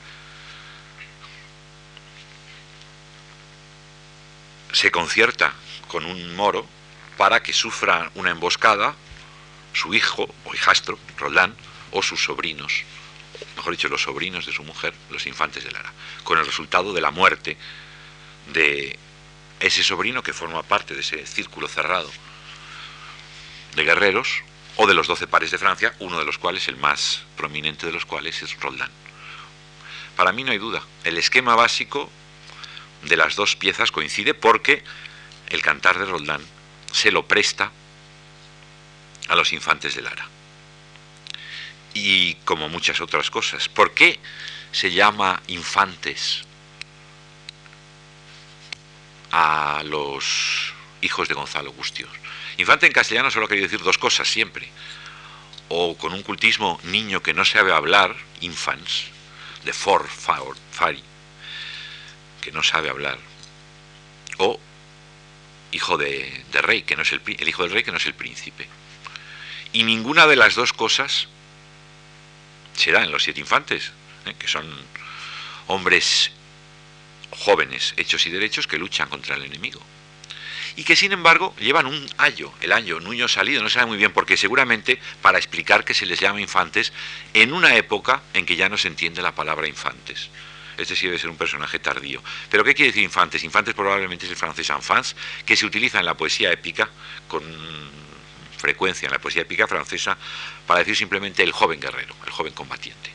se 4.71 4.89
concierta 4.89 5.53
con 5.89 6.05
un 6.05 6.33
moro 6.33 6.65
para 7.17 7.43
que 7.43 7.51
sufra 7.51 8.09
una 8.15 8.31
emboscada 8.31 8.95
su 9.73 9.93
hijo 9.93 10.33
o 10.45 10.53
hijastro, 10.53 10.97
Roldán, 11.17 11.55
o 11.91 12.01
sus 12.01 12.23
sobrinos, 12.23 12.83
mejor 13.55 13.73
dicho, 13.73 13.89
los 13.89 14.01
sobrinos 14.01 14.45
de 14.45 14.53
su 14.53 14.63
mujer, 14.63 14.93
los 15.09 15.27
infantes 15.27 15.63
de 15.63 15.71
Lara, 15.71 15.91
con 16.23 16.39
el 16.39 16.45
resultado 16.45 16.93
de 16.93 17.01
la 17.01 17.11
muerte 17.11 17.57
de 18.53 18.97
ese 19.59 19.83
sobrino 19.83 20.23
que 20.23 20.33
forma 20.33 20.63
parte 20.63 20.93
de 20.93 21.01
ese 21.01 21.25
círculo 21.25 21.67
cerrado 21.67 22.11
de 23.75 23.83
guerreros, 23.83 24.43
o 24.75 24.87
de 24.87 24.93
los 24.93 25.07
doce 25.07 25.27
pares 25.27 25.51
de 25.51 25.57
Francia, 25.57 25.93
uno 25.99 26.17
de 26.17 26.25
los 26.25 26.37
cuales, 26.37 26.67
el 26.67 26.77
más 26.77 27.23
prominente 27.37 27.85
de 27.85 27.91
los 27.91 28.05
cuales, 28.05 28.41
es 28.41 28.59
Roldán. 28.59 28.89
Para 30.15 30.31
mí 30.31 30.43
no 30.43 30.51
hay 30.51 30.57
duda. 30.57 30.81
El 31.03 31.17
esquema 31.17 31.55
básico 31.55 32.09
de 33.03 33.17
las 33.17 33.35
dos 33.35 33.55
piezas 33.55 33.91
coincide 33.91 34.33
porque 34.33 34.83
el 35.49 35.61
cantar 35.61 35.99
de 35.99 36.05
Roldán 36.05 36.41
se 36.91 37.11
lo 37.11 37.27
presta 37.27 37.71
a 39.27 39.35
los 39.35 39.53
infantes 39.53 39.95
de 39.95 40.01
Lara. 40.01 40.27
Y 41.93 42.35
como 42.45 42.69
muchas 42.69 43.01
otras 43.01 43.29
cosas. 43.29 43.69
¿Por 43.69 43.93
qué 43.93 44.19
se 44.71 44.91
llama 44.91 45.41
infantes 45.47 46.43
a 49.31 49.83
los 49.85 50.73
hijos 51.01 51.27
de 51.27 51.35
Gonzalo 51.35 51.71
Gustios? 51.71 52.09
Infante 52.57 52.85
en 52.85 52.93
castellano 52.93 53.31
solo 53.31 53.47
quería 53.47 53.63
decir 53.63 53.81
dos 53.81 53.97
cosas 53.97 54.27
siempre. 54.27 54.67
O 55.69 55.97
con 55.97 56.13
un 56.13 56.23
cultismo 56.23 56.79
niño 56.83 57.21
que 57.21 57.33
no 57.33 57.45
sabe 57.45 57.71
hablar, 57.71 58.15
infants, 58.41 59.05
de 59.63 59.73
for, 59.73 60.07
fari, 60.07 61.03
que 62.41 62.51
no 62.51 62.61
sabe 62.61 62.89
hablar. 62.89 63.17
O 64.37 64.59
hijo 65.71 65.97
de, 65.97 66.43
rey, 66.53 66.83
que 66.83 66.95
no 66.95 67.03
es 67.03 67.11
el, 67.11 67.21
el 67.25 67.47
hijo 67.47 67.63
del 67.63 67.71
rey, 67.71 67.83
que 67.83 67.91
no 67.91 67.97
es 67.97 68.05
el 68.05 68.13
príncipe. 68.13 68.67
Y 69.73 69.83
ninguna 69.83 70.27
de 70.27 70.35
las 70.35 70.55
dos 70.55 70.71
cosas 70.71 71.27
se 72.75 72.91
en 72.91 73.11
los 73.11 73.23
siete 73.23 73.39
infantes, 73.39 73.91
¿eh? 74.25 74.33
que 74.37 74.47
son 74.47 74.65
hombres 75.67 76.31
jóvenes, 77.31 77.93
hechos 77.97 78.25
y 78.25 78.29
derechos, 78.29 78.67
que 78.67 78.77
luchan 78.77 79.09
contra 79.09 79.35
el 79.35 79.43
enemigo 79.43 79.81
y 80.75 80.83
que 80.83 80.95
sin 80.95 81.11
embargo 81.11 81.53
llevan 81.59 81.85
un 81.85 82.09
año, 82.17 82.51
el 82.61 82.71
año 82.71 82.99
Nuño 82.99 83.27
salido, 83.27 83.61
no 83.61 83.69
se 83.69 83.75
sabe 83.75 83.87
muy 83.87 83.97
bien 83.97 84.11
porque 84.11 84.37
seguramente 84.37 84.99
para 85.21 85.37
explicar 85.37 85.83
que 85.83 85.93
se 85.93 86.05
les 86.05 86.19
llama 86.19 86.41
infantes 86.41 86.93
en 87.33 87.53
una 87.53 87.75
época 87.75 88.21
en 88.33 88.45
que 88.45 88.55
ya 88.55 88.69
no 88.69 88.77
se 88.77 88.87
entiende 88.87 89.21
la 89.21 89.33
palabra 89.33 89.67
infantes. 89.67 90.29
Este 90.77 90.95
sí 90.95 91.05
debe 91.05 91.19
ser 91.19 91.29
un 91.29 91.37
personaje 91.37 91.77
tardío. 91.77 92.23
¿Pero 92.49 92.63
qué 92.63 92.73
quiere 92.73 92.89
decir 92.89 93.03
infantes? 93.03 93.43
Infantes 93.43 93.75
probablemente 93.75 94.25
es 94.25 94.31
el 94.31 94.37
francés 94.37 94.71
enfants, 94.71 95.15
que 95.45 95.55
se 95.55 95.67
utiliza 95.67 95.99
en 95.99 96.05
la 96.05 96.15
poesía 96.15 96.51
épica 96.51 96.89
con 97.27 97.43
frecuencia, 98.63 99.07
en 99.07 99.11
la 99.11 99.19
poesía 99.19 99.41
épica 99.41 99.67
francesa, 99.67 100.17
para 100.65 100.79
decir 100.79 100.95
simplemente 100.95 101.43
el 101.43 101.51
joven 101.51 101.81
guerrero, 101.81 102.15
el 102.25 102.31
joven 102.31 102.53
combatiente. 102.53 103.11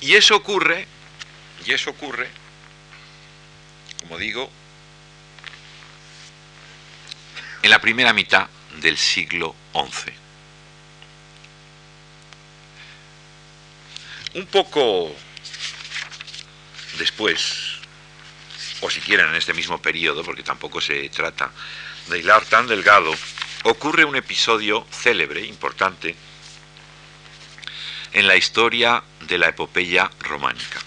Y 0.00 0.14
eso 0.14 0.34
ocurre 0.34 0.86
y 1.66 1.72
eso 1.72 1.90
ocurre, 1.90 2.30
como 4.00 4.16
digo, 4.16 4.50
en 7.60 7.68
la 7.68 7.80
primera 7.82 8.14
mitad 8.14 8.48
del 8.80 8.96
siglo 8.96 9.54
XI. 9.74 10.12
Un 14.38 14.46
poco 14.46 15.14
después, 16.96 17.71
o 18.82 18.90
si 18.90 19.00
quieren 19.00 19.28
en 19.28 19.36
este 19.36 19.54
mismo 19.54 19.80
periodo, 19.80 20.22
porque 20.22 20.42
tampoco 20.42 20.80
se 20.80 21.08
trata 21.08 21.50
de 22.08 22.18
hilar 22.18 22.44
tan 22.44 22.66
delgado, 22.66 23.14
ocurre 23.64 24.04
un 24.04 24.16
episodio 24.16 24.86
célebre, 24.90 25.46
importante, 25.46 26.14
en 28.12 28.26
la 28.26 28.36
historia 28.36 29.02
de 29.20 29.38
la 29.38 29.48
epopeya 29.48 30.10
románica. 30.20 30.80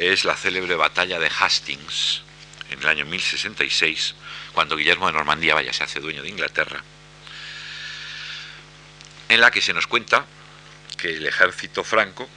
es 0.00 0.24
la 0.24 0.34
célebre 0.34 0.76
batalla 0.76 1.18
de 1.18 1.28
Hastings 1.28 2.22
en 2.70 2.80
el 2.80 2.86
año 2.86 3.04
1066, 3.04 4.14
cuando 4.52 4.76
Guillermo 4.76 5.06
de 5.06 5.12
Normandía 5.12 5.54
vaya, 5.54 5.72
se 5.72 5.84
hace 5.84 6.00
dueño 6.00 6.22
de 6.22 6.30
Inglaterra, 6.30 6.82
en 9.28 9.40
la 9.40 9.50
que 9.50 9.60
se 9.60 9.74
nos 9.74 9.86
cuenta 9.86 10.24
que 10.96 11.16
el 11.16 11.26
ejército 11.26 11.84
franco, 11.84 12.28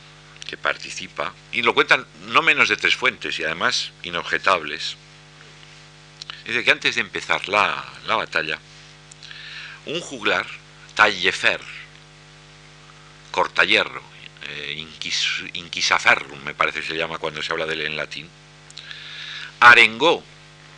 que 0.47 0.57
participa, 0.57 1.33
y 1.51 1.61
lo 1.61 1.73
cuentan 1.73 2.05
no 2.27 2.41
menos 2.41 2.69
de 2.69 2.77
tres 2.77 2.95
fuentes 2.95 3.39
y 3.39 3.43
además 3.43 3.91
inobjetables, 4.03 4.97
dice 6.45 6.63
que 6.63 6.71
antes 6.71 6.95
de 6.95 7.01
empezar 7.01 7.47
la, 7.47 7.83
la 8.07 8.15
batalla, 8.15 8.59
un 9.85 9.99
juglar, 9.99 10.45
Tallefer, 10.95 11.61
cortahierro, 13.31 14.03
eh, 14.47 14.85
inquisaferrum, 15.53 16.43
me 16.43 16.53
parece 16.53 16.81
que 16.81 16.87
se 16.87 16.97
llama 16.97 17.17
cuando 17.17 17.41
se 17.41 17.51
habla 17.51 17.65
de 17.65 17.73
él 17.73 17.81
en 17.81 17.97
latín, 17.97 18.29
arengó 19.59 20.23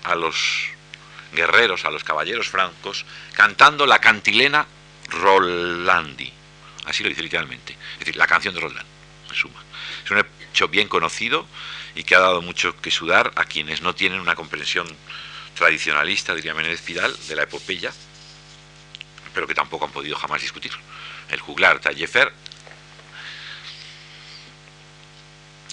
a 0.03 0.16
los 0.16 0.70
guerreros, 1.34 1.86
a 1.86 1.91
los 1.91 2.03
caballeros 2.03 2.47
francos, 2.47 3.05
cantando 3.34 3.86
la 3.86 3.99
cantilena 3.99 4.66
Rolandi. 5.09 6.32
Así 6.86 7.03
lo 7.03 7.09
dice 7.09 7.24
literalmente. 7.24 7.74
Es 7.93 7.99
decir, 7.99 8.16
la 8.16 8.28
canción 8.28 8.53
de 8.53 8.61
Roland, 8.61 8.86
Es 10.04 10.12
un 10.12 10.26
hecho 10.52 10.68
bien 10.68 10.88
conocido 10.88 11.46
y 11.96 12.04
que 12.04 12.16
ha 12.16 12.20
dado 12.20 12.42
mucho 12.42 12.80
que 12.82 12.92
sudar 12.92 13.32
a 13.36 13.46
quienes 13.46 13.82
no 13.82 13.96
tienen 13.96 14.20
una 14.20 14.36
comprensión 14.36 14.88
tradicionalista, 15.56 16.36
diría 16.36 16.54
Menéndez 16.54 16.82
Pidal, 16.82 17.16
de 17.28 17.36
la 17.36 17.44
epopeya, 17.44 17.94
pero 19.34 19.48
que 19.48 19.56
tampoco 19.56 19.86
han 19.86 19.92
podido 19.92 20.18
jamás 20.18 20.42
discutir. 20.42 20.72
El 21.30 21.40
juglar 21.40 21.80
Tallefer 21.80 22.32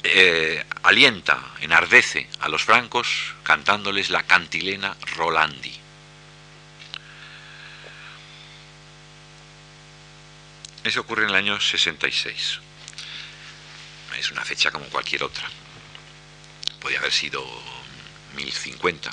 Eh, 0.05 0.65
alienta, 0.83 1.41
enardece 1.61 2.29
a 2.41 2.49
los 2.49 2.65
francos 2.65 3.35
cantándoles 3.45 4.11
la 4.11 4.25
cantilena 4.25 4.97
Rolandi. 5.17 5.73
Eso 10.83 11.01
ocurre 11.01 11.23
en 11.23 11.29
el 11.29 11.37
año 11.37 11.61
66. 11.61 12.61
Es 14.19 14.31
una 14.31 14.45
fecha 14.45 14.71
como 14.71 14.87
cualquier 14.87 15.25
otra. 15.25 15.49
Podría 16.81 17.01
haber 17.01 17.13
sido 17.13 17.45
1050. 18.37 19.11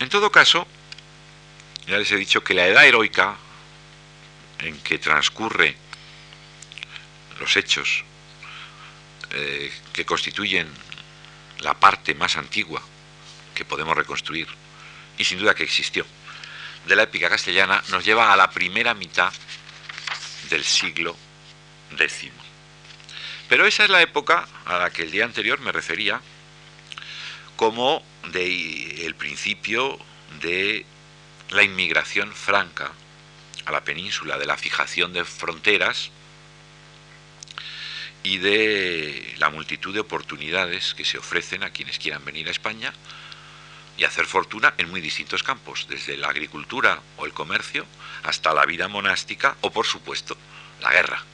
En 0.00 0.08
todo 0.08 0.30
caso, 0.30 0.66
ya 1.86 1.98
les 1.98 2.10
he 2.12 2.16
dicho 2.16 2.42
que 2.42 2.54
la 2.54 2.66
edad 2.66 2.86
heroica 2.86 3.36
en 4.60 4.78
que 4.80 4.98
transcurre 4.98 5.76
los 7.40 7.56
hechos 7.56 8.04
eh, 9.30 9.72
que 9.92 10.04
constituyen 10.04 10.68
la 11.60 11.74
parte 11.74 12.14
más 12.14 12.36
antigua 12.36 12.82
que 13.54 13.64
podemos 13.64 13.96
reconstruir, 13.96 14.48
y 15.16 15.24
sin 15.24 15.38
duda 15.38 15.54
que 15.54 15.64
existió, 15.64 16.06
de 16.86 16.96
la 16.96 17.02
épica 17.02 17.28
castellana, 17.28 17.82
nos 17.88 18.04
lleva 18.04 18.32
a 18.32 18.36
la 18.36 18.50
primera 18.50 18.94
mitad 18.94 19.32
del 20.48 20.64
siglo 20.64 21.16
X. 21.98 22.47
Pero 23.48 23.66
esa 23.66 23.84
es 23.84 23.90
la 23.90 24.02
época 24.02 24.46
a 24.66 24.78
la 24.78 24.90
que 24.90 25.02
el 25.02 25.10
día 25.10 25.24
anterior 25.24 25.60
me 25.60 25.72
refería 25.72 26.20
como 27.56 28.02
de 28.30 29.06
el 29.06 29.14
principio 29.14 29.98
de 30.42 30.84
la 31.50 31.62
inmigración 31.62 32.32
franca 32.34 32.92
a 33.64 33.72
la 33.72 33.82
península, 33.82 34.38
de 34.38 34.46
la 34.46 34.56
fijación 34.56 35.12
de 35.12 35.24
fronteras 35.24 36.10
y 38.22 38.38
de 38.38 39.34
la 39.38 39.48
multitud 39.50 39.94
de 39.94 40.00
oportunidades 40.00 40.94
que 40.94 41.04
se 41.04 41.18
ofrecen 41.18 41.62
a 41.62 41.70
quienes 41.70 41.98
quieran 41.98 42.24
venir 42.24 42.48
a 42.48 42.50
España 42.50 42.92
y 43.96 44.04
hacer 44.04 44.26
fortuna 44.26 44.74
en 44.76 44.90
muy 44.90 45.00
distintos 45.00 45.42
campos, 45.42 45.86
desde 45.88 46.16
la 46.16 46.28
agricultura 46.28 47.00
o 47.16 47.26
el 47.26 47.32
comercio 47.32 47.86
hasta 48.22 48.52
la 48.52 48.66
vida 48.66 48.88
monástica 48.88 49.56
o, 49.62 49.70
por 49.70 49.86
supuesto, 49.86 50.36
la 50.80 50.92
guerra. 50.92 51.24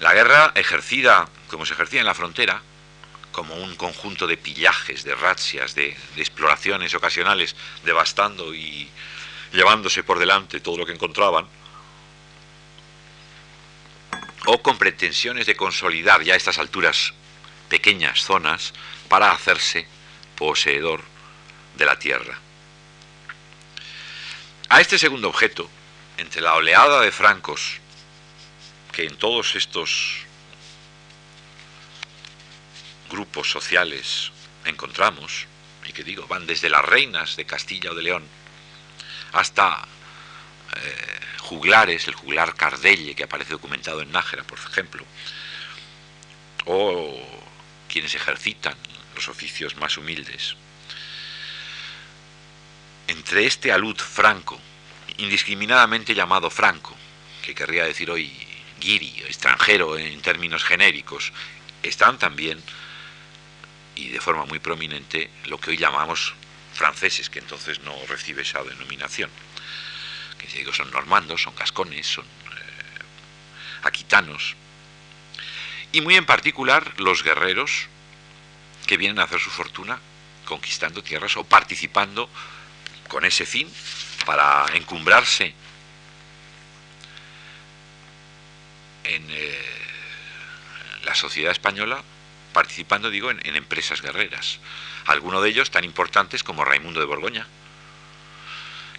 La 0.00 0.14
guerra 0.14 0.52
ejercida 0.54 1.28
como 1.48 1.66
se 1.66 1.74
ejercía 1.74 2.00
en 2.00 2.06
la 2.06 2.14
frontera, 2.14 2.62
como 3.32 3.54
un 3.54 3.76
conjunto 3.76 4.26
de 4.26 4.38
pillajes, 4.38 5.04
de 5.04 5.14
razzias, 5.14 5.74
de, 5.74 5.96
exploraciones 6.16 6.94
ocasionales, 6.94 7.54
devastando 7.84 8.54
y 8.54 8.88
llevándose 9.52 10.02
por 10.02 10.18
delante 10.18 10.60
todo 10.60 10.78
lo 10.78 10.86
que 10.86 10.92
encontraban, 10.92 11.46
o 14.46 14.62
con 14.62 14.78
pretensiones 14.78 15.46
de 15.46 15.56
consolidar 15.56 16.22
ya 16.22 16.34
estas 16.34 16.58
alturas 16.58 17.12
pequeñas 17.68 18.24
zonas 18.24 18.72
para 19.08 19.32
hacerse 19.32 19.86
poseedor 20.36 21.02
de 21.76 21.84
la 21.84 21.98
tierra. 21.98 22.38
A 24.70 24.80
este 24.80 24.98
segundo 24.98 25.28
objeto, 25.28 25.68
entre 26.16 26.40
la 26.40 26.54
oleada 26.54 27.00
de 27.00 27.12
francos 27.12 27.80
que 28.92 29.04
en 29.04 29.16
todos 29.16 29.54
estos 29.56 30.24
grupos 33.10 33.50
sociales 33.50 34.32
encontramos, 34.64 35.46
y 35.86 35.92
que 35.92 36.04
digo, 36.04 36.26
van 36.26 36.46
desde 36.46 36.68
las 36.70 36.84
reinas 36.84 37.36
de 37.36 37.44
Castilla 37.44 37.90
o 37.90 37.94
de 37.94 38.02
León 38.02 38.24
hasta 39.32 39.86
eh, 40.76 41.20
juglares, 41.38 42.06
el 42.08 42.14
juglar 42.14 42.54
Cardelle, 42.54 43.14
que 43.14 43.24
aparece 43.24 43.52
documentado 43.52 44.02
en 44.02 44.12
Nájera, 44.12 44.44
por 44.44 44.58
ejemplo, 44.58 45.04
o 46.66 47.20
quienes 47.88 48.14
ejercitan 48.14 48.76
los 49.14 49.28
oficios 49.28 49.76
más 49.76 49.96
humildes. 49.96 50.56
entre 53.10 53.44
este 53.44 53.72
alud 53.72 53.96
franco, 53.96 54.60
indiscriminadamente 55.18 56.14
llamado 56.14 56.48
franco, 56.48 56.96
que 57.42 57.56
querría 57.56 57.84
decir 57.84 58.08
hoy 58.08 58.32
guiri, 58.80 59.22
extranjero 59.28 59.96
en 59.96 60.20
términos 60.22 60.64
genéricos, 60.64 61.32
están 61.82 62.18
también, 62.18 62.60
y 63.94 64.08
de 64.08 64.20
forma 64.20 64.44
muy 64.46 64.58
prominente, 64.58 65.30
lo 65.46 65.58
que 65.58 65.70
hoy 65.70 65.76
llamamos 65.76 66.34
franceses, 66.74 67.30
que 67.30 67.38
entonces 67.38 67.80
no 67.80 67.94
recibe 68.08 68.42
esa 68.42 68.62
denominación. 68.62 69.30
Que 70.38 70.46
digo, 70.48 70.72
son 70.72 70.90
normandos, 70.90 71.42
son 71.42 71.54
gascones, 71.54 72.06
son 72.06 72.24
eh, 72.24 73.78
aquitanos. 73.82 74.56
Y 75.92 76.00
muy 76.00 76.16
en 76.16 76.24
particular 76.24 76.98
los 76.98 77.22
guerreros 77.22 77.86
que 78.86 78.96
vienen 78.96 79.18
a 79.18 79.24
hacer 79.24 79.40
su 79.40 79.50
fortuna 79.50 80.00
conquistando 80.44 81.02
tierras 81.02 81.36
o 81.36 81.44
participando 81.44 82.28
con 83.08 83.24
ese 83.24 83.46
fin 83.46 83.70
para 84.24 84.66
encumbrarse 84.74 85.54
en 89.04 89.26
eh, 89.30 89.58
la 91.04 91.14
sociedad 91.14 91.52
española 91.52 92.02
participando, 92.52 93.10
digo, 93.10 93.30
en, 93.30 93.56
empresas 93.56 94.02
guerreras. 94.02 94.58
Algunos 95.06 95.42
de 95.42 95.50
ellos 95.50 95.70
tan 95.70 95.84
importantes 95.84 96.42
como 96.42 96.64
Raimundo 96.64 97.00
de 97.00 97.06
Borgoña, 97.06 97.46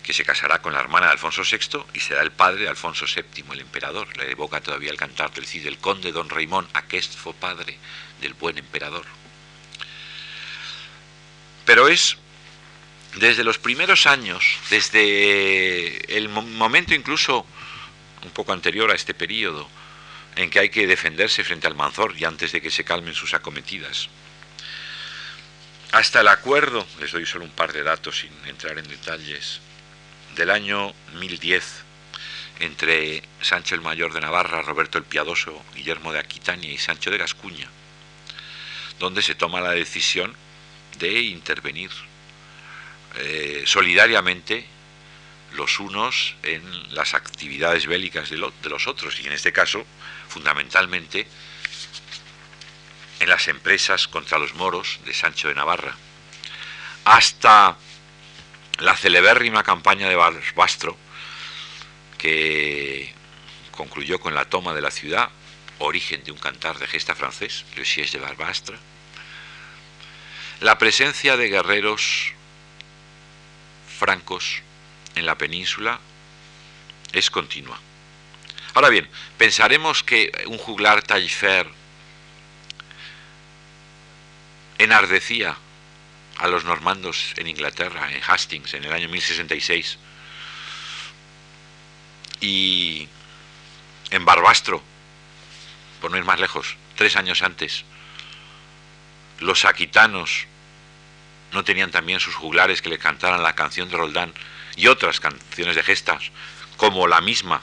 que 0.03 0.13
se 0.13 0.25
casará 0.25 0.61
con 0.61 0.73
la 0.73 0.79
hermana 0.79 1.07
de 1.07 1.13
Alfonso 1.13 1.43
VI 1.43 1.85
y 1.93 1.99
será 1.99 2.21
el 2.21 2.31
padre 2.31 2.63
de 2.63 2.69
Alfonso 2.69 3.05
VII, 3.05 3.45
el 3.51 3.59
emperador. 3.59 4.15
Le 4.17 4.31
evoca 4.31 4.61
todavía 4.61 4.91
el 4.91 4.97
cantar 4.97 5.31
del 5.31 5.45
Cid, 5.45 5.67
el 5.67 5.77
conde 5.77 6.11
don 6.11 6.29
Raimón, 6.29 6.67
aquest 6.73 7.13
fue 7.15 7.33
padre 7.33 7.77
del 8.19 8.33
buen 8.33 8.57
emperador. 8.57 9.05
Pero 11.65 11.87
es 11.87 12.17
desde 13.15 13.43
los 13.43 13.59
primeros 13.59 14.07
años, 14.07 14.57
desde 14.69 16.17
el 16.17 16.29
momento 16.29 16.93
incluso 16.93 17.45
un 18.23 18.31
poco 18.31 18.53
anterior 18.53 18.89
a 18.89 18.95
este 18.95 19.13
periodo, 19.13 19.69
en 20.35 20.49
que 20.49 20.59
hay 20.59 20.69
que 20.69 20.87
defenderse 20.87 21.43
frente 21.43 21.67
al 21.67 21.75
Manzor 21.75 22.15
y 22.17 22.25
antes 22.25 22.51
de 22.51 22.61
que 22.61 22.71
se 22.71 22.83
calmen 22.83 23.13
sus 23.13 23.33
acometidas. 23.33 24.09
Hasta 25.91 26.21
el 26.21 26.29
acuerdo, 26.29 26.87
les 26.99 27.11
doy 27.11 27.25
solo 27.25 27.43
un 27.43 27.51
par 27.51 27.73
de 27.73 27.83
datos 27.83 28.19
sin 28.19 28.31
entrar 28.47 28.77
en 28.79 28.87
detalles, 28.87 29.59
del 30.35 30.49
año 30.49 30.93
1010 31.15 31.83
entre 32.61 33.23
Sancho 33.41 33.75
el 33.75 33.81
Mayor 33.81 34.13
de 34.13 34.21
Navarra, 34.21 34.61
Roberto 34.61 34.97
el 34.97 35.03
Piadoso, 35.03 35.63
Guillermo 35.75 36.13
de 36.13 36.19
Aquitania 36.19 36.71
y 36.71 36.77
Sancho 36.77 37.09
de 37.09 37.17
Gascuña, 37.17 37.67
donde 38.99 39.21
se 39.21 39.35
toma 39.35 39.61
la 39.61 39.71
decisión 39.71 40.33
de 40.99 41.21
intervenir 41.21 41.89
eh, 43.17 43.63
solidariamente 43.65 44.65
los 45.53 45.79
unos 45.79 46.35
en 46.43 46.61
las 46.93 47.13
actividades 47.13 47.87
bélicas 47.87 48.29
de, 48.29 48.37
de 48.37 48.69
los 48.69 48.87
otros, 48.87 49.19
y 49.19 49.27
en 49.27 49.33
este 49.33 49.51
caso 49.51 49.85
fundamentalmente 50.27 51.27
en 53.19 53.29
las 53.29 53.47
empresas 53.47 54.07
contra 54.07 54.39
los 54.39 54.55
moros 54.55 54.99
de 55.05 55.13
Sancho 55.13 55.47
de 55.47 55.55
Navarra, 55.55 55.95
hasta 57.05 57.77
la 58.79 58.97
celebérrima 58.97 59.63
campaña 59.63 60.09
de 60.09 60.15
Barbastro, 60.15 60.97
que 62.17 63.13
concluyó 63.71 64.19
con 64.19 64.33
la 64.33 64.45
toma 64.45 64.73
de 64.73 64.81
la 64.81 64.91
ciudad, 64.91 65.29
origen 65.79 66.23
de 66.23 66.31
un 66.31 66.37
cantar 66.37 66.77
de 66.77 66.87
gesta 66.87 67.15
francés, 67.15 67.65
Siege 67.83 68.17
de 68.17 68.23
Barbastre, 68.23 68.77
la 70.59 70.77
presencia 70.77 71.37
de 71.37 71.49
guerreros 71.49 72.33
francos 73.97 74.61
en 75.15 75.25
la 75.25 75.37
península 75.37 75.99
es 77.13 77.29
continua. 77.29 77.79
Ahora 78.73 78.89
bien, 78.89 79.09
pensaremos 79.37 80.03
que 80.03 80.31
un 80.47 80.57
juglar 80.57 81.01
Taillefer 81.03 81.67
enardecía 84.77 85.57
a 86.37 86.47
los 86.47 86.63
normandos 86.63 87.33
en 87.37 87.47
Inglaterra, 87.47 88.11
en 88.11 88.21
Hastings, 88.25 88.73
en 88.73 88.85
el 88.85 88.93
año 88.93 89.09
1066, 89.09 89.99
y 92.39 93.07
en 94.09 94.25
Barbastro, 94.25 94.81
por 95.99 96.09
no 96.09 96.17
ir 96.17 96.23
más 96.23 96.39
lejos, 96.39 96.77
tres 96.95 97.15
años 97.15 97.43
antes, 97.43 97.83
los 99.39 99.65
aquitanos 99.65 100.47
no 101.51 101.63
tenían 101.63 101.91
también 101.91 102.19
sus 102.19 102.35
juglares 102.35 102.81
que 102.81 102.89
le 102.89 102.97
cantaran 102.97 103.43
la 103.43 103.53
canción 103.53 103.89
de 103.89 103.97
Roldán 103.97 104.33
y 104.75 104.87
otras 104.87 105.19
canciones 105.19 105.75
de 105.75 105.83
gestas, 105.83 106.31
como 106.77 107.07
la 107.07 107.21
misma 107.21 107.61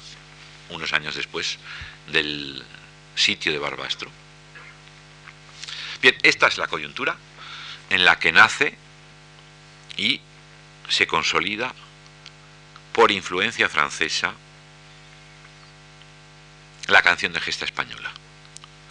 unos 0.71 0.93
años 0.93 1.15
después 1.15 1.59
del 2.09 2.63
sitio 3.15 3.53
de 3.53 3.59
Barbastro. 3.59 4.11
Bien, 6.01 6.17
esta 6.23 6.47
es 6.47 6.59
la 6.59 6.67
coyuntura 6.67 7.17
en 7.91 8.05
la 8.05 8.19
que 8.19 8.33
nace 8.33 8.77
y 9.97 10.21
se 10.89 11.07
consolida 11.07 11.75
por 12.93 13.11
influencia 13.11 13.69
francesa 13.69 14.35
la 16.87 17.03
canción 17.03 17.33
de 17.33 17.41
gesta 17.41 17.65
española, 17.65 18.11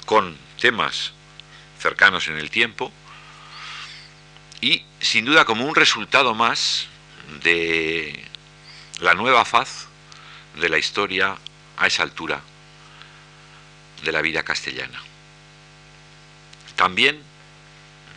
con 0.06 0.38
temas 0.60 1.14
cercanos 1.80 2.28
en 2.28 2.38
el 2.38 2.50
tiempo 2.50 2.92
y 4.62 4.86
sin 5.00 5.26
duda 5.26 5.46
como 5.46 5.66
un 5.66 5.76
resultado 5.76 6.34
más 6.34 6.88
de 7.44 8.24
la 9.00 9.14
nueva 9.14 9.46
faz 9.46 9.88
de 10.56 10.70
la 10.70 10.78
historia 10.78 11.38
a 11.78 11.88
esa 11.88 12.04
altura 12.04 12.42
de 14.04 14.12
la 14.12 14.22
vida 14.22 14.44
castellana. 14.44 15.02
También, 16.76 17.22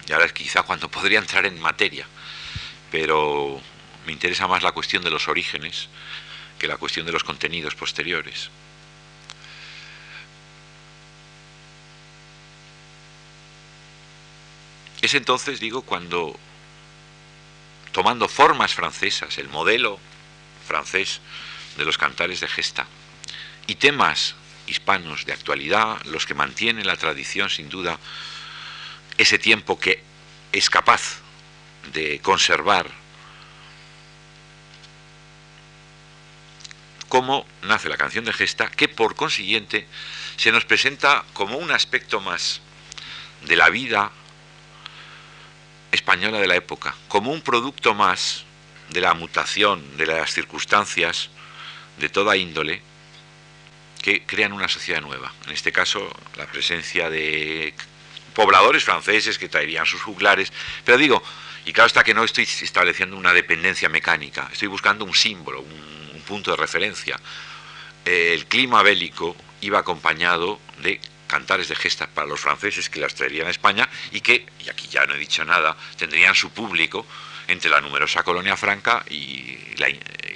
y 0.09 0.13
ahora 0.13 0.27
es 0.27 0.33
quizá 0.33 0.63
cuando 0.63 0.91
podría 0.91 1.19
entrar 1.19 1.47
en 1.47 1.61
materia, 1.61 2.07
pero 2.91 3.61
me 4.07 4.13
interesa 4.13 4.47
más 4.47 4.63
la 4.63 4.73
cuestión 4.73 5.03
de 5.03 5.11
los 5.11 5.29
orígenes 5.29 5.89
que 6.59 6.69
la 6.69 6.77
cuestión 6.77 7.07
de 7.07 7.13
los 7.13 7.25
contenidos 7.25 7.75
posteriores. 7.75 8.51
Es 15.01 15.15
entonces, 15.15 15.61
digo, 15.61 15.83
cuando, 15.83 16.39
tomando 17.93 18.29
formas 18.29 18.75
francesas, 18.75 19.39
el 19.39 19.49
modelo 19.49 19.99
francés 20.67 21.21
de 21.77 21.85
los 21.85 21.99
cantares 21.99 22.41
de 22.41 22.49
gesta, 22.49 22.87
y 23.67 23.75
temas 23.77 24.35
hispanos 24.67 25.25
de 25.25 25.33
actualidad, 25.33 26.01
los 26.05 26.27
que 26.27 26.35
mantienen 26.35 26.87
la 26.87 26.97
tradición 26.97 27.51
sin 27.51 27.69
duda, 27.69 27.99
ese 29.19 29.39
tiempo 29.39 29.79
que 29.79 30.03
es 30.53 30.71
capaz 30.71 31.21
de 31.93 32.21
conservar 32.21 32.91
cómo 37.09 37.45
nace 37.63 37.89
la 37.89 37.97
canción 37.97 38.25
de 38.25 38.33
gesta, 38.33 38.71
que 38.71 38.89
por 38.89 39.17
consiguiente 39.17 39.87
se 40.37 40.53
nos 40.53 40.65
presenta 40.65 41.25
como 41.33 41.59
un 41.59 41.73
aspecto 41.73 42.21
más 42.21 42.61
de 43.43 43.57
la 43.57 43.69
vida 43.69 44.13
española 45.93 46.39
de 46.39 46.47
la 46.47 46.57
época, 46.57 46.95
como 47.09 47.33
un 47.33 47.41
producto 47.41 47.95
más 47.95 48.45
de 48.91 49.01
la 49.01 49.15
mutación, 49.15 49.97
de 49.97 50.07
las 50.07 50.33
circunstancias 50.33 51.31
de 51.99 52.09
toda 52.09 52.37
índole, 52.37 52.83
que 54.03 54.25
crean 54.25 54.53
una 54.53 54.69
sociedad 54.69 55.01
nueva. 55.01 55.33
En 55.47 55.53
este 55.53 55.73
caso, 55.73 56.11
la 56.37 56.47
presencia 56.47 57.11
de 57.11 57.75
pobladores 58.35 58.85
franceses 58.85 59.39
que 59.39 59.49
traerían 59.49 59.87
sus 59.87 60.01
juglares. 60.01 60.53
Pero 60.85 60.99
digo, 60.99 61.23
y 61.67 61.73
claro 61.73 61.89
está 61.89 62.03
que 62.03 62.15
no 62.15 62.25
estoy 62.25 62.45
estableciendo 62.45 63.17
una 63.17 63.33
dependencia 63.33 63.89
mecánica, 63.89 64.49
estoy 64.53 64.69
buscando 64.69 65.05
un 65.05 65.15
símbolo, 65.15 65.61
un, 65.61 65.91
punto 66.27 66.53
de 66.53 66.57
referencia. 66.57 67.19
el 68.05 68.47
clima 68.47 68.85
bélico 68.85 69.35
iba 69.63 69.81
acompañado 69.81 70.61
de 70.81 71.01
cantares 71.31 71.69
de 71.69 71.77
gestas 71.77 72.09
para 72.09 72.27
los 72.27 72.41
franceses 72.41 72.91
que 72.91 73.01
las 73.01 73.15
traerían 73.15 73.47
a 73.47 73.51
España 73.51 73.89
y 74.11 74.21
que, 74.21 74.47
y 74.65 74.69
aquí 74.69 74.89
ya 74.89 75.07
no 75.07 75.15
he 75.15 75.19
dicho 75.19 75.45
nada, 75.45 75.77
tendrían 75.97 76.35
su 76.35 76.51
público 76.51 77.07
entre 77.49 77.71
la 77.71 77.81
numerosa 77.81 78.23
colonia 78.23 78.57
franca 78.57 79.05
y, 79.09 79.59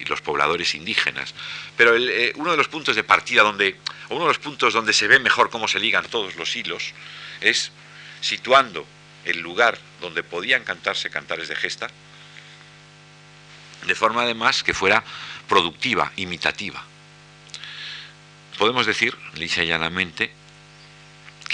los 0.08 0.20
pobladores 0.20 0.74
indígenas. 0.74 1.34
Pero 1.78 1.96
eh, 1.96 2.32
uno 2.36 2.50
de 2.50 2.58
los 2.58 2.68
puntos 2.68 2.94
de 2.94 3.04
partida 3.04 3.42
donde, 3.42 3.76
uno 4.10 4.20
de 4.20 4.28
los 4.28 4.38
puntos 4.38 4.74
donde 4.74 4.92
se 4.92 5.08
ve 5.08 5.18
mejor 5.18 5.48
cómo 5.48 5.66
se 5.66 5.80
ligan 5.80 6.04
todos 6.04 6.36
los 6.36 6.54
hilos, 6.54 6.92
es 7.40 7.72
situando 8.20 8.86
el 9.24 9.40
lugar 9.40 9.78
donde 10.02 10.22
podían 10.22 10.62
cantarse 10.62 11.08
cantares 11.08 11.48
de 11.48 11.56
gesta, 11.56 11.88
de 13.86 13.94
forma 13.94 14.22
además 14.22 14.62
que 14.62 14.74
fuera 14.74 15.02
productiva, 15.48 16.12
imitativa. 16.16 16.84
Podemos 18.58 18.84
decir, 18.84 19.16
lisa 19.34 19.62
y 19.62 19.68
llanamente, 19.68 20.32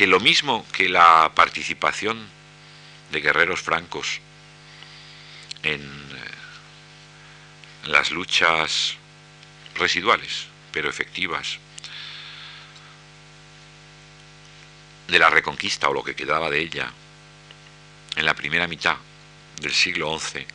que 0.00 0.06
lo 0.06 0.18
mismo 0.18 0.66
que 0.72 0.88
la 0.88 1.30
participación 1.34 2.26
de 3.12 3.20
guerreros 3.20 3.60
francos 3.60 4.22
en 5.62 5.82
eh, 5.82 6.16
las 7.84 8.10
luchas 8.10 8.96
residuales, 9.74 10.46
pero 10.72 10.88
efectivas, 10.88 11.58
de 15.08 15.18
la 15.18 15.28
reconquista 15.28 15.90
o 15.90 15.92
lo 15.92 16.02
que 16.02 16.16
quedaba 16.16 16.48
de 16.48 16.60
ella 16.60 16.90
en 18.16 18.24
la 18.24 18.32
primera 18.32 18.66
mitad 18.66 18.96
del 19.60 19.74
siglo 19.74 20.18
XI 20.18 20.46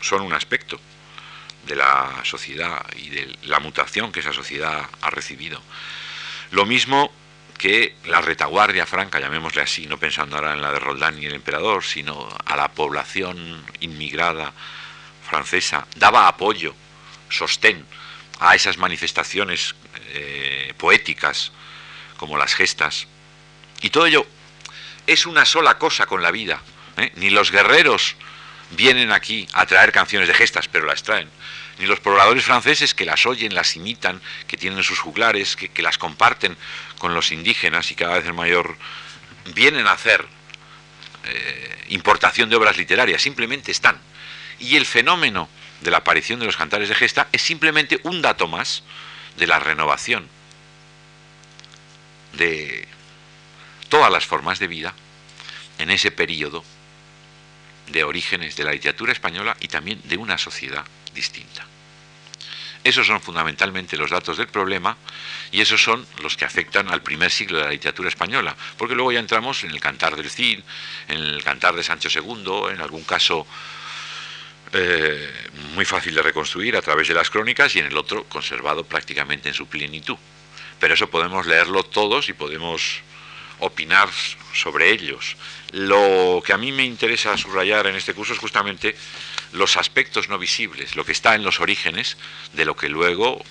son 0.00 0.22
un 0.22 0.32
aspecto 0.32 0.80
de 1.66 1.76
la 1.76 2.22
sociedad 2.24 2.82
y 2.96 3.10
de 3.10 3.38
la 3.42 3.60
mutación 3.60 4.12
que 4.12 4.20
esa 4.20 4.32
sociedad 4.32 4.88
ha 5.02 5.10
recibido. 5.10 5.60
Lo 6.52 6.64
mismo 6.64 7.12
que 7.58 7.94
la 8.06 8.20
retaguardia 8.20 8.86
franca, 8.86 9.20
llamémosle 9.20 9.62
así, 9.62 9.86
no 9.86 9.98
pensando 9.98 10.36
ahora 10.36 10.52
en 10.52 10.62
la 10.62 10.72
de 10.72 10.78
Roldán 10.78 11.22
y 11.22 11.26
el 11.26 11.34
emperador, 11.34 11.84
sino 11.84 12.28
a 12.44 12.56
la 12.56 12.68
población 12.68 13.64
inmigrada 13.80 14.52
francesa, 15.28 15.86
daba 15.96 16.28
apoyo, 16.28 16.74
sostén 17.30 17.84
a 18.40 18.54
esas 18.54 18.78
manifestaciones 18.78 19.74
eh, 20.08 20.74
poéticas 20.76 21.52
como 22.16 22.36
las 22.36 22.54
gestas. 22.54 23.06
Y 23.82 23.90
todo 23.90 24.06
ello 24.06 24.26
es 25.06 25.26
una 25.26 25.44
sola 25.44 25.78
cosa 25.78 26.06
con 26.06 26.22
la 26.22 26.30
vida. 26.30 26.60
¿eh? 26.96 27.12
Ni 27.16 27.30
los 27.30 27.50
guerreros 27.50 28.16
vienen 28.70 29.12
aquí 29.12 29.46
a 29.52 29.66
traer 29.66 29.92
canciones 29.92 30.28
de 30.28 30.34
gestas, 30.34 30.68
pero 30.68 30.86
las 30.86 31.02
traen. 31.02 31.28
Ni 31.78 31.86
los 31.86 32.00
pobladores 32.00 32.44
franceses 32.44 32.94
que 32.94 33.04
las 33.04 33.26
oyen, 33.26 33.54
las 33.54 33.76
imitan, 33.76 34.20
que 34.46 34.56
tienen 34.56 34.82
sus 34.82 35.00
juglares, 35.00 35.56
que, 35.56 35.82
las 35.82 35.98
comparten 35.98 36.56
con 36.98 37.14
los 37.14 37.32
indígenas 37.32 37.90
y 37.90 37.94
cada 37.94 38.18
vez 38.18 38.26
en 38.26 38.34
mayor, 38.34 38.76
vienen 39.54 39.86
a 39.86 39.92
hacer 39.92 40.26
eh, 41.24 41.84
importación 41.88 42.50
de 42.50 42.56
obras 42.56 42.76
literarias, 42.76 43.22
simplemente 43.22 43.72
están. 43.72 43.98
Y 44.58 44.76
el 44.76 44.86
fenómeno 44.86 45.48
de 45.80 45.90
la 45.90 45.98
aparición 45.98 46.40
de 46.40 46.46
los 46.46 46.56
cantares 46.56 46.88
de 46.88 46.94
gesta 46.94 47.28
es 47.32 47.42
simplemente 47.42 48.00
un 48.04 48.22
dato 48.22 48.48
más 48.48 48.82
de 49.36 49.46
la 49.46 49.58
renovación 49.58 50.28
de 52.32 52.86
todas 53.88 54.10
las 54.10 54.26
formas 54.26 54.58
de 54.58 54.66
vida 54.66 54.94
en 55.78 55.90
ese 55.90 56.10
periodo 56.10 56.64
de 57.88 58.04
orígenes 58.04 58.56
de 58.56 58.64
la 58.64 58.72
literatura 58.72 59.12
española 59.12 59.56
y 59.60 59.68
también 59.68 60.00
de 60.04 60.16
una 60.16 60.38
sociedad 60.38 60.84
distinta. 61.14 61.66
Esos 62.84 63.06
son 63.06 63.20
fundamentalmente 63.22 63.96
los 63.96 64.10
datos 64.10 64.36
del 64.36 64.46
problema 64.48 64.94
y 65.50 65.62
esos 65.62 65.82
son 65.82 66.06
los 66.22 66.36
que 66.36 66.44
afectan 66.44 66.90
al 66.90 67.02
primer 67.02 67.30
siglo 67.30 67.56
de 67.56 67.64
la 67.64 67.70
literatura 67.70 68.10
española, 68.10 68.54
porque 68.76 68.94
luego 68.94 69.10
ya 69.10 69.20
entramos 69.20 69.64
en 69.64 69.70
el 69.70 69.80
cantar 69.80 70.16
del 70.16 70.28
Cid, 70.28 70.60
en 71.08 71.16
el 71.16 71.42
cantar 71.42 71.74
de 71.74 71.82
Sancho 71.82 72.10
II, 72.10 72.74
en 72.74 72.82
algún 72.82 73.04
caso 73.04 73.46
eh, 74.74 75.32
muy 75.74 75.86
fácil 75.86 76.14
de 76.14 76.22
reconstruir 76.22 76.76
a 76.76 76.82
través 76.82 77.08
de 77.08 77.14
las 77.14 77.30
crónicas 77.30 77.74
y 77.74 77.78
en 77.78 77.86
el 77.86 77.96
otro 77.96 78.24
conservado 78.24 78.84
prácticamente 78.84 79.48
en 79.48 79.54
su 79.54 79.66
plenitud. 79.66 80.16
Pero 80.78 80.92
eso 80.92 81.08
podemos 81.08 81.46
leerlo 81.46 81.84
todos 81.84 82.28
y 82.28 82.34
podemos 82.34 83.00
opinar 83.60 84.10
sobre 84.52 84.90
ellos. 84.90 85.36
Lo 85.72 86.42
que 86.44 86.52
a 86.52 86.58
mí 86.58 86.72
me 86.72 86.84
interesa 86.84 87.36
subrayar 87.38 87.86
en 87.86 87.96
este 87.96 88.14
curso 88.14 88.32
es 88.32 88.38
justamente 88.38 88.94
los 89.54 89.76
aspectos 89.76 90.28
no 90.28 90.38
visibles, 90.38 90.96
lo 90.96 91.04
que 91.04 91.12
está 91.12 91.34
en 91.34 91.44
los 91.44 91.60
orígenes 91.60 92.16
de 92.52 92.64
lo 92.64 92.76
que 92.76 92.88
luego 92.88 93.42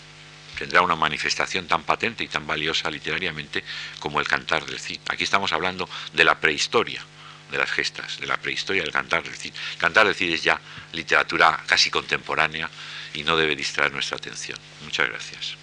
tendrá 0.57 0.81
una 0.81 0.95
manifestación 0.95 1.67
tan 1.67 1.83
patente 1.83 2.23
y 2.23 2.27
tan 2.27 2.45
valiosa 2.45 2.91
literariamente 2.91 3.63
como 3.99 4.19
el 4.19 4.27
cantar 4.27 4.65
del 4.65 4.79
Cid. 4.79 4.99
Aquí 5.09 5.23
estamos 5.23 5.53
hablando 5.53 5.89
de 6.13 6.23
la 6.23 6.39
prehistoria 6.39 7.03
de 7.51 7.57
las 7.57 7.71
gestas, 7.71 8.19
de 8.19 8.27
la 8.27 8.37
prehistoria 8.37 8.83
del 8.83 8.91
cantar 8.91 9.23
del 9.23 9.35
Cid. 9.35 9.53
Cantar 9.77 10.05
del 10.05 10.15
Cid 10.15 10.33
es 10.33 10.43
ya 10.43 10.59
literatura 10.91 11.63
casi 11.67 11.89
contemporánea 11.89 12.69
y 13.13 13.23
no 13.23 13.37
debe 13.37 13.55
distraer 13.55 13.93
nuestra 13.93 14.17
atención. 14.17 14.59
Muchas 14.83 15.07
gracias. 15.07 15.62